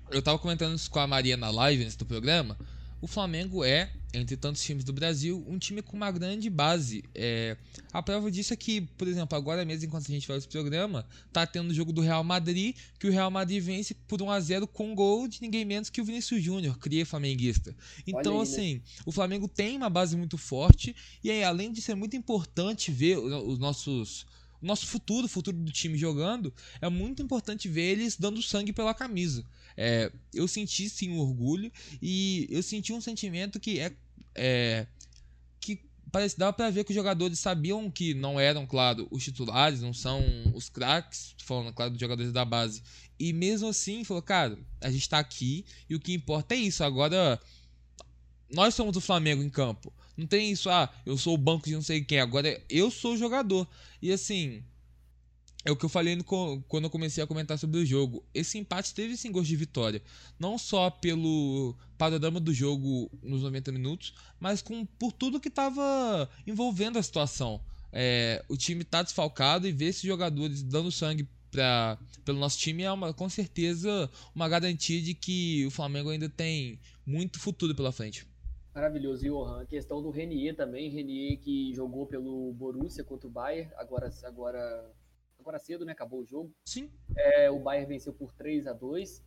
[0.09, 2.57] Eu estava comentando isso com a Maria na live antes do programa
[3.01, 7.03] o Flamengo é, entre tantos times do Brasil, um time com uma grande base.
[7.13, 7.55] É,
[7.93, 11.05] a prova disso é que, por exemplo, agora mesmo, enquanto a gente faz esse programa,
[11.31, 14.39] tá tendo o jogo do Real Madrid, que o Real Madrid vence por 1 a
[14.39, 17.75] 0 com gol de ninguém menos que o Vinícius Júnior, cria flamenguista.
[18.05, 18.43] Então, aí, né?
[18.43, 18.81] assim, né?
[19.05, 23.17] o Flamengo tem uma base muito forte, e aí, além de ser muito importante ver
[23.17, 24.25] os nossos
[24.61, 28.73] o nosso futuro, o futuro do time jogando, é muito importante ver eles dando sangue
[28.73, 29.45] pela camisa.
[29.77, 31.71] É, eu senti sim um orgulho
[32.01, 33.93] e eu senti um sentimento que é,
[34.35, 34.87] é
[35.59, 35.81] que
[36.11, 39.93] parece dava para ver que os jogadores sabiam que não eram, claro, os titulares, não
[39.93, 40.21] são
[40.53, 42.83] os craques, falando, claro, dos jogadores da base.
[43.17, 46.83] E mesmo assim, falou, cara, a gente tá aqui e o que importa é isso.
[46.83, 47.39] Agora,
[48.51, 49.93] nós somos o Flamengo em campo.
[50.19, 52.19] Não tem isso, ah, eu sou o banco de não sei quem.
[52.19, 53.65] Agora, eu sou o jogador.
[54.01, 54.61] E assim,
[55.63, 58.21] é o que eu falei no, quando eu comecei a comentar sobre o jogo.
[58.33, 60.01] Esse empate teve sim gosto de vitória.
[60.37, 66.29] Não só pelo panorama do jogo nos 90 minutos, mas com, por tudo que estava
[66.45, 67.61] envolvendo a situação.
[67.93, 72.83] É, o time está desfalcado e ver esses jogadores dando sangue pra, pelo nosso time
[72.83, 77.93] é uma, com certeza uma garantia de que o Flamengo ainda tem muito futuro pela
[77.93, 78.27] frente.
[78.73, 79.61] Maravilhoso, Johan.
[79.61, 84.93] A questão do Renier também, Renier que jogou pelo Borussia contra o Bayern, agora, agora
[85.39, 85.93] agora cedo, né?
[85.93, 86.53] Acabou o jogo.
[86.65, 86.91] Sim.
[87.15, 89.23] É, o Bayern venceu por 3 a 2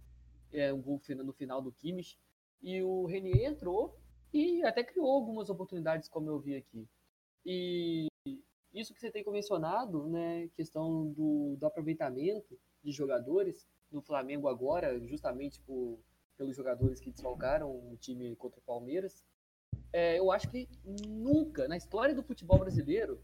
[0.52, 2.19] é, um gol no final do Kimmich.
[2.62, 3.98] E o Renier entrou
[4.32, 6.86] e até criou algumas oportunidades, como eu vi aqui.
[7.44, 8.06] E
[8.73, 10.48] isso que você tem mencionado, né?
[10.55, 15.98] Questão do, do aproveitamento de jogadores no Flamengo agora, justamente por,
[16.36, 19.24] pelos jogadores que desfalcaram o time contra o Palmeiras.
[19.93, 20.69] É, eu acho que
[21.09, 23.23] nunca, na história do futebol brasileiro,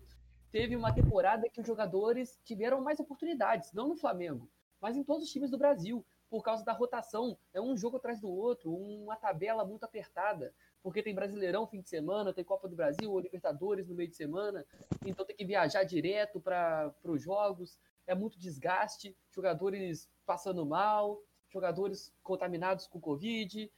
[0.50, 4.50] teve uma temporada que os jogadores tiveram mais oportunidades, não no Flamengo,
[4.80, 7.38] mas em todos os times do Brasil, por causa da rotação.
[7.54, 11.88] É um jogo atrás do outro, uma tabela muito apertada, porque tem Brasileirão fim de
[11.88, 14.64] semana, tem Copa do Brasil ou Libertadores no meio de semana,
[15.04, 22.12] então tem que viajar direto para os jogos, é muito desgaste, jogadores passando mal, jogadores
[22.22, 23.70] contaminados com Covid.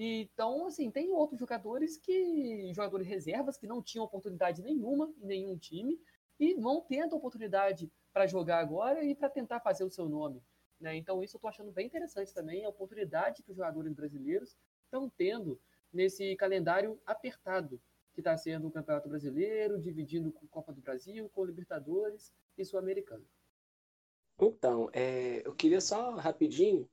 [0.00, 2.72] Então, assim, tem outros jogadores que.
[2.72, 6.00] jogadores reservas que não tinham oportunidade nenhuma em nenhum time
[6.38, 10.40] e vão tendo oportunidade para jogar agora e para tentar fazer o seu nome.
[10.80, 10.96] Né?
[10.96, 15.10] Então, isso eu estou achando bem interessante também, a oportunidade que os jogadores brasileiros estão
[15.10, 15.60] tendo
[15.92, 17.80] nesse calendário apertado
[18.14, 23.24] que está sendo o Campeonato Brasileiro, dividindo com Copa do Brasil, com Libertadores e Sul-Americano.
[24.40, 26.88] Então, é, eu queria só rapidinho,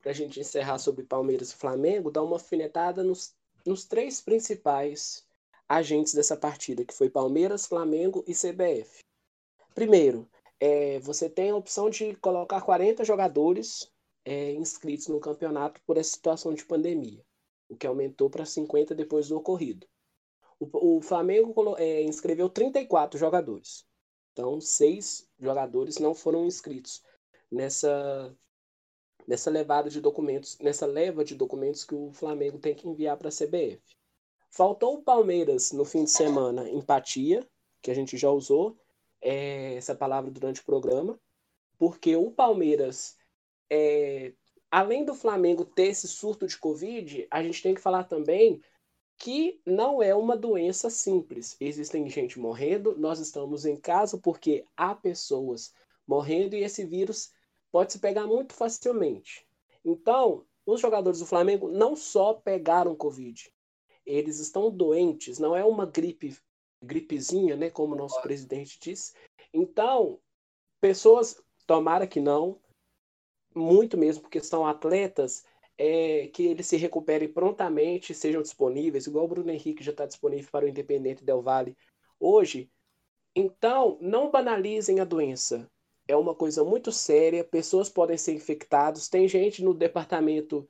[0.00, 3.34] para a gente encerrar sobre Palmeiras e Flamengo, dar uma alfinetada nos,
[3.66, 5.26] nos três principais
[5.68, 9.00] agentes dessa partida, que foi Palmeiras, Flamengo e CBF.
[9.74, 13.90] Primeiro, é, você tem a opção de colocar 40 jogadores
[14.24, 17.24] é, inscritos no campeonato por essa situação de pandemia,
[17.68, 19.86] o que aumentou para 50 depois do ocorrido.
[20.58, 23.86] O, o Flamengo é, inscreveu 34 jogadores.
[24.32, 27.02] Então, seis jogadores não foram inscritos
[27.50, 28.34] nessa,
[29.28, 33.28] nessa levada de documentos, nessa leva de documentos que o Flamengo tem que enviar para
[33.28, 33.78] a CBF.
[34.50, 37.46] Faltou o Palmeiras no fim de semana, empatia,
[37.82, 38.78] que a gente já usou
[39.20, 41.20] é, essa palavra durante o programa,
[41.76, 43.18] porque o Palmeiras,
[43.70, 44.32] é,
[44.70, 48.62] além do Flamengo ter esse surto de Covid, a gente tem que falar também
[49.18, 51.54] que não é uma doença simples.
[51.60, 55.74] Existem gente morrendo, nós estamos em casa porque há pessoas
[56.06, 57.30] morrendo e esse vírus
[57.70, 59.46] pode se pegar muito facilmente.
[59.84, 63.52] Então, os jogadores do Flamengo não só pegaram Covid,
[64.04, 66.36] eles estão doentes, não é uma gripe,
[66.82, 69.12] gripezinha, né, como o nosso presidente disse.
[69.52, 70.18] Então,
[70.80, 72.60] pessoas, tomara que não,
[73.54, 75.44] muito mesmo, porque são atletas,
[75.76, 80.50] é, que eles se recuperem prontamente, sejam disponíveis, igual o Bruno Henrique já está disponível
[80.50, 81.76] para o Independente Del Vale
[82.18, 82.70] hoje.
[83.34, 85.70] Então, não banalizem a doença.
[86.08, 89.08] É uma coisa muito séria, pessoas podem ser infectadas.
[89.08, 90.68] Tem gente no departamento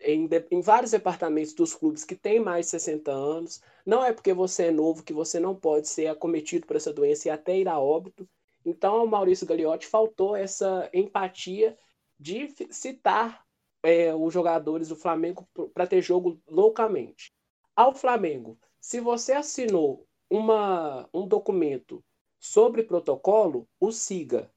[0.00, 3.60] em, em, vários departamentos dos clubes que têm mais de 60 anos.
[3.84, 7.28] Não é porque você é novo que você não pode ser acometido por essa doença
[7.28, 8.28] e até ir a óbito.
[8.64, 11.76] Então, ao Maurício Gagliotti faltou essa empatia
[12.18, 13.44] de citar
[13.82, 17.32] é, os jogadores do Flamengo para ter jogo loucamente.
[17.74, 22.04] Ao Flamengo, se você assinou uma, um documento
[22.38, 24.50] sobre protocolo, o siga.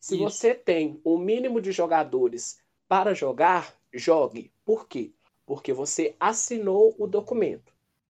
[0.00, 0.24] Se Isso.
[0.24, 2.58] você tem o um mínimo de jogadores
[2.88, 4.50] para jogar, jogue.
[4.64, 5.12] Por quê?
[5.44, 7.72] Porque você assinou o documento.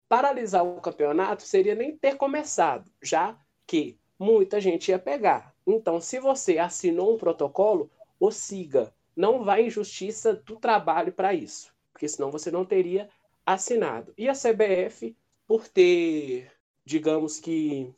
[0.09, 5.55] Paralisar o campeonato seria nem ter começado, já que muita gente ia pegar.
[5.65, 7.89] Então, se você assinou um protocolo,
[8.19, 8.93] o siga.
[9.15, 13.09] Não vá em justiça do trabalho para isso, porque senão você não teria
[13.45, 14.13] assinado.
[14.17, 15.15] E a CBF,
[15.47, 16.51] por ter,
[16.85, 17.93] digamos que,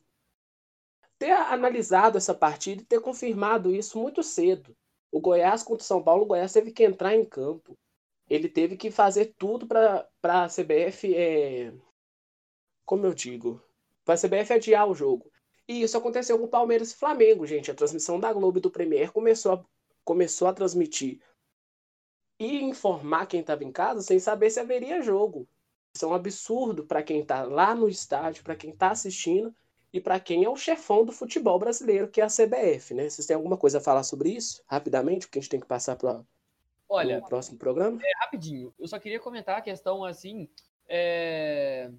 [1.19, 4.75] ter analisado essa partida e ter confirmado isso muito cedo.
[5.11, 7.77] O Goiás contra o São Paulo, o Goiás teve que entrar em campo.
[8.29, 11.73] Ele teve que fazer tudo para a CBF, é...
[12.85, 13.61] como eu digo,
[14.05, 15.29] para a CBF adiar o jogo.
[15.67, 17.69] E isso aconteceu com o Palmeiras e Flamengo, gente.
[17.69, 19.65] A transmissão da Globo e do Premier começou a,
[20.03, 21.19] começou a transmitir
[22.39, 25.47] e informar quem estava em casa sem saber se haveria jogo.
[25.93, 29.53] Isso é um absurdo para quem está lá no estádio, para quem está assistindo
[29.91, 33.09] e para quem é o chefão do futebol brasileiro, que é a CBF, né?
[33.09, 34.63] Vocês têm alguma coisa a falar sobre isso?
[34.67, 36.23] Rapidamente, porque a gente tem que passar para
[36.87, 37.99] o próximo programa?
[38.03, 38.73] É, rapidinho.
[38.77, 40.47] Eu só queria comentar a questão, assim,
[40.87, 41.91] é...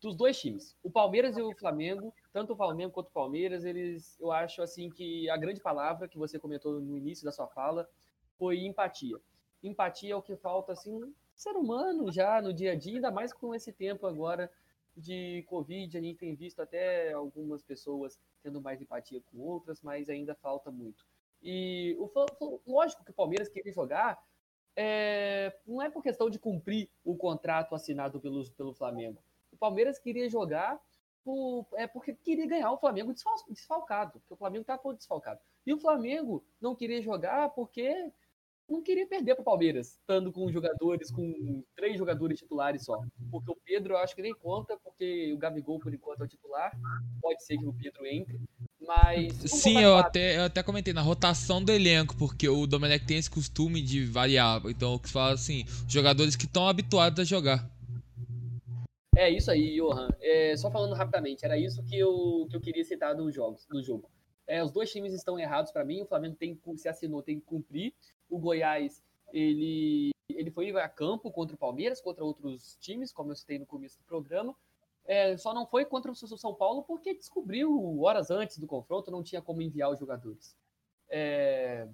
[0.00, 0.74] dos dois times.
[0.82, 4.88] O Palmeiras e o Flamengo, tanto o Flamengo quanto o Palmeiras, eles, eu acho, assim,
[4.88, 7.86] que a grande palavra que você comentou no início da sua fala
[8.38, 9.18] foi empatia.
[9.62, 10.98] Empatia é o que falta, assim,
[11.34, 14.50] ser humano já no dia a dia, ainda mais com esse tempo agora
[14.96, 20.08] de Covid, a gente tem visto até algumas pessoas tendo mais empatia com outras, mas
[20.08, 21.04] ainda falta muito.
[21.42, 22.10] E o,
[22.66, 24.22] lógico que o Palmeiras queria jogar,
[24.76, 29.22] é, não é por questão de cumprir o contrato assinado pelo, pelo Flamengo.
[29.52, 30.80] O Palmeiras queria jogar
[31.22, 33.14] por, é porque queria ganhar o Flamengo
[33.48, 35.40] desfalcado, porque o Flamengo está todo desfalcado.
[35.66, 38.12] E o Flamengo não queria jogar porque
[38.68, 42.98] não queria perder para o Palmeiras, estando com jogadores, com três jogadores titulares só.
[43.30, 46.28] Porque o Pedro eu acho que nem conta, porque o Gabigol, por enquanto, é o
[46.28, 46.72] titular.
[47.20, 48.40] Pode ser que o Pedro entre.
[48.80, 49.32] Mas.
[49.50, 53.30] Sim, eu até, eu até comentei na rotação do elenco, porque o Domenech tem esse
[53.30, 54.62] costume de variar.
[54.66, 57.68] Então, o que fala assim, jogadores que estão habituados a jogar.
[59.16, 60.08] É isso aí, Johan.
[60.20, 63.82] É, só falando rapidamente, era isso que eu, que eu queria citar dos jogos, do
[63.82, 64.10] jogo.
[64.46, 66.02] É, os dois times estão errados para mim.
[66.02, 67.94] O Flamengo tem se assinou, tem que cumprir
[68.28, 69.02] o Goiás
[69.34, 73.66] ele, ele foi a campo contra o Palmeiras, contra outros times, como eu citei no
[73.66, 74.54] começo do programa.
[75.04, 79.24] É, só não foi contra o São Paulo porque descobriu horas antes do confronto, não
[79.24, 80.56] tinha como enviar os jogadores.
[81.10, 81.88] É,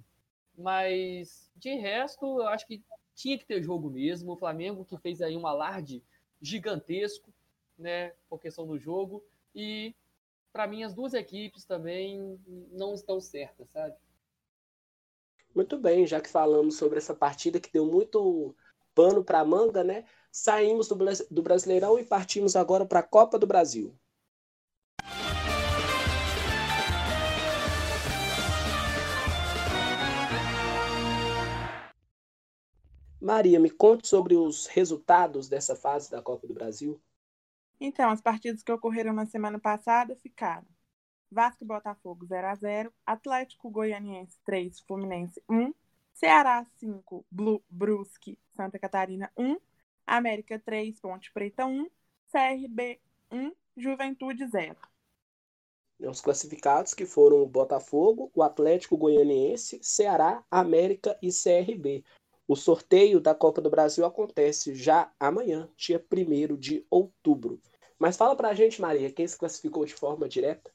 [0.57, 2.83] mas de resto, eu acho que
[3.15, 4.33] tinha que ter jogo mesmo.
[4.33, 6.03] O Flamengo que fez aí um alarde
[6.43, 7.33] gigantesco,
[7.79, 9.25] né, por questão do jogo.
[9.55, 9.95] E
[10.53, 12.39] para mim as duas equipes também
[12.73, 13.97] não estão certas, sabe?
[15.55, 18.55] Muito bem, já que falamos sobre essa partida que deu muito
[18.95, 20.05] pano para manga, né?
[20.31, 20.97] Saímos do,
[21.31, 23.97] do Brasileirão e partimos agora para a Copa do Brasil.
[33.21, 37.01] Maria, me conte sobre os resultados dessa fase da Copa do Brasil.
[37.81, 40.67] Então, as partidas que ocorreram na semana passada ficaram
[41.31, 45.73] Vasco e Botafogo 0 a 0 Atlético Goianiense 3, Fluminense 1,
[46.13, 49.57] Ceará 5, Blue, Brusque, Santa Catarina 1,
[50.07, 51.89] América 3, Ponte Preta 1,
[52.31, 53.01] CRB
[53.33, 54.77] 1, Juventude 0.
[56.01, 62.05] Os classificados que foram o Botafogo, o Atlético Goianiense, Ceará, América e CRB.
[62.49, 67.61] O sorteio da Copa do Brasil acontece já amanhã, dia 1 de outubro.
[68.01, 70.73] Mas fala pra gente, Maria, quem se classificou de forma direta?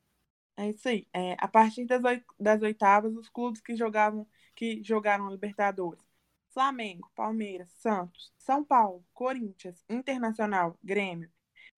[0.58, 1.08] É isso aí.
[1.14, 2.02] É, a partir das,
[2.40, 6.04] das oitavas, os clubes que jogavam, que jogaram Libertadores.
[6.52, 11.30] Flamengo, Palmeiras, Santos, São Paulo, Corinthians, Internacional, Grêmio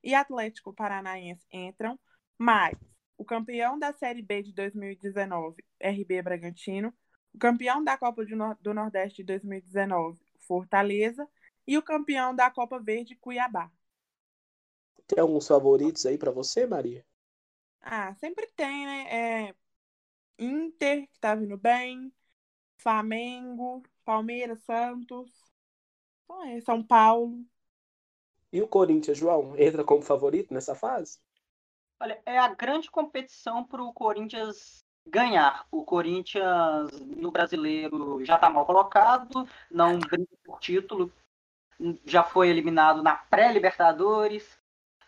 [0.03, 1.99] e Atlético Paranaense entram,
[2.37, 2.77] mas
[3.17, 6.93] o campeão da Série B de 2019, RB Bragantino,
[7.33, 8.23] o campeão da Copa
[8.61, 11.27] do Nordeste de 2019, Fortaleza,
[11.65, 13.71] e o campeão da Copa Verde, Cuiabá.
[15.07, 17.05] Tem alguns favoritos aí para você, Maria?
[17.81, 19.47] Ah, sempre tem, né?
[19.47, 19.55] É
[20.37, 22.11] Inter, que tá vindo bem,
[22.77, 25.31] Flamengo, Palmeiras, Santos,
[26.45, 27.43] é, São Paulo.
[28.51, 31.19] E o Corinthians, João, entra como favorito nessa fase?
[31.99, 35.65] Olha, é a grande competição para o Corinthians ganhar.
[35.71, 41.11] O Corinthians no brasileiro já está mal colocado, não brinca por título,
[42.05, 44.56] já foi eliminado na pré-Libertadores,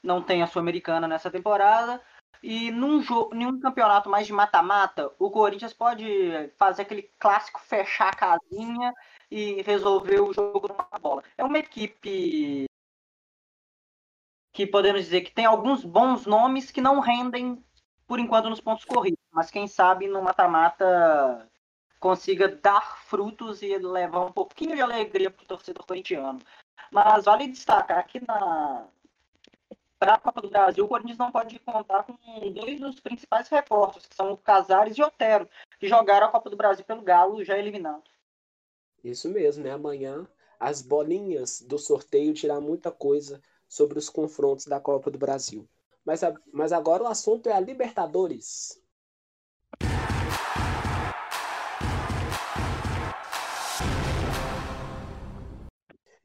[0.04, 2.02] não tem a Sul-Americana nessa temporada.
[2.42, 8.10] E num, jogo, num campeonato mais de mata-mata, o Corinthians pode fazer aquele clássico fechar
[8.10, 8.94] a casinha
[9.30, 11.24] e resolver o jogo numa bola.
[11.38, 12.66] É uma equipe
[14.54, 17.64] que podemos dizer que tem alguns bons nomes que não rendem
[18.08, 21.48] por enquanto nos pontos corridos, mas quem sabe no mata-mata
[22.00, 26.40] consiga dar frutos e levar um pouquinho de alegria para o torcedor corintiano.
[26.92, 28.88] Mas vale destacar que na,
[30.00, 32.16] para a Copa do Brasil, o Corinthians não pode contar com
[32.54, 35.48] dois dos principais reforços, que são o Casares e o Otero,
[35.78, 38.04] que jogaram a Copa do Brasil pelo Galo, já eliminado.
[39.04, 39.72] Isso mesmo, né?
[39.72, 40.26] Amanhã
[40.60, 45.68] as bolinhas do sorteio tirar muita coisa sobre os confrontos da Copa do Brasil.
[46.06, 46.22] Mas,
[46.52, 48.82] mas agora o assunto é a Libertadores.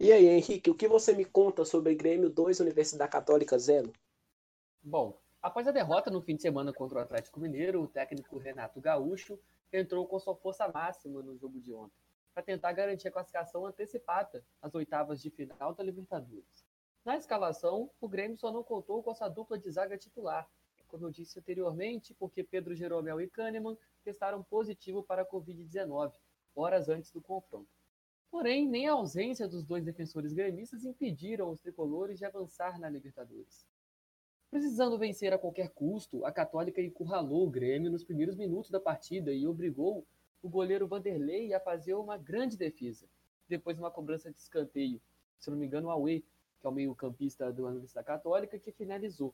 [0.04, 3.90] E aí, Henrique, o que você me conta sobre Grêmio 2 Universidade Católica 0?
[4.82, 8.82] Bom, após a derrota no fim de semana contra o Atlético Mineiro, o técnico Renato
[8.82, 9.38] Gaúcho
[9.72, 11.96] entrou com sua força máxima no jogo de ontem,
[12.34, 16.66] para tentar garantir a classificação antecipada às oitavas de final da Libertadores.
[17.02, 20.46] Na escalação, o Grêmio só não contou com essa dupla de zaga titular,
[20.86, 26.12] como eu disse anteriormente, porque Pedro Jeromel e Kahneman testaram positivo para a Covid-19,
[26.54, 27.83] horas antes do confronto.
[28.34, 33.64] Porém, nem a ausência dos dois defensores gremistas impediram os tricolores de avançar na Libertadores.
[34.50, 39.32] Precisando vencer a qualquer custo, a Católica encurralou o Grêmio nos primeiros minutos da partida
[39.32, 40.04] e obrigou
[40.42, 43.06] o goleiro Vanderlei a fazer uma grande defesa.
[43.48, 45.00] Depois, uma cobrança de escanteio,
[45.38, 46.24] se não me engano, o Aue,
[46.60, 49.32] que é o meio-campista do Universidade Católica, que finalizou.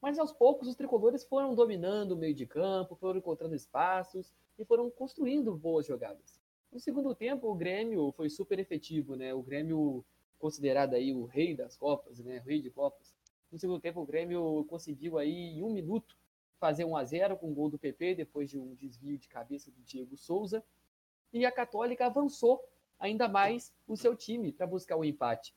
[0.00, 4.64] Mas aos poucos, os tricolores foram dominando o meio de campo, foram encontrando espaços e
[4.64, 6.37] foram construindo boas jogadas.
[6.70, 9.32] No segundo tempo, o Grêmio foi super efetivo, né?
[9.34, 10.04] O Grêmio
[10.38, 12.38] considerado aí o rei das Copas, né?
[12.38, 13.14] O rei de Copas
[13.50, 16.16] no segundo tempo, o Grêmio conseguiu aí, em um minuto,
[16.60, 19.70] fazer 1 a 0 com o gol do PP, depois de um desvio de cabeça
[19.70, 20.62] do Diego Souza.
[21.32, 22.62] E a Católica avançou
[22.98, 25.54] ainda mais o seu time para buscar o empate.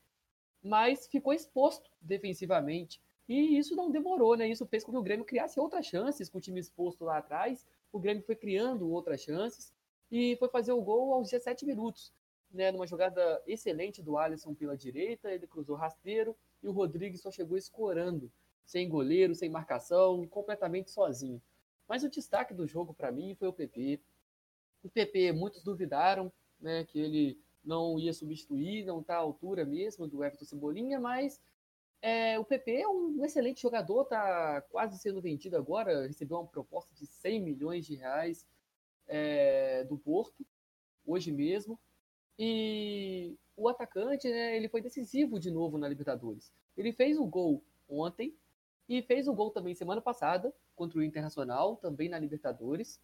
[0.63, 3.01] Mas ficou exposto defensivamente.
[3.27, 4.47] E isso não demorou, né?
[4.47, 7.65] Isso fez com que o Grêmio criasse outras chances com o time exposto lá atrás.
[7.91, 9.73] O Grêmio foi criando outras chances
[10.11, 12.13] e foi fazer o gol aos 17 minutos.
[12.51, 12.71] Né?
[12.71, 17.57] Numa jogada excelente do Alisson pela direita, ele cruzou rasteiro e o Rodrigues só chegou
[17.57, 18.29] escorando,
[18.65, 21.41] sem goleiro, sem marcação, completamente sozinho.
[21.87, 24.01] Mas o destaque do jogo para mim foi o PP.
[24.83, 30.07] O PP, muitos duvidaram né, que ele não ia substituir, não está à altura mesmo
[30.07, 31.39] do Everton Cebolinha, mas
[32.01, 36.93] é, o PP é um excelente jogador, está quase sendo vendido agora, recebeu uma proposta
[36.95, 38.45] de 100 milhões de reais
[39.11, 40.45] é, do Porto,
[41.05, 41.77] hoje mesmo.
[42.39, 46.51] E o atacante, né, ele foi decisivo de novo na Libertadores.
[46.77, 48.33] Ele fez o gol ontem
[48.87, 52.99] e fez o gol também semana passada contra o Internacional, também na Libertadores,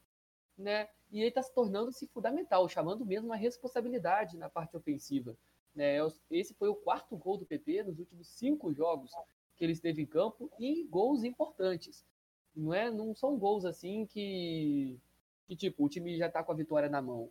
[0.58, 0.88] né?
[1.12, 5.38] E ele está se tornando-se fundamental, chamando mesmo a responsabilidade na parte ofensiva.
[5.76, 5.98] Né?
[6.32, 9.12] Esse foi o quarto gol do PP nos últimos cinco jogos
[9.56, 12.04] que ele esteve em campo e gols importantes.
[12.56, 15.00] Não é, não são gols assim que,
[15.48, 17.30] que tipo o time já está com a vitória na mão.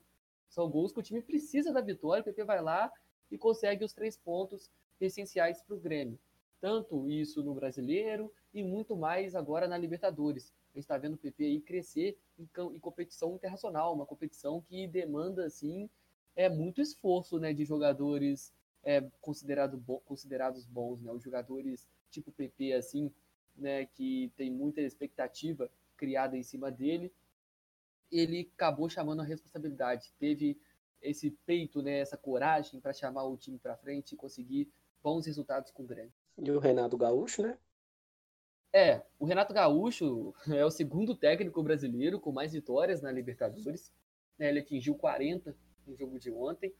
[0.49, 2.91] São gols que o time precisa da vitória, o PP vai lá
[3.31, 4.71] e consegue os três pontos
[5.01, 6.19] essenciais para o Grêmio.
[6.61, 10.55] Tanto isso no brasileiro e muito mais agora na Libertadores.
[10.73, 14.87] A gente está vendo o PP aí crescer em, em, competição internacional, uma competição que
[14.87, 15.89] demanda assim
[16.35, 18.53] é muito esforço né, de jogadores
[18.83, 23.11] é, considerado bo considerados bons, né, os jogadores tipo PP assim,
[23.57, 27.13] né, que tem muita expectativa criada em cima dele,
[28.11, 30.59] ele acabou chamando a responsabilidade, teve
[31.01, 34.71] esse peito, né, essa coragem para chamar o time para frente e conseguir
[35.03, 36.13] bons resultados com o Grêmio.
[36.39, 37.59] E o Renato Gaúcho, né?
[38.73, 43.93] É, o Renato Gaúcho é o segundo técnico brasileiro com mais vitórias na Libertadores.
[44.39, 45.57] Né, ele atingiu 40
[45.87, 46.75] no jogo de ontem.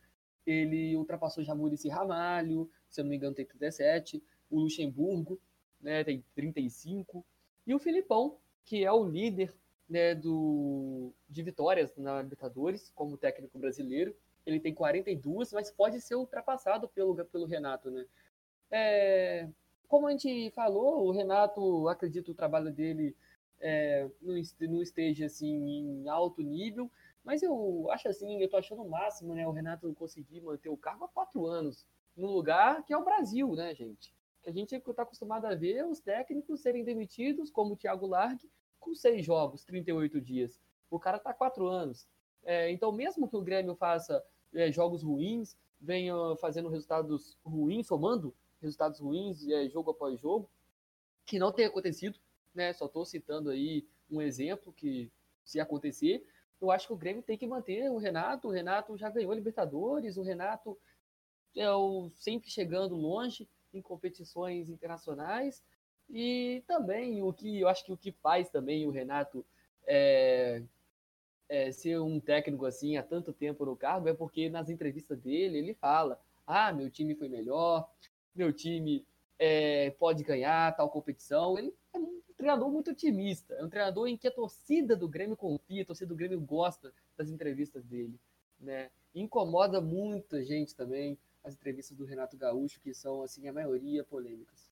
[0.45, 4.23] Ele ultrapassou já Murici Ramalho, se eu não me engano, tem 37.
[4.51, 5.41] O Luxemburgo
[5.81, 7.25] né, tem 35.
[7.67, 9.55] E o Filipão, que é o líder
[9.89, 14.15] né, do, de vitórias na Libertadores como técnico brasileiro.
[14.45, 18.07] Ele tem 42, mas pode ser ultrapassado pelo, pelo Renato, né?
[18.71, 19.49] É,
[19.89, 23.17] como a gente falou, o Renato, acredito o trabalho dele
[23.61, 26.91] é, não, esteja assim em alto nível,
[27.25, 30.77] mas eu acho assim, eu tô achando o máximo, né, o Renato conseguir manter o
[30.77, 31.87] cargo há quatro anos,
[32.17, 34.15] no lugar que é o Brasil, né, gente?
[34.43, 38.51] Que a gente está acostumado a ver os técnicos serem demitidos, como o Thiago Largue,
[38.87, 40.61] com seis jogos, 38 dias.
[40.89, 42.07] O cara tá quatro anos.
[42.45, 48.33] É, então, mesmo que o Grêmio faça é, jogos ruins, venha fazendo resultados ruins, somando
[48.63, 50.49] resultados ruins é, jogo após jogo,
[51.27, 52.19] que não tem acontecido,
[52.55, 52.73] né?
[52.73, 55.11] Só estou citando aí um exemplo que,
[55.45, 56.25] se acontecer,
[56.61, 58.47] eu acho que o Grêmio tem que manter o Renato.
[58.47, 60.79] O Renato já ganhou Libertadores, o Renato
[61.57, 65.65] é o sempre chegando longe em competições internacionais.
[66.09, 69.45] E também o que eu acho que o que faz também o Renato
[69.87, 70.63] é,
[71.49, 75.59] é, ser um técnico assim há tanto tempo no cargo é porque nas entrevistas dele
[75.59, 77.89] ele fala: ah, meu time foi melhor,
[78.35, 79.05] meu time
[79.39, 81.59] é, pode ganhar tal competição.
[81.59, 85.37] Ele é um treinador muito otimista, é um treinador em que a torcida do Grêmio
[85.37, 88.19] confia, a torcida do Grêmio gosta das entrevistas dele.
[88.61, 88.91] Né?
[89.15, 94.69] Incomoda muita gente também as entrevistas do Renato Gaúcho, que são, assim, a maioria polêmicas.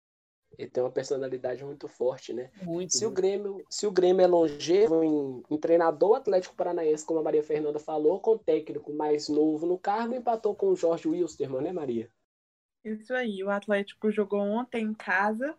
[0.58, 2.50] Ele tem uma personalidade muito forte, né?
[2.62, 2.92] Muito.
[2.94, 3.12] Se, muito.
[3.12, 7.42] O, Grêmio, se o Grêmio é longevo em, em treinador Atlético Paranaense, como a Maria
[7.42, 12.10] Fernanda falou, com técnico mais novo no cargo, empatou com o Jorge Wilstermann, né, Maria?
[12.84, 13.42] Isso aí.
[13.42, 15.56] O Atlético jogou ontem em casa,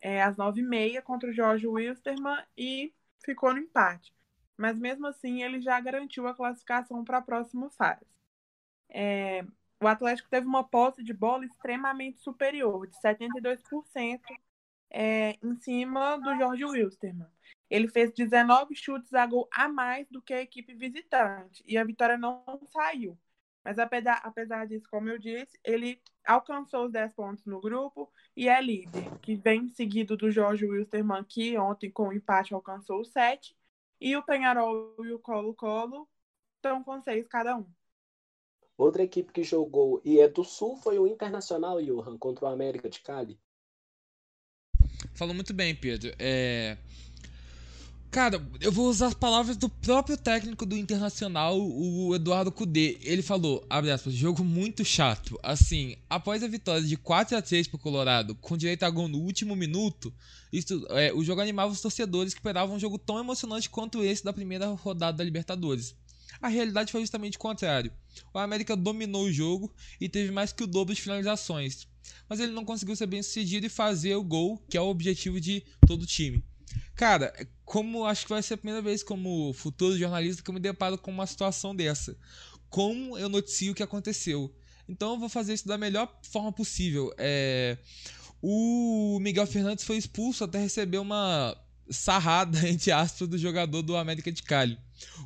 [0.00, 2.92] é, às nove e meia, contra o Jorge Wilstermann e
[3.24, 4.14] ficou no empate.
[4.56, 8.06] Mas mesmo assim, ele já garantiu a classificação para a próxima fase.
[8.88, 9.44] É,
[9.80, 14.20] o Atlético teve uma posse de bola extremamente superior, de 72%
[14.90, 17.30] é, em cima do Jorge Wilstermann.
[17.68, 21.84] Ele fez 19 chutes a gol a mais do que a equipe visitante e a
[21.84, 23.18] vitória não saiu.
[23.64, 28.48] Mas apesar, apesar disso, como eu disse, ele alcançou os 10 pontos no grupo e
[28.48, 33.10] é líder, que vem seguido do Jorge Wilstermann, que ontem com o empate alcançou os
[33.12, 33.56] 7,
[34.00, 36.08] e o Penharol e o Colo-Colo
[36.56, 37.66] estão com 6 cada um.
[38.80, 42.88] Outra equipe que jogou e é do Sul foi o Internacional, Johan, contra o América
[42.88, 43.38] de Cali.
[45.12, 46.10] Falou muito bem, Pedro.
[46.18, 46.78] É...
[48.10, 52.98] Cara, eu vou usar as palavras do próprio técnico do Internacional, o Eduardo Cudê.
[53.02, 55.38] Ele falou, abre aspas, jogo muito chato.
[55.42, 59.18] Assim, após a vitória de 4 a 3 pro Colorado, com direito a gol no
[59.18, 60.10] último minuto,
[60.50, 64.24] isso, é, o jogo animava os torcedores que esperavam um jogo tão emocionante quanto esse
[64.24, 65.94] da primeira rodada da Libertadores.
[66.40, 67.92] A realidade foi justamente o contrário.
[68.32, 71.86] O América dominou o jogo e teve mais que o dobro de finalizações.
[72.28, 75.40] Mas ele não conseguiu ser bem sucedido e fazer o gol, que é o objetivo
[75.40, 76.44] de todo time.
[76.94, 77.32] Cara,
[77.64, 80.98] como acho que vai ser a primeira vez como futuro jornalista que eu me deparo
[80.98, 82.16] com uma situação dessa.
[82.68, 84.54] Como eu noticio o que aconteceu.
[84.88, 87.12] Então eu vou fazer isso da melhor forma possível.
[87.16, 87.78] É...
[88.42, 91.56] O Miguel Fernandes foi expulso até receber uma
[91.90, 94.78] sarrada, entre aspas, do jogador do América de Cali.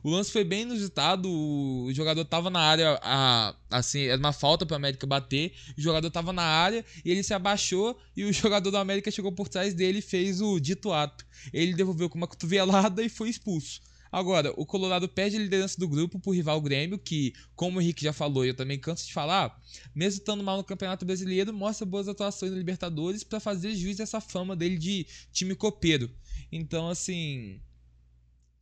[0.02, 4.64] O lance foi bem inusitado, o jogador tava na área, a, assim, era uma falta
[4.64, 8.32] para o América bater, o jogador tava na área e ele se abaixou e o
[8.32, 11.26] jogador do América chegou por trás dele e fez o dito ato.
[11.52, 13.80] Ele devolveu com uma cotovelada e foi expulso.
[14.14, 18.04] Agora, o Colorado perde a liderança do grupo pro rival Grêmio, que, como o Henrique
[18.04, 19.60] já falou e eu também canso de falar,
[19.92, 24.20] mesmo estando mal no Campeonato Brasileiro, mostra boas atuações na Libertadores para fazer juiz dessa
[24.20, 26.08] fama dele de time copeiro.
[26.52, 27.60] Então, assim,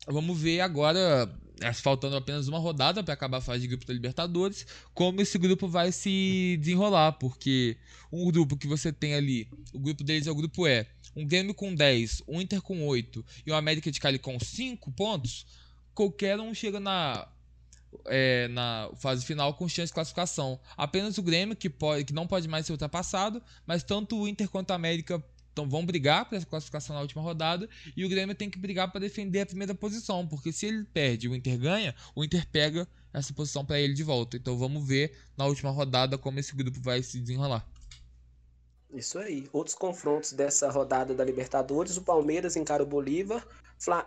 [0.06, 1.32] Vamos ver agora,
[1.74, 5.68] faltando apenas uma rodada para acabar a fase de grupo da Libertadores, como esse grupo
[5.68, 7.76] vai se desenrolar, porque
[8.10, 10.84] um grupo que você tem ali, o grupo deles é o grupo E,
[11.14, 14.90] um Grêmio com 10, um Inter com 8 e o América de Cali com 5
[14.90, 15.46] pontos,
[15.94, 17.28] qualquer um chega na
[18.06, 20.58] é, na fase final com chance de classificação.
[20.76, 24.48] Apenas o Grêmio, que, pode, que não pode mais ser ultrapassado, mas tanto o Inter
[24.48, 25.22] quanto a América
[25.52, 28.90] então vão brigar para essa classificação na última rodada e o Grêmio tem que brigar
[28.90, 32.46] para defender a primeira posição, porque se ele perde e o Inter ganha, o Inter
[32.50, 34.36] pega essa posição para ele de volta.
[34.36, 37.66] Então vamos ver na última rodada como esse grupo vai se desenrolar.
[38.92, 39.48] Isso aí.
[39.52, 43.46] Outros confrontos dessa rodada da Libertadores: o Palmeiras encara o Bolívar,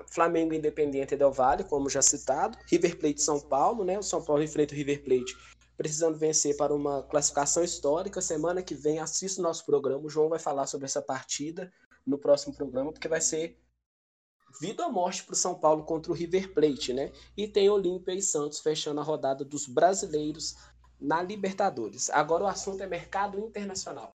[0.08, 3.98] Flamengo Independente Del Vale, como já citado, River Plate São Paulo, né?
[3.98, 5.36] O São Paulo enfrenta o River Plate
[5.78, 8.22] precisando vencer para uma classificação histórica.
[8.22, 10.06] Semana que vem assista o nosso programa.
[10.06, 11.72] O João vai falar sobre essa partida
[12.06, 13.60] no próximo programa, porque vai ser
[14.60, 17.12] vida ou morte para o São Paulo contra o River Plate, né?
[17.36, 20.56] E tem Olímpia e Santos fechando a rodada dos brasileiros
[21.00, 22.10] na Libertadores.
[22.10, 24.16] Agora o assunto é mercado internacional.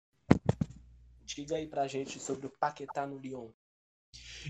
[1.25, 3.51] Diga aí pra gente sobre o Paquetá no Lyon.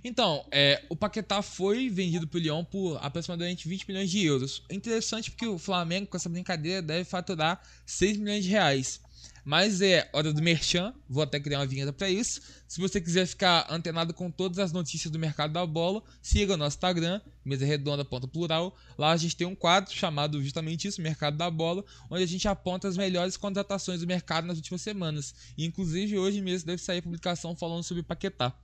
[0.04, 4.62] Então, é, o Paquetá foi vendido pro Lyon por aproximadamente 20 milhões de euros.
[4.70, 9.00] Interessante porque o Flamengo, com essa brincadeira, deve faturar 6 milhões de reais.
[9.44, 12.38] Mas é hora do merchan, vou até criar uma vinheta para isso.
[12.68, 16.56] Se você quiser ficar antenado com todas as notícias do mercado da bola, siga o
[16.58, 18.76] nosso Instagram, mesa redonda ponto plural.
[18.98, 22.46] Lá a gente tem um quadro chamado justamente isso, Mercado da Bola, onde a gente
[22.46, 25.34] aponta as melhores contratações do mercado nas últimas semanas.
[25.56, 28.54] E, inclusive hoje mesmo deve sair a publicação falando sobre Paquetá.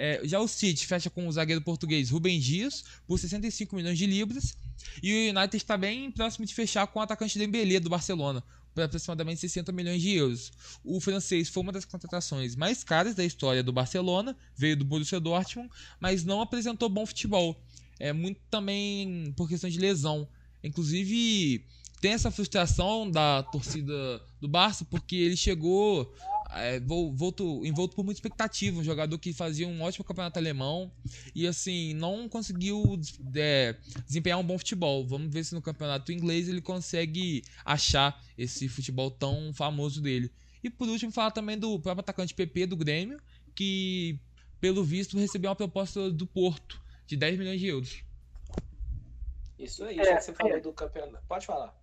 [0.00, 4.06] É, já o City fecha com o zagueiro português Rubem Dias por 65 milhões de
[4.06, 4.56] libras.
[5.02, 8.84] E o United está bem próximo de fechar com o atacante Dembélé do Barcelona por
[8.84, 10.52] aproximadamente 60 milhões de euros.
[10.84, 15.18] O francês foi uma das contratações mais caras da história do Barcelona, veio do Borussia
[15.18, 15.68] Dortmund,
[15.98, 17.60] mas não apresentou bom futebol.
[17.98, 20.28] É muito também por questão de lesão.
[20.62, 21.66] Inclusive,
[22.00, 26.14] tem essa frustração da torcida do Barça, porque ele chegou
[26.54, 28.80] é, volto, envolto por muita expectativa.
[28.80, 30.90] Um jogador que fazia um ótimo campeonato alemão
[31.34, 33.00] e, assim, não conseguiu
[33.34, 33.76] é,
[34.06, 35.06] desempenhar um bom futebol.
[35.06, 40.30] Vamos ver se no campeonato inglês ele consegue achar esse futebol tão famoso dele.
[40.62, 43.20] E por último, falar também do próprio atacante PP do Grêmio,
[43.54, 44.18] que,
[44.60, 48.02] pelo visto, recebeu uma proposta do Porto de 10 milhões de euros.
[49.58, 51.24] Isso aí, já que você falou do campeonato.
[51.26, 51.74] Pode falar.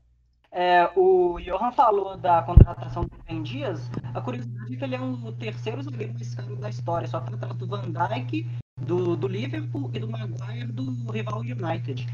[0.57, 3.91] É, o Johan falou da contratação do Ben Dias.
[4.13, 7.35] A curiosidade é que ele é o terceiro zagueiro mais caro da história, só para
[7.35, 8.47] do Van Dijk,
[8.79, 12.07] do, do Liverpool e do Maguire do rival United.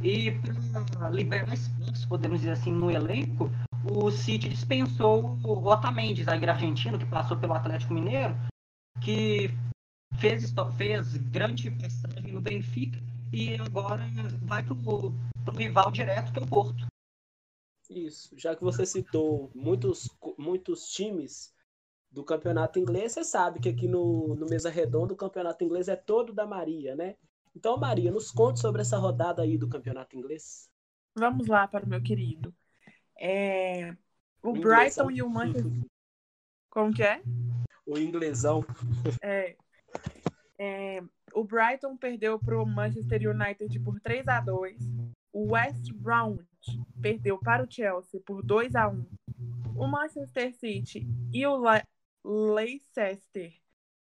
[0.00, 0.30] E
[0.92, 3.50] para liberar espaço, podemos dizer assim, no elenco,
[3.90, 8.36] o City dispensou o Otamendi, zagueiro argentino, que passou pelo Atlético Mineiro,
[9.00, 9.50] que
[10.18, 13.00] fez, fez grande passagem no Benfica
[13.32, 14.08] e agora
[14.42, 15.12] vai para o
[15.56, 16.86] rival direto, que é o Porto.
[17.88, 21.54] Isso, já que você citou muitos, muitos times
[22.10, 25.96] do campeonato inglês, você sabe que aqui no, no Mesa Redonda o campeonato inglês é
[25.96, 27.16] todo da Maria, né?
[27.56, 30.70] Então, Maria, nos conte sobre essa rodada aí do campeonato inglês.
[31.14, 32.54] Vamos lá para o meu querido.
[33.18, 33.96] É...
[34.42, 35.72] O Brighton e o Manchester.
[36.70, 37.22] Como que é?
[37.86, 38.64] O inglesão.
[39.22, 39.56] É.
[40.58, 41.02] é...
[41.32, 44.76] O Brighton perdeu para o Manchester United por 3 a 2
[45.32, 46.38] O West Brom
[47.00, 49.06] perdeu para o Chelsea por 2 a 1
[49.76, 53.52] O Manchester City e o Leicester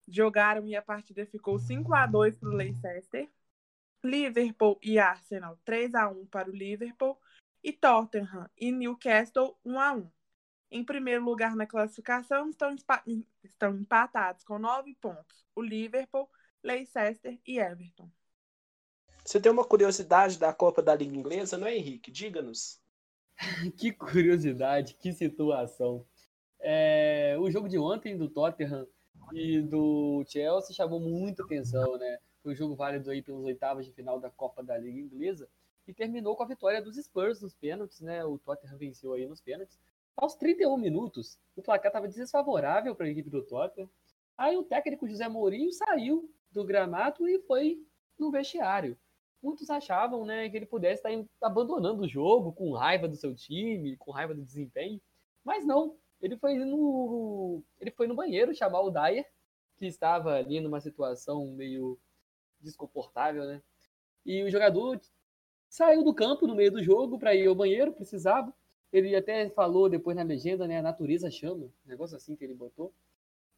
[0.07, 3.29] jogaram e a partida ficou 5 a 2 para o Leicester.
[4.03, 7.19] Liverpool e Arsenal 3 a 1 para o Liverpool
[7.63, 10.11] e Tottenham e Newcastle 1 a 1.
[10.69, 12.75] Em primeiro lugar na classificação estão,
[13.43, 16.29] estão empatados com 9 pontos o Liverpool,
[16.63, 18.09] Leicester e Everton.
[19.27, 22.09] Você tem uma curiosidade da Copa da Liga Inglesa, não é, Henrique?
[22.09, 22.79] Diga-nos.
[23.77, 26.05] que curiosidade, que situação.
[26.61, 28.87] É, o jogo de ontem do Tottenham
[29.33, 32.19] e do Chelsea chamou muita atenção, né?
[32.41, 35.49] Foi um jogo válido aí pelos oitavos de final da Copa da Liga Inglesa
[35.85, 38.23] e terminou com a vitória dos Spurs nos pênaltis, né?
[38.23, 39.77] O Tottenham venceu aí nos pênaltis.
[40.15, 43.89] Aos 31 minutos, o placar estava desfavorável para a equipe do Tottenham.
[44.37, 47.85] Aí o técnico José Mourinho saiu do gramado e foi
[48.17, 48.97] no vestiário.
[49.41, 53.95] Muitos achavam, né, que ele pudesse estar abandonando o jogo com raiva do seu time,
[53.97, 54.99] com raiva do desempenho,
[55.43, 55.95] mas não.
[56.22, 59.26] Ele foi no ele foi no banheiro chamar o Dyer,
[59.77, 61.99] que estava ali numa situação meio
[62.59, 63.61] desconfortável, né?
[64.26, 64.99] E o jogador
[65.69, 68.53] saiu do campo no meio do jogo para ir ao banheiro, precisava.
[68.91, 70.80] Ele até falou depois na legenda, né?
[70.80, 72.91] A natureza chama, um negócio assim que ele botou,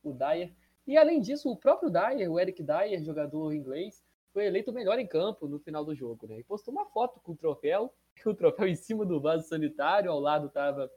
[0.04, 0.52] o Dyer.
[0.86, 4.04] E além disso, o próprio Dyer, o Eric Dyer, jogador inglês,
[4.34, 6.40] foi eleito o melhor em campo no final do jogo, né?
[6.40, 7.94] E postou uma foto com o troféu,
[8.26, 10.90] o troféu em cima do vaso sanitário, ao lado estava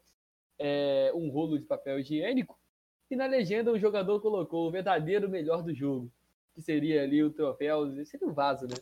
[0.59, 2.59] é, um rolo de papel higiênico.
[3.11, 6.11] E na legenda o jogador colocou o verdadeiro melhor do jogo,
[6.55, 8.77] que seria ali o troféu, seria o vaso, né?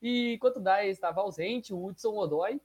[0.00, 2.60] E enquanto Dyer estava ausente, o Hudson Odoi,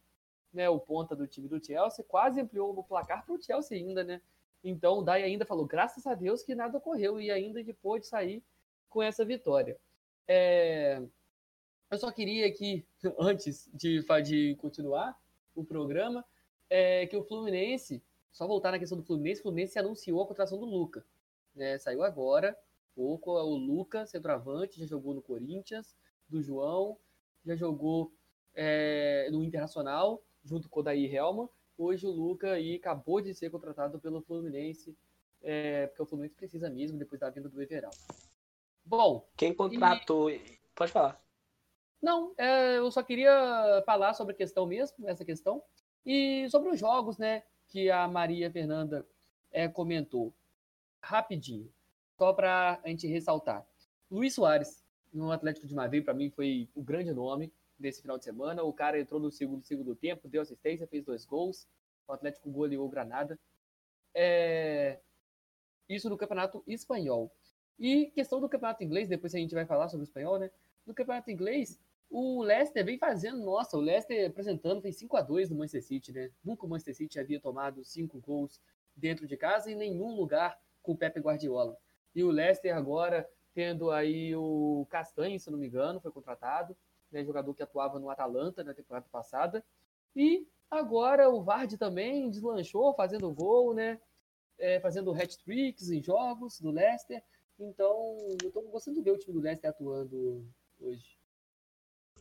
[0.53, 4.03] né, o ponta do time do Chelsea, quase ampliou o placar para o Chelsea ainda,
[4.03, 4.21] né?
[4.63, 8.05] Então o Dyer ainda falou, graças a Deus que nada ocorreu e ainda que pôde
[8.05, 8.43] sair
[8.89, 9.79] com essa vitória.
[10.27, 11.01] É...
[11.89, 12.85] Eu só queria aqui,
[13.19, 15.19] antes de, de continuar
[15.55, 16.23] o programa,
[16.69, 20.59] é, que o Fluminense, só voltar na questão do Fluminense, o Fluminense anunciou a contratação
[20.59, 21.03] do Luca.
[21.55, 21.77] Né?
[21.79, 22.57] Saiu agora,
[22.95, 25.95] pouco, o Luca, centroavante, já jogou no Corinthians,
[26.27, 26.95] do João,
[27.43, 28.13] já jogou
[28.53, 31.49] é, no Internacional, junto com o Daí Helma.
[31.75, 34.95] Hoje o Luca aí acabou de ser contratado pelo Fluminense,
[35.41, 37.91] é, porque o Fluminense precisa mesmo depois da vinda do Everal.
[38.85, 39.27] Bom.
[39.35, 40.29] Quem contratou.
[40.29, 40.59] E...
[40.75, 41.28] Pode falar.
[42.01, 45.61] Não, é, eu só queria falar sobre a questão mesmo, essa questão.
[46.05, 49.05] E sobre os jogos, né, que a Maria Fernanda
[49.51, 50.33] é, comentou.
[51.01, 51.71] Rapidinho,
[52.17, 53.65] só para a gente ressaltar.
[54.09, 58.25] Luiz Soares no Atlético de Madrid, para mim, foi o grande nome desse final de
[58.25, 58.63] semana.
[58.63, 61.67] O cara entrou no segundo, segundo tempo, deu assistência, fez dois gols.
[62.07, 63.39] O Atlético goleou o Granada.
[64.13, 64.99] É...
[65.87, 67.31] Isso no Campeonato Espanhol.
[67.79, 70.51] E questão do Campeonato Inglês, depois a gente vai falar sobre o espanhol, né?
[70.85, 71.79] No Campeonato Inglês,
[72.09, 76.11] o Leicester vem fazendo, nossa, o Leicester apresentando, fez 5 a 2 no Manchester City,
[76.11, 76.31] né?
[76.43, 78.59] Nunca o Manchester City havia tomado cinco gols
[78.95, 81.77] dentro de casa em nenhum lugar com o Pepe Guardiola.
[82.15, 86.75] E o Leicester agora tendo aí o Castanho, se não me engano, foi contratado,
[87.11, 89.63] né, jogador que atuava no Atalanta na temporada passada.
[90.15, 93.99] E agora o Vardy também deslanchou, fazendo gol, né?
[94.57, 97.23] É, fazendo hat-tricks em jogos do Leicester.
[97.57, 100.45] Então, eu estou gostando de ver o time do Leicester atuando
[100.79, 101.18] hoje.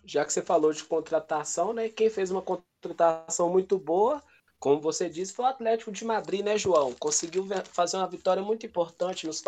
[0.08, 1.90] Já que você falou de contratação, né?
[1.90, 4.22] Quem fez uma contratação muito boa,
[4.58, 6.94] como você disse, foi o Atlético de Madrid, né, João?
[6.94, 9.42] Conseguiu fazer uma vitória muito importante nos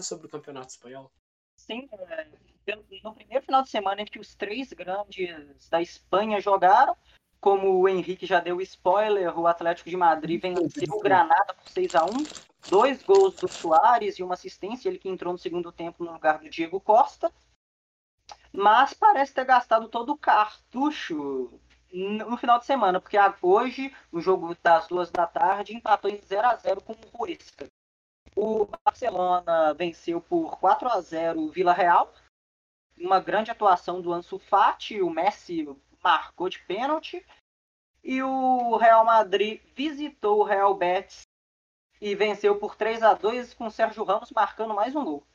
[0.00, 1.12] sobre o Campeonato Espanhol?
[1.58, 2.26] Sim, é,
[3.04, 6.96] no primeiro final de semana em que os três grandes da Espanha jogaram,
[7.38, 11.94] como o Henrique já deu spoiler, o Atlético de Madrid venceu o Granada por 6
[11.94, 12.08] a 1
[12.70, 16.38] dois gols do Soares e uma assistência, ele que entrou no segundo tempo no lugar
[16.38, 17.30] do Diego Costa.
[18.56, 21.60] Mas parece ter gastado todo o cartucho
[21.92, 26.46] no final de semana, porque hoje, o jogo das duas da tarde, empatou em 0
[26.46, 27.66] a 0 com o Huesca.
[28.34, 32.12] O Barcelona venceu por 4 a 0 o Vila Real.
[32.98, 35.68] Uma grande atuação do Ansu Fati, o Messi
[36.02, 37.24] marcou de pênalti.
[38.02, 41.22] E o Real Madrid visitou o Real Betis
[42.00, 45.26] e venceu por 3 a 2 com o Sérgio Ramos marcando mais um gol.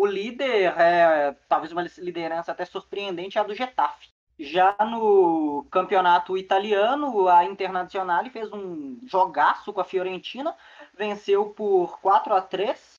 [0.00, 4.08] O, líder, é, talvez uma liderança até surpreendente, é a do Getafe.
[4.38, 10.56] Já no campeonato italiano, a Internazionale fez um jogaço com a Fiorentina,
[10.96, 12.94] venceu por 4 a 3.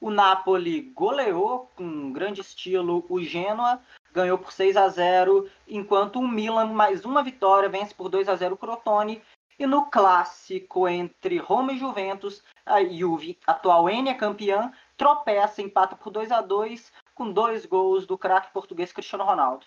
[0.00, 3.78] O Napoli goleou com grande estilo o Genoa,
[4.10, 8.34] ganhou por 6 a 0, enquanto o Milan, mais uma vitória, vence por 2 a
[8.34, 9.20] 0 o Crotone.
[9.58, 16.10] E no clássico entre Roma e Juventus, a Juve, atual N campeã, tropeça, empata por
[16.10, 19.64] 2 a 2 com dois gols do craque português Cristiano Ronaldo.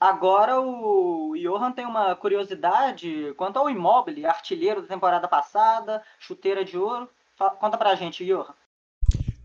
[0.00, 6.76] Agora o Johan tem uma curiosidade quanto ao Immobile, artilheiro da temporada passada, chuteira de
[6.76, 7.08] ouro.
[7.60, 8.52] Conta pra gente, Johan.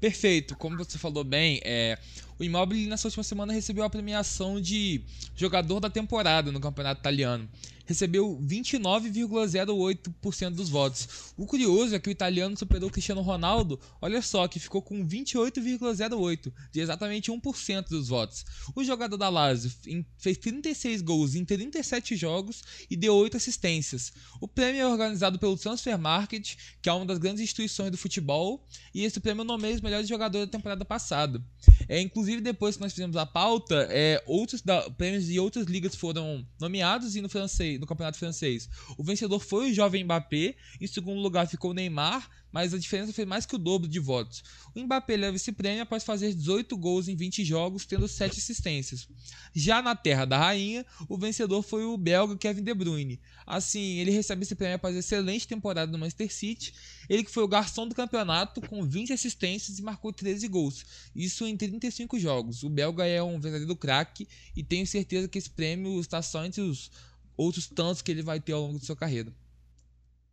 [0.01, 1.99] Perfeito, como você falou bem, é,
[2.39, 5.03] o Immobile nessa última semana recebeu a premiação de
[5.35, 7.49] jogador da temporada no campeonato italiano
[7.89, 11.33] recebeu 29,08% dos votos.
[11.35, 15.03] O curioso é que o italiano superou o Cristiano Ronaldo, olha só, que ficou com
[15.03, 18.45] 28,08%, de exatamente 1% dos votos.
[18.75, 19.71] O jogador da Lazio
[20.19, 22.61] fez 36 gols em 37 jogos
[22.91, 24.13] e deu 8 assistências.
[24.39, 28.63] O prêmio é organizado pelo Transfer Market, que é uma das grandes instituições do futebol,
[28.93, 31.43] e esse prêmio nomeia os melhores jogadores da temporada passada.
[31.87, 35.95] É, inclusive, depois que nós fizemos a pauta, é, outros da, prêmios de outras ligas
[35.95, 38.69] foram nomeados e no francês no campeonato francês.
[38.97, 43.13] O vencedor foi o jovem Mbappé, em segundo lugar ficou o Neymar, mas a diferença
[43.13, 44.43] foi mais que o dobro de votos.
[44.75, 49.07] O Mbappé leva esse prêmio após fazer 18 gols em 20 jogos, tendo 7 assistências.
[49.53, 53.19] Já na terra da rainha, o vencedor foi o belga Kevin De Bruyne.
[53.45, 56.73] Assim, ele recebe esse prêmio após excelente temporada no Manchester City.
[57.09, 60.85] Ele que foi o garçom do campeonato com 20 assistências e marcou 13 gols.
[61.15, 62.63] Isso em 35 jogos.
[62.63, 66.61] O belga é um verdadeiro craque e tenho certeza que esse prêmio está só entre
[66.61, 66.91] os
[67.35, 69.33] outros tantos que ele vai ter ao longo de sua carreira.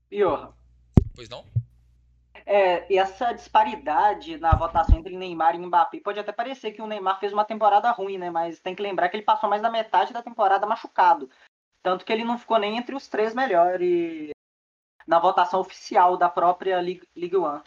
[0.09, 0.57] Pior.
[1.15, 1.45] Pois não?
[2.49, 7.19] É, essa disparidade na votação entre Neymar e Mbappé pode até parecer que o Neymar
[7.19, 8.31] fez uma temporada ruim, né?
[8.31, 11.29] Mas tem que lembrar que ele passou mais da metade da temporada machucado.
[11.83, 14.31] Tanto que ele não ficou nem entre os três melhores
[15.07, 17.63] na votação oficial da própria Ligue One.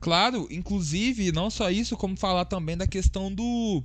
[0.00, 3.82] Claro, inclusive, não só isso, como falar também da questão do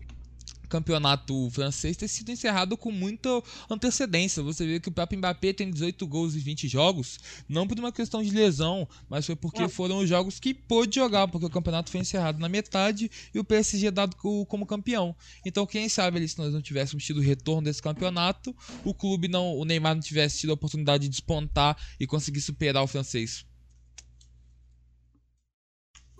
[0.72, 3.30] campeonato francês ter sido encerrado com muita
[3.70, 4.42] antecedência.
[4.42, 7.92] Você vê que o próprio Mbappé tem 18 gols em 20 jogos, não por uma
[7.92, 11.92] questão de lesão, mas foi porque foram os jogos que pôde jogar, porque o campeonato
[11.92, 15.14] foi encerrado na metade e o PSG é dado como campeão.
[15.46, 19.28] Então, quem sabe ali, se nós não tivéssemos tido o retorno desse campeonato, o clube
[19.28, 23.46] não, o Neymar não tivesse tido a oportunidade de despontar e conseguir superar o francês.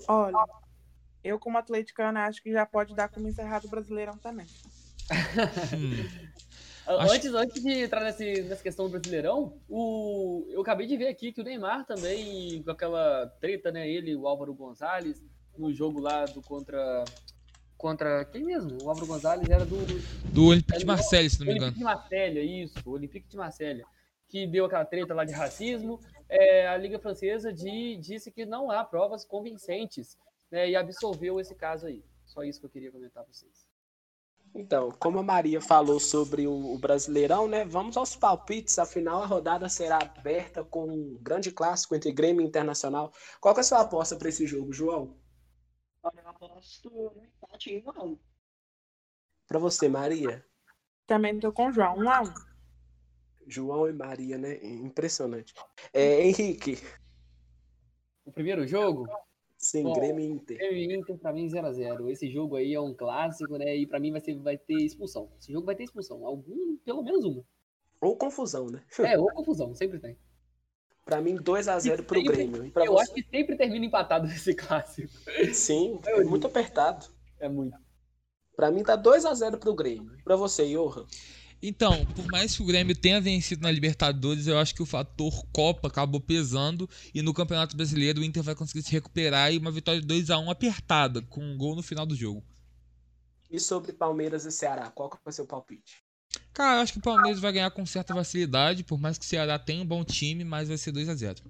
[0.08, 0.36] Olha,
[1.24, 4.48] eu, como atleticana, acho que já pode dar como encerrado o Brasileirão também.
[5.78, 6.32] hum.
[6.88, 11.32] Antes, antes de entrar nesse, nessa questão do Brasileirão, o, eu acabei de ver aqui
[11.32, 13.88] que o Neymar também, com aquela treta, né?
[13.88, 15.24] Ele o Álvaro Gonzalez,
[15.58, 17.06] no jogo lá do contra.
[17.78, 18.78] Contra quem mesmo?
[18.84, 19.78] O Álvaro Gonzalez era do.
[20.32, 21.66] Do Olympique de Marseille, se não me engano.
[21.66, 23.84] Olympique de Marseille, isso, o Olympique de Marseille.
[24.28, 26.00] Que deu aquela treta lá de racismo.
[26.28, 30.18] É, a Liga Francesa de, disse que não há provas convincentes
[30.52, 32.04] né, e absolveu esse caso aí.
[32.26, 33.72] Só isso que eu queria comentar para vocês.
[34.54, 37.64] Então, como a Maria falou sobre o, Brasileirão, né?
[37.64, 38.78] Vamos aos palpites.
[38.78, 43.14] Afinal, a rodada será aberta com um grande clássico entre Grêmio e Internacional.
[43.40, 45.18] Qual é a sua aposta para esse jogo, João?
[46.04, 48.20] Olha, eu aposto no empate em 1 a 1.
[49.48, 50.46] Para você, Maria?
[51.08, 52.34] Também estou com o João, 1 a 1.
[53.48, 54.58] João e Maria, né?
[54.64, 55.54] Impressionante.
[55.94, 56.78] É, Henrique.
[58.26, 59.08] O primeiro jogo?
[59.62, 60.58] Sim, Bom, Grêmio Inter.
[60.58, 62.10] Grêmio Inter pra mim 0x0.
[62.10, 63.78] Esse jogo aí é um clássico, né?
[63.78, 65.30] E pra mim vai, ser, vai ter expulsão.
[65.40, 66.26] Esse jogo vai ter expulsão.
[66.26, 67.44] Algum, pelo menos uma.
[68.02, 68.84] Ou confusão, né?
[69.00, 70.18] É, ou confusão, sempre tem.
[71.06, 72.72] Pra mim, 2x0 pro sempre, Grêmio.
[72.76, 73.04] eu você?
[73.04, 75.14] acho que sempre termina empatado esse clássico.
[75.54, 77.06] Sim, é muito apertado.
[77.40, 77.78] É muito.
[78.56, 80.18] Pra mim tá 2x0 pro Grêmio.
[80.24, 81.06] Pra você, Johan?
[81.64, 85.46] Então, por mais que o Grêmio tenha vencido na Libertadores, eu acho que o fator
[85.54, 89.72] Copa acabou pesando e no Campeonato Brasileiro o Inter vai conseguir se recuperar e uma
[89.72, 92.44] vitória de 2 a 1 apertada, com um gol no final do jogo.
[93.50, 96.04] E sobre Palmeiras e Ceará, qual que vai ser o palpite?
[96.52, 99.28] Cara, eu acho que o Palmeiras vai ganhar com certa facilidade, por mais que o
[99.28, 101.44] Ceará tenha um bom time, mas vai ser 2 a 0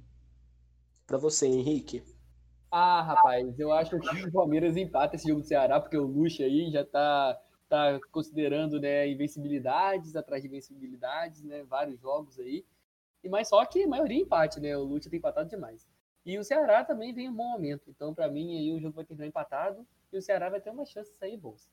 [1.07, 2.03] Para você, Henrique.
[2.69, 6.41] Ah, rapaz, eu acho que o Palmeiras empata esse jogo do Ceará, porque o Luxo
[6.41, 7.37] aí já tá
[7.71, 12.65] tá considerando né, invencibilidades atrás de invencibilidades, né, vários jogos aí.
[13.23, 14.75] E mas só que a maioria empate, né?
[14.75, 15.87] O Lute tem empatado demais.
[16.25, 17.89] E o Ceará também vem em um bom momento.
[17.89, 20.85] Então, para mim, aí o jogo vai terminar empatado e o Ceará vai ter uma
[20.85, 21.69] chance de sair bolsa.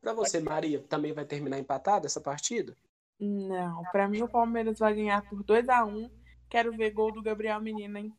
[0.00, 2.76] Para você, Maria, também vai terminar empatado essa partida?
[3.20, 6.10] Não, para mim o Palmeiras vai ganhar por 2 a 1
[6.48, 8.12] Quero ver gol do Gabriel Menino, hein?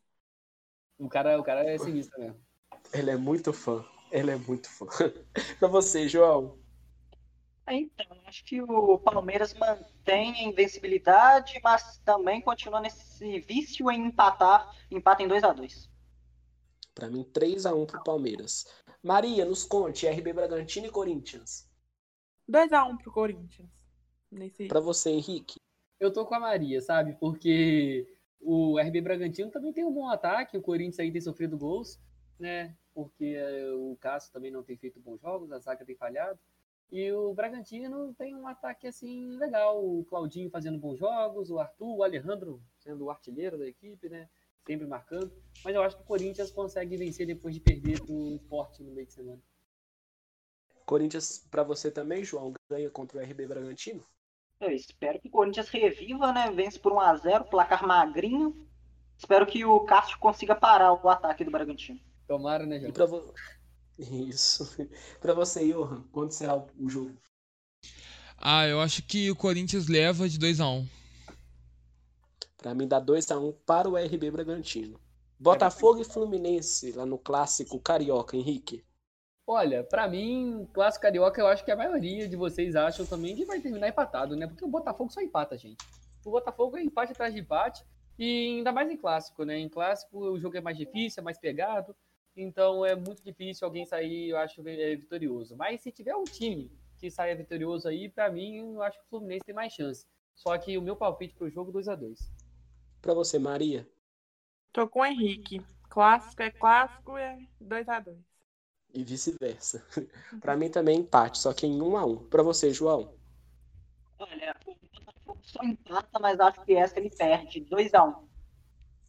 [0.98, 2.40] O cara, o cara é sinistro mesmo.
[2.92, 3.84] Ele é muito fã.
[4.10, 4.86] Ele é muito fã.
[5.58, 6.58] para você, João.
[7.66, 14.70] Então, acho que o Palmeiras mantém a invencibilidade, mas também continua nesse vício em empatar,
[14.90, 15.90] empata em 2 a 2
[16.94, 18.66] Para mim, 3 a 1 pro Palmeiras.
[19.02, 21.70] Maria, nos conte, RB Bragantino e Corinthians.
[22.46, 23.70] 2 a 1 pro Corinthians.
[24.30, 24.66] Nesse...
[24.66, 25.58] Para você, Henrique.
[25.98, 27.16] Eu tô com a Maria, sabe?
[27.18, 28.06] Porque
[28.40, 31.98] o RB Bragantino também tem um bom ataque, o Corinthians aí tem sofrido gols,
[32.38, 32.76] né?
[32.92, 36.38] Porque eh, o Cássio também não tem feito bons jogos, a zaga tem falhado.
[36.90, 41.96] E o Bragantino tem um ataque assim legal, o Claudinho fazendo bons jogos, o Arthur,
[41.96, 44.28] o Alejandro sendo o artilheiro da equipe, né?
[44.66, 45.32] Sempre marcando.
[45.64, 49.06] Mas eu acho que o Corinthians consegue vencer depois de perder do esporte no meio
[49.06, 49.42] de semana.
[50.86, 54.04] Corinthians, para você também, João, ganha contra o RB Bragantino?
[54.60, 56.50] Eu espero que o Corinthians reviva, né?
[56.50, 58.68] Vence por 1x0, placar magrinho.
[59.16, 62.00] Espero que o Cássio consiga parar o ataque do Bragantino.
[62.26, 62.92] Tomara, né, João?
[63.06, 63.34] Vo...
[63.98, 64.68] Isso.
[65.20, 67.16] para você, Johan, quanto será o jogo?
[68.36, 70.86] Ah, eu acho que o Corinthians leva de 2x1.
[72.56, 74.98] Para mim dá 2x1 para o RB Bragantino.
[75.38, 78.84] Botafogo e Fluminense lá no clássico carioca, Henrique.
[79.46, 83.44] Olha, para mim, clássico carioca, eu acho que a maioria de vocês acham também que
[83.44, 84.46] vai terminar empatado, né?
[84.46, 85.84] Porque o Botafogo só empata, gente.
[86.24, 87.84] O Botafogo é empate atrás de empate,
[88.18, 89.58] e ainda mais em clássico, né?
[89.58, 91.94] Em clássico o jogo é mais difícil, é mais pegado,
[92.36, 95.56] então é muito difícil alguém sair, eu acho, é, vitorioso.
[95.56, 99.08] Mas se tiver um time que saia vitorioso aí, para mim, eu acho que o
[99.08, 100.06] Fluminense tem mais chance.
[100.34, 102.18] Só que o meu palpite pro jogo 2 a 2
[103.00, 103.88] Para você, Maria?
[104.72, 105.62] Tô com o Henrique.
[105.88, 108.34] Clássico é clássico, é 2 a 2
[108.94, 109.84] e vice-versa.
[110.40, 112.28] para mim também empate, só que em 1 a 1.
[112.28, 113.12] Para você, João?
[114.18, 118.28] Olha, o Botafogo só empata, mas acho que essa ele perde 2 a 1.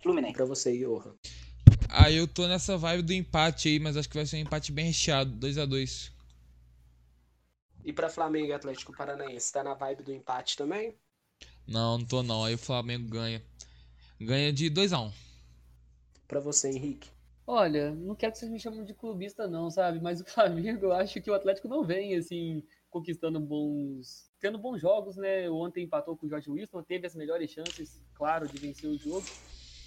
[0.01, 0.33] Fluminense.
[0.33, 1.15] Para você, Johan.
[1.97, 4.71] Ah, eu tô nessa vibe do empate aí, mas acho que vai ser um empate
[4.71, 6.11] bem recheado, 2 a 2.
[7.85, 10.99] E para Flamengo e Atlético Paranaense, tá na vibe do empate também?
[11.67, 12.43] Não, não tô não.
[12.43, 13.41] Aí o Flamengo ganha.
[14.19, 15.11] Ganha de 2 a 1.
[16.27, 17.09] Para você, Henrique.
[17.47, 19.99] Olha, não quero que vocês me chamem de clubista, não, sabe?
[20.01, 24.31] Mas o Flamengo, eu acho que o Atlético não vem, assim, conquistando bons.
[24.39, 25.49] tendo bons jogos, né?
[25.49, 29.27] Ontem empatou com o Jorge Wilson, teve as melhores chances, claro, de vencer o jogo.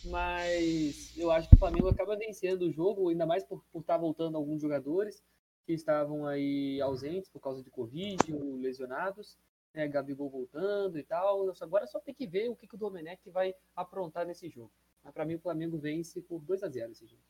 [0.05, 3.95] Mas eu acho que o Flamengo acaba vencendo o jogo, ainda mais por, por estar
[3.95, 5.23] tá voltando alguns jogadores
[5.67, 9.39] que estavam aí ausentes por causa de Covid ou lesionados.
[9.75, 11.53] Né, Gabigol voltando e tal.
[11.61, 14.73] Agora só tem que ver o que, que o Domenech vai aprontar nesse jogo.
[15.05, 17.23] Mas para mim o Flamengo vence por 2 a 0 esse jogo.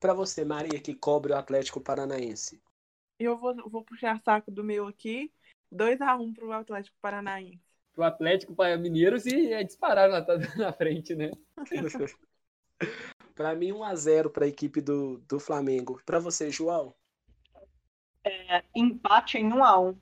[0.00, 2.62] Para você, Maria, que cobre o Atlético Paranaense.
[3.18, 5.32] Eu vou, vou puxar saco do meu aqui.
[5.72, 7.60] 2x1 pro Atlético Paranaense.
[7.98, 10.24] Pro Atlético Mineiro se é disparar na,
[10.56, 11.32] na frente, né?
[13.34, 16.00] para mim, 1x0 para a equipe do, do Flamengo.
[16.06, 16.94] Para você, João?
[18.22, 19.98] É, empate em 1x1.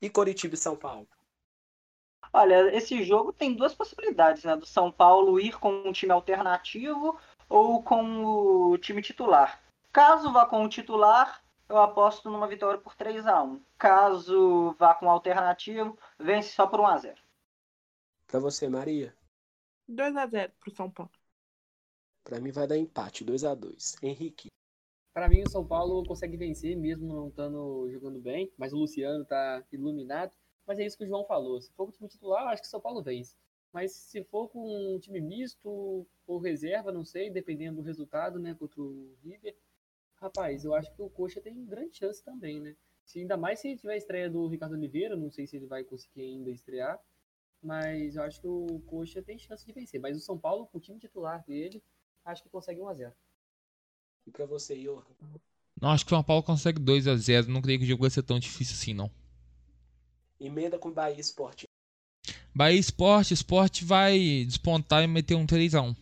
[0.00, 1.08] E Coritiba e São Paulo?
[2.32, 4.54] Olha, esse jogo tem duas possibilidades, né?
[4.54, 7.18] Do São Paulo ir com um time alternativo
[7.48, 9.60] ou com o time titular.
[9.92, 14.94] Caso vá com o titular, eu aposto numa vitória por 3 a 1 Caso vá
[14.94, 17.22] com alternativo, vence só por 1 a 0
[18.26, 19.16] Para você, Maria?
[19.88, 21.12] 2 a 0 pro São Paulo.
[22.24, 24.52] Para mim vai dar empate, 2 a 2 Henrique.
[25.12, 29.24] Para mim, o São Paulo consegue vencer mesmo não estando jogando bem, mas o Luciano
[29.26, 30.32] tá iluminado.
[30.66, 31.60] Mas é isso que o João falou.
[31.60, 33.36] Se for com o time titular, acho que o São Paulo vence.
[33.72, 38.54] Mas se for com um time misto ou reserva, não sei, dependendo do resultado, né,
[38.54, 39.54] contra o River,
[40.22, 42.76] rapaz, eu acho que o Coxa tem grande chance também, né?
[43.04, 45.82] Se, ainda mais se tiver a estreia do Ricardo Oliveira, não sei se ele vai
[45.82, 46.98] conseguir ainda estrear,
[47.60, 50.00] mas eu acho que o Coxa tem chance de vencer.
[50.00, 51.82] Mas o São Paulo, com o time titular dele,
[52.24, 53.12] acho que consegue 1x0.
[54.26, 55.04] E pra você, Johan?
[55.80, 57.48] Não, acho que o São Paulo consegue 2x0.
[57.48, 59.10] Não creio que o jogo vai ser tão difícil assim, não.
[60.38, 61.68] Emenda com Bahia Esporte.
[62.54, 65.96] Bahia Esporte, Esporte vai despontar e meter um 3x1.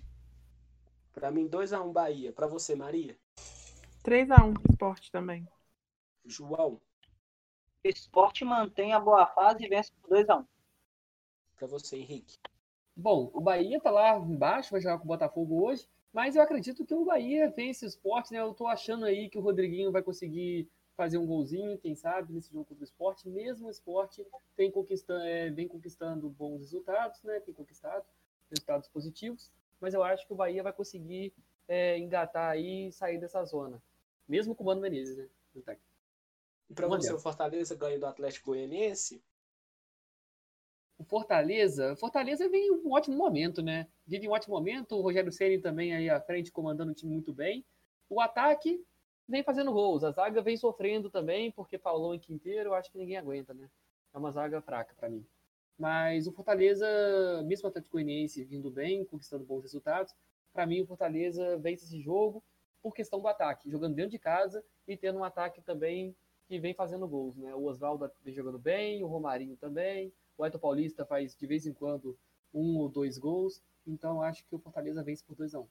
[1.12, 2.32] Pra mim, 2x1 Bahia.
[2.32, 3.16] Pra você, Maria?
[4.02, 5.46] 3x1 Esporte também.
[6.24, 6.80] João?
[7.84, 10.46] Esporte mantém a boa fase e vence por 2x1.
[11.56, 12.38] Pra você, Henrique?
[12.96, 16.84] Bom, o Bahia tá lá embaixo, vai jogar com o Botafogo hoje, mas eu acredito
[16.84, 18.40] que o Bahia vence o esporte, né?
[18.40, 22.52] Eu tô achando aí que o Rodriguinho vai conseguir fazer um golzinho, quem sabe, nesse
[22.52, 23.28] jogo contra o esporte.
[23.28, 27.40] Mesmo o esporte tem conquistando, é, vem conquistando bons resultados, né?
[27.40, 28.04] Tem conquistado
[28.50, 29.50] resultados positivos,
[29.80, 31.32] mas eu acho que o Bahia vai conseguir
[31.68, 33.80] é, engatar aí e sair dessa zona.
[34.30, 35.28] Mesmo com o Mano Menezes, né?
[35.56, 39.20] E para você, o Fortaleza ganha do Atlético Goianiense?
[40.96, 43.88] O Fortaleza, Fortaleza vem em um ótimo momento, né?
[44.06, 47.32] Vive um ótimo momento, o Rogério Ceni também aí à frente comandando o time muito
[47.32, 47.64] bem.
[48.08, 48.80] O ataque
[49.28, 50.04] vem fazendo gols.
[50.04, 53.68] A zaga vem sofrendo também, porque Paulão e Quinteiro, eu acho que ninguém aguenta, né?
[54.14, 55.26] É uma zaga fraca para mim.
[55.76, 56.86] Mas o Fortaleza,
[57.46, 60.14] mesmo o Atlético Goianiense vindo bem, conquistando bons resultados,
[60.52, 62.40] para mim o Fortaleza vence esse jogo
[62.82, 66.14] por questão do ataque, jogando dentro de casa e tendo um ataque também
[66.46, 67.54] que vem fazendo gols, né?
[67.54, 71.72] O Oswaldo vem jogando bem, o Romarinho também, o Aito Paulista faz de vez em
[71.72, 72.18] quando
[72.52, 75.68] um ou dois gols, então acho que o Fortaleza vence por 2 a 1 um.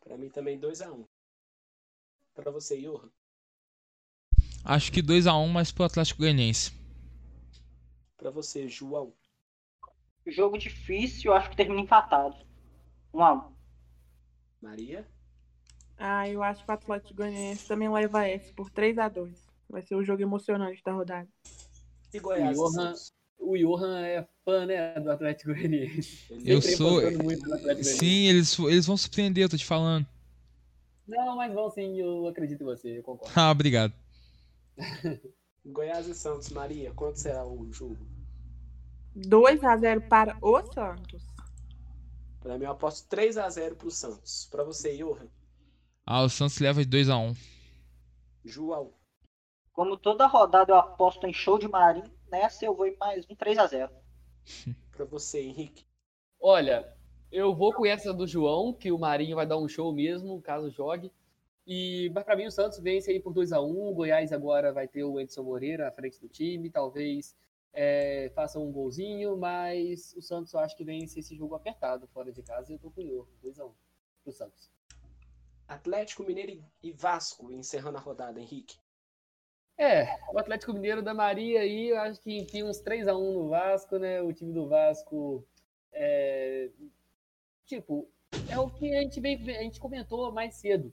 [0.00, 1.06] Para mim também 2 a 1 um.
[2.34, 3.10] Para você, Johan?
[4.64, 6.72] Acho que 2 a 1 um, mas pro Atlético Goianiense.
[8.16, 9.12] Para você, João?
[10.26, 12.36] Jogo difícil, acho que termina empatado.
[13.12, 13.54] 1 um a 1 um.
[14.62, 15.06] Maria?
[15.98, 19.32] Ah, eu acho que o Atlético Goianiense também leva esse por 3 a 2
[19.68, 21.28] Vai ser o jogo emocionante da rodada.
[22.12, 22.58] E Goiás?
[22.58, 22.94] O Johan,
[23.38, 26.32] o Johan é fã, né, do Atlético Goianiense.
[26.44, 27.00] Eu sou.
[27.82, 30.06] Sim, eles, eles vão surpreender, eu tô te falando.
[31.06, 33.34] Não, mas vão sim, eu acredito em você, eu concordo.
[33.38, 33.92] Ah, obrigado.
[35.66, 37.98] Goiás e Santos, Maria, quanto será o jogo?
[39.14, 41.22] 2 a 0 para o Santos.
[42.40, 44.48] Para mim, eu aposto 3 a 0 pro Santos.
[44.50, 45.28] Para você, Johan?
[46.06, 47.34] Ah, o Santos leva de 2 a 1
[48.44, 48.92] João.
[49.72, 53.34] Como toda rodada eu aposto em show de Marinho, nessa eu vou em mais um
[53.34, 53.90] 3 a 0
[54.92, 55.86] Para você, Henrique.
[56.38, 56.94] Olha,
[57.32, 60.70] eu vou com essa do João, que o Marinho vai dar um show mesmo, caso
[60.70, 61.10] jogue.
[61.66, 64.86] E para mim o Santos vence aí por 2 a 1 O Goiás agora vai
[64.86, 66.68] ter o Edson Moreira à frente do time.
[66.68, 67.34] Talvez
[67.72, 72.30] é, faça um golzinho, mas o Santos eu acho que vence esse jogo apertado fora
[72.30, 72.70] de casa.
[72.70, 73.72] E eu tô com o 2 a 1
[74.22, 74.73] pro Santos.
[75.66, 78.78] Atlético Mineiro e Vasco encerrando a rodada, Henrique.
[79.76, 83.32] É, o Atlético Mineiro da Maria aí, eu acho que enfim uns 3 a 1
[83.32, 84.22] no Vasco, né?
[84.22, 85.44] O time do Vasco
[85.92, 86.70] é,
[87.66, 88.08] tipo,
[88.48, 90.92] é o que a gente veio, a gente comentou mais cedo.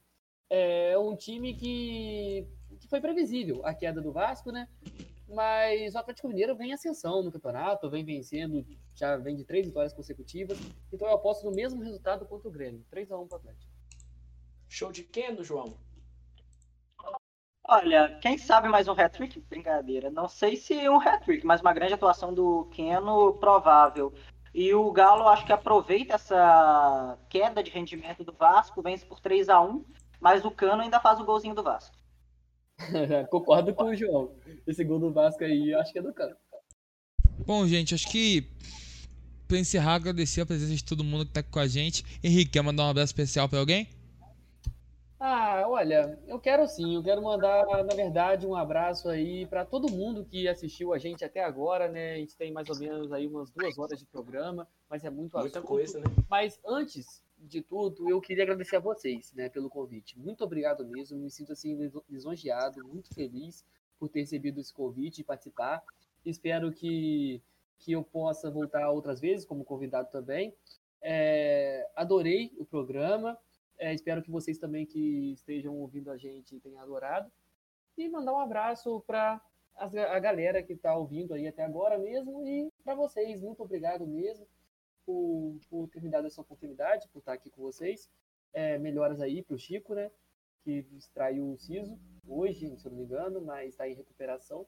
[0.49, 2.47] É um time que,
[2.79, 4.67] que foi previsível a queda do Vasco, né?
[5.27, 9.65] Mas o Atlético Mineiro vem em ascensão no campeonato, vem vencendo, já vem de três
[9.65, 10.57] vitórias consecutivas.
[10.91, 13.80] Então eu aposto no mesmo resultado contra o Grêmio, 3 a 1 para o Atlético.
[14.71, 15.77] Show de Keno, João?
[17.67, 19.37] Olha, quem sabe mais um hat-trick?
[19.41, 20.09] Brincadeira.
[20.09, 24.13] Não sei se um hat-trick, mas uma grande atuação do Keno provável.
[24.53, 29.49] E o Galo acho que aproveita essa queda de rendimento do Vasco, vence por 3
[29.49, 29.83] a 1
[30.21, 31.97] mas o Cano ainda faz o golzinho do Vasco.
[33.29, 34.37] Concordo com o João.
[34.65, 36.35] Esse gol do Vasco aí, acho que é do Cano.
[37.45, 38.47] Bom, gente, acho que
[39.49, 42.05] para encerrar, agradecer a presença de todo mundo que tá aqui com a gente.
[42.23, 43.89] Henrique, quer mandar um abraço especial para alguém?
[45.23, 49.91] Ah, olha, eu quero sim, eu quero mandar, na verdade, um abraço aí para todo
[49.91, 52.13] mundo que assistiu a gente até agora, né?
[52.13, 55.37] A gente tem mais ou menos aí umas duas horas de programa, mas é muito
[55.37, 55.67] Muita assunto.
[55.67, 56.05] coisa, né?
[56.27, 60.17] Mas antes de tudo, eu queria agradecer a vocês, né, pelo convite.
[60.17, 61.77] Muito obrigado mesmo, me sinto assim
[62.09, 63.63] lisonjeado, muito feliz
[63.99, 65.83] por ter recebido esse convite e participar.
[66.25, 67.39] Espero que,
[67.77, 70.51] que eu possa voltar outras vezes como convidado também.
[70.99, 73.37] É, adorei o programa.
[73.81, 77.31] É, espero que vocês também que estejam ouvindo a gente tenham adorado.
[77.97, 79.41] E mandar um abraço para
[79.75, 82.45] a galera que está ouvindo aí até agora mesmo.
[82.45, 84.47] E para vocês, muito obrigado mesmo
[85.03, 88.07] por, por ter me dado essa oportunidade, por estar aqui com vocês.
[88.53, 90.11] É, melhoras aí para o Chico, né?
[90.63, 94.67] Que extraiu o siso hoje, se eu não me engano, mas está em recuperação.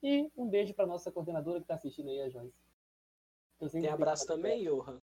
[0.00, 2.62] E um beijo para nossa coordenadora que está assistindo aí, a Joyce.
[3.72, 5.00] Tem abraço também, Johan?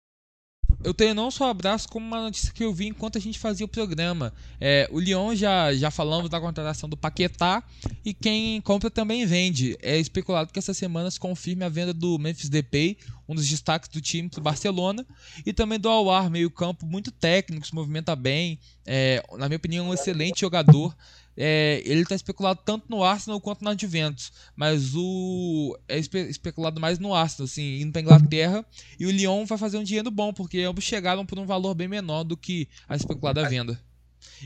[0.83, 3.65] Eu tenho não só abraço, como uma notícia que eu vi enquanto a gente fazia
[3.65, 4.33] o programa.
[4.59, 7.63] É, o Lyon já, já falamos da contratação do Paquetá
[8.03, 9.77] e quem compra também vende.
[9.81, 12.97] É especulado que essa semana se confirme a venda do Memphis Depay,
[13.27, 15.05] um dos destaques do time para Barcelona,
[15.45, 18.59] e também do Awar, meio campo muito técnico, se movimenta bem.
[18.85, 20.95] É, na minha opinião, um excelente jogador
[21.35, 26.79] é, ele está especulado tanto no Arsenal quanto na Juventus, mas o é espe especulado
[26.79, 28.65] mais no Arsenal, assim, indo para Inglaterra,
[28.99, 31.87] e o Lyon vai fazer um dinheiro bom, porque ambos chegaram por um valor bem
[31.87, 33.79] menor do que a especulada venda.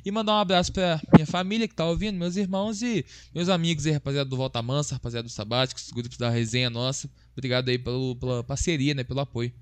[0.06, 3.86] E mandar um abraço para minha família que está ouvindo, meus irmãos e meus amigos
[3.86, 7.10] aí, rapaziada do Volta Mansa, rapaziada do Sabáticos, grupos da resenha nossa.
[7.34, 9.53] Obrigado aí pelo, pela parceria, né, pelo apoio.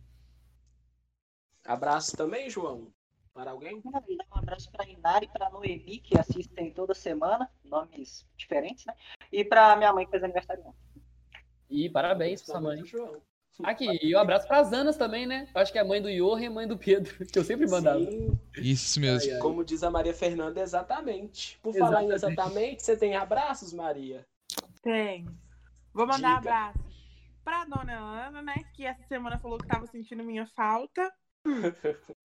[1.65, 2.91] Abraço também, João
[3.33, 3.81] para alguém?
[3.85, 8.85] Um abraço para a Inari e para a Noemi, que assistem toda semana, nomes diferentes,
[8.85, 8.93] né?
[9.31, 10.63] E para minha mãe, que fez aniversário.
[11.69, 12.83] E parabéns para sua mãe.
[13.63, 15.47] Aqui, e um abraço para as Anas também, né?
[15.53, 17.67] Acho que é a mãe do Johan e a mãe do Pedro, que eu sempre
[17.67, 17.99] mandava.
[17.99, 18.39] Sim.
[18.57, 19.29] Isso mesmo.
[19.29, 19.41] Ai, ai.
[19.41, 21.59] Como diz a Maria Fernanda, exatamente.
[21.61, 21.93] Por exatamente.
[21.93, 24.25] falar em exatamente, você tem abraços, Maria?
[24.81, 25.25] Tem.
[25.93, 26.51] Vou mandar Diga.
[26.51, 26.93] abraço
[27.43, 28.55] para dona Ana, né?
[28.73, 31.11] Que essa semana falou que estava sentindo minha falta.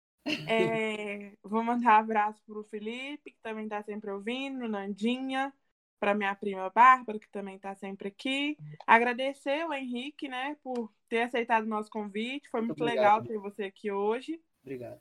[0.48, 5.54] É, vou mandar um abraço pro Felipe, que também tá sempre ouvindo, Nandinha,
[6.00, 8.58] para minha prima Bárbara, que também tá sempre aqui.
[8.86, 12.50] Agradecer o Henrique, né, por ter aceitado o nosso convite.
[12.50, 14.42] Foi muito, muito legal ter você aqui hoje.
[14.62, 15.00] Obrigado.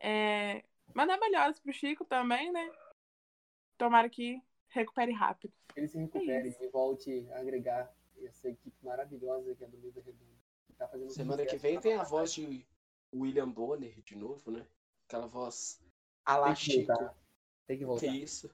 [0.00, 0.64] É,
[0.94, 2.70] mandar melhores pro Chico também, né?
[3.76, 5.52] Tomara que recupere rápido.
[5.74, 7.92] Ele se recupere é e volte a agregar
[8.22, 10.38] essa equipe maravilhosa que é do Mesa Redonda.
[10.76, 12.64] Tá Semana que vem tem a voz de
[13.14, 14.66] William Bonner de novo, né?
[15.06, 15.80] Aquela voz
[16.24, 16.92] a Chico.
[17.66, 18.06] Tem que voltar.
[18.06, 18.50] Que isso.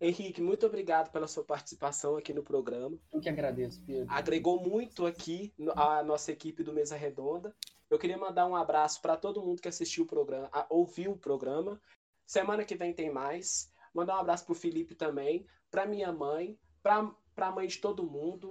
[0.00, 2.98] Henrique, muito obrigado pela sua participação aqui no programa.
[3.12, 4.12] Eu que agradeço, Pedro.
[4.12, 7.54] Agregou muito aqui a nossa equipe do Mesa Redonda.
[7.88, 11.80] Eu queria mandar um abraço para todo mundo que assistiu o programa, ouviu o programa.
[12.26, 13.70] Semana que vem tem mais.
[13.94, 18.48] Mandar um abraço pro Felipe também, para minha mãe, para a mãe de todo mundo,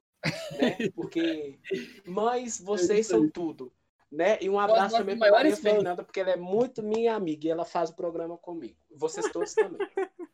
[0.58, 0.78] né?
[0.96, 1.60] Porque
[2.06, 3.72] mães, vocês são tudo.
[4.14, 4.38] Né?
[4.40, 7.66] E um abraço também para Maria Fernanda, porque ela é muito minha amiga e ela
[7.66, 8.78] faz o programa comigo.
[8.96, 9.88] Vocês todos também.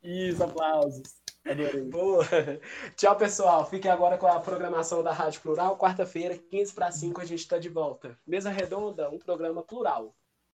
[0.03, 1.01] Isso, aplausos.
[1.45, 1.85] Adorei.
[1.85, 2.25] Boa.
[2.97, 3.65] Tchau, pessoal.
[3.65, 5.77] Fiquem agora com a programação da Rádio Plural.
[5.77, 8.19] Quarta-feira, 15 para 5, a gente está de volta.
[8.27, 10.13] Mesa Redonda, um programa plural.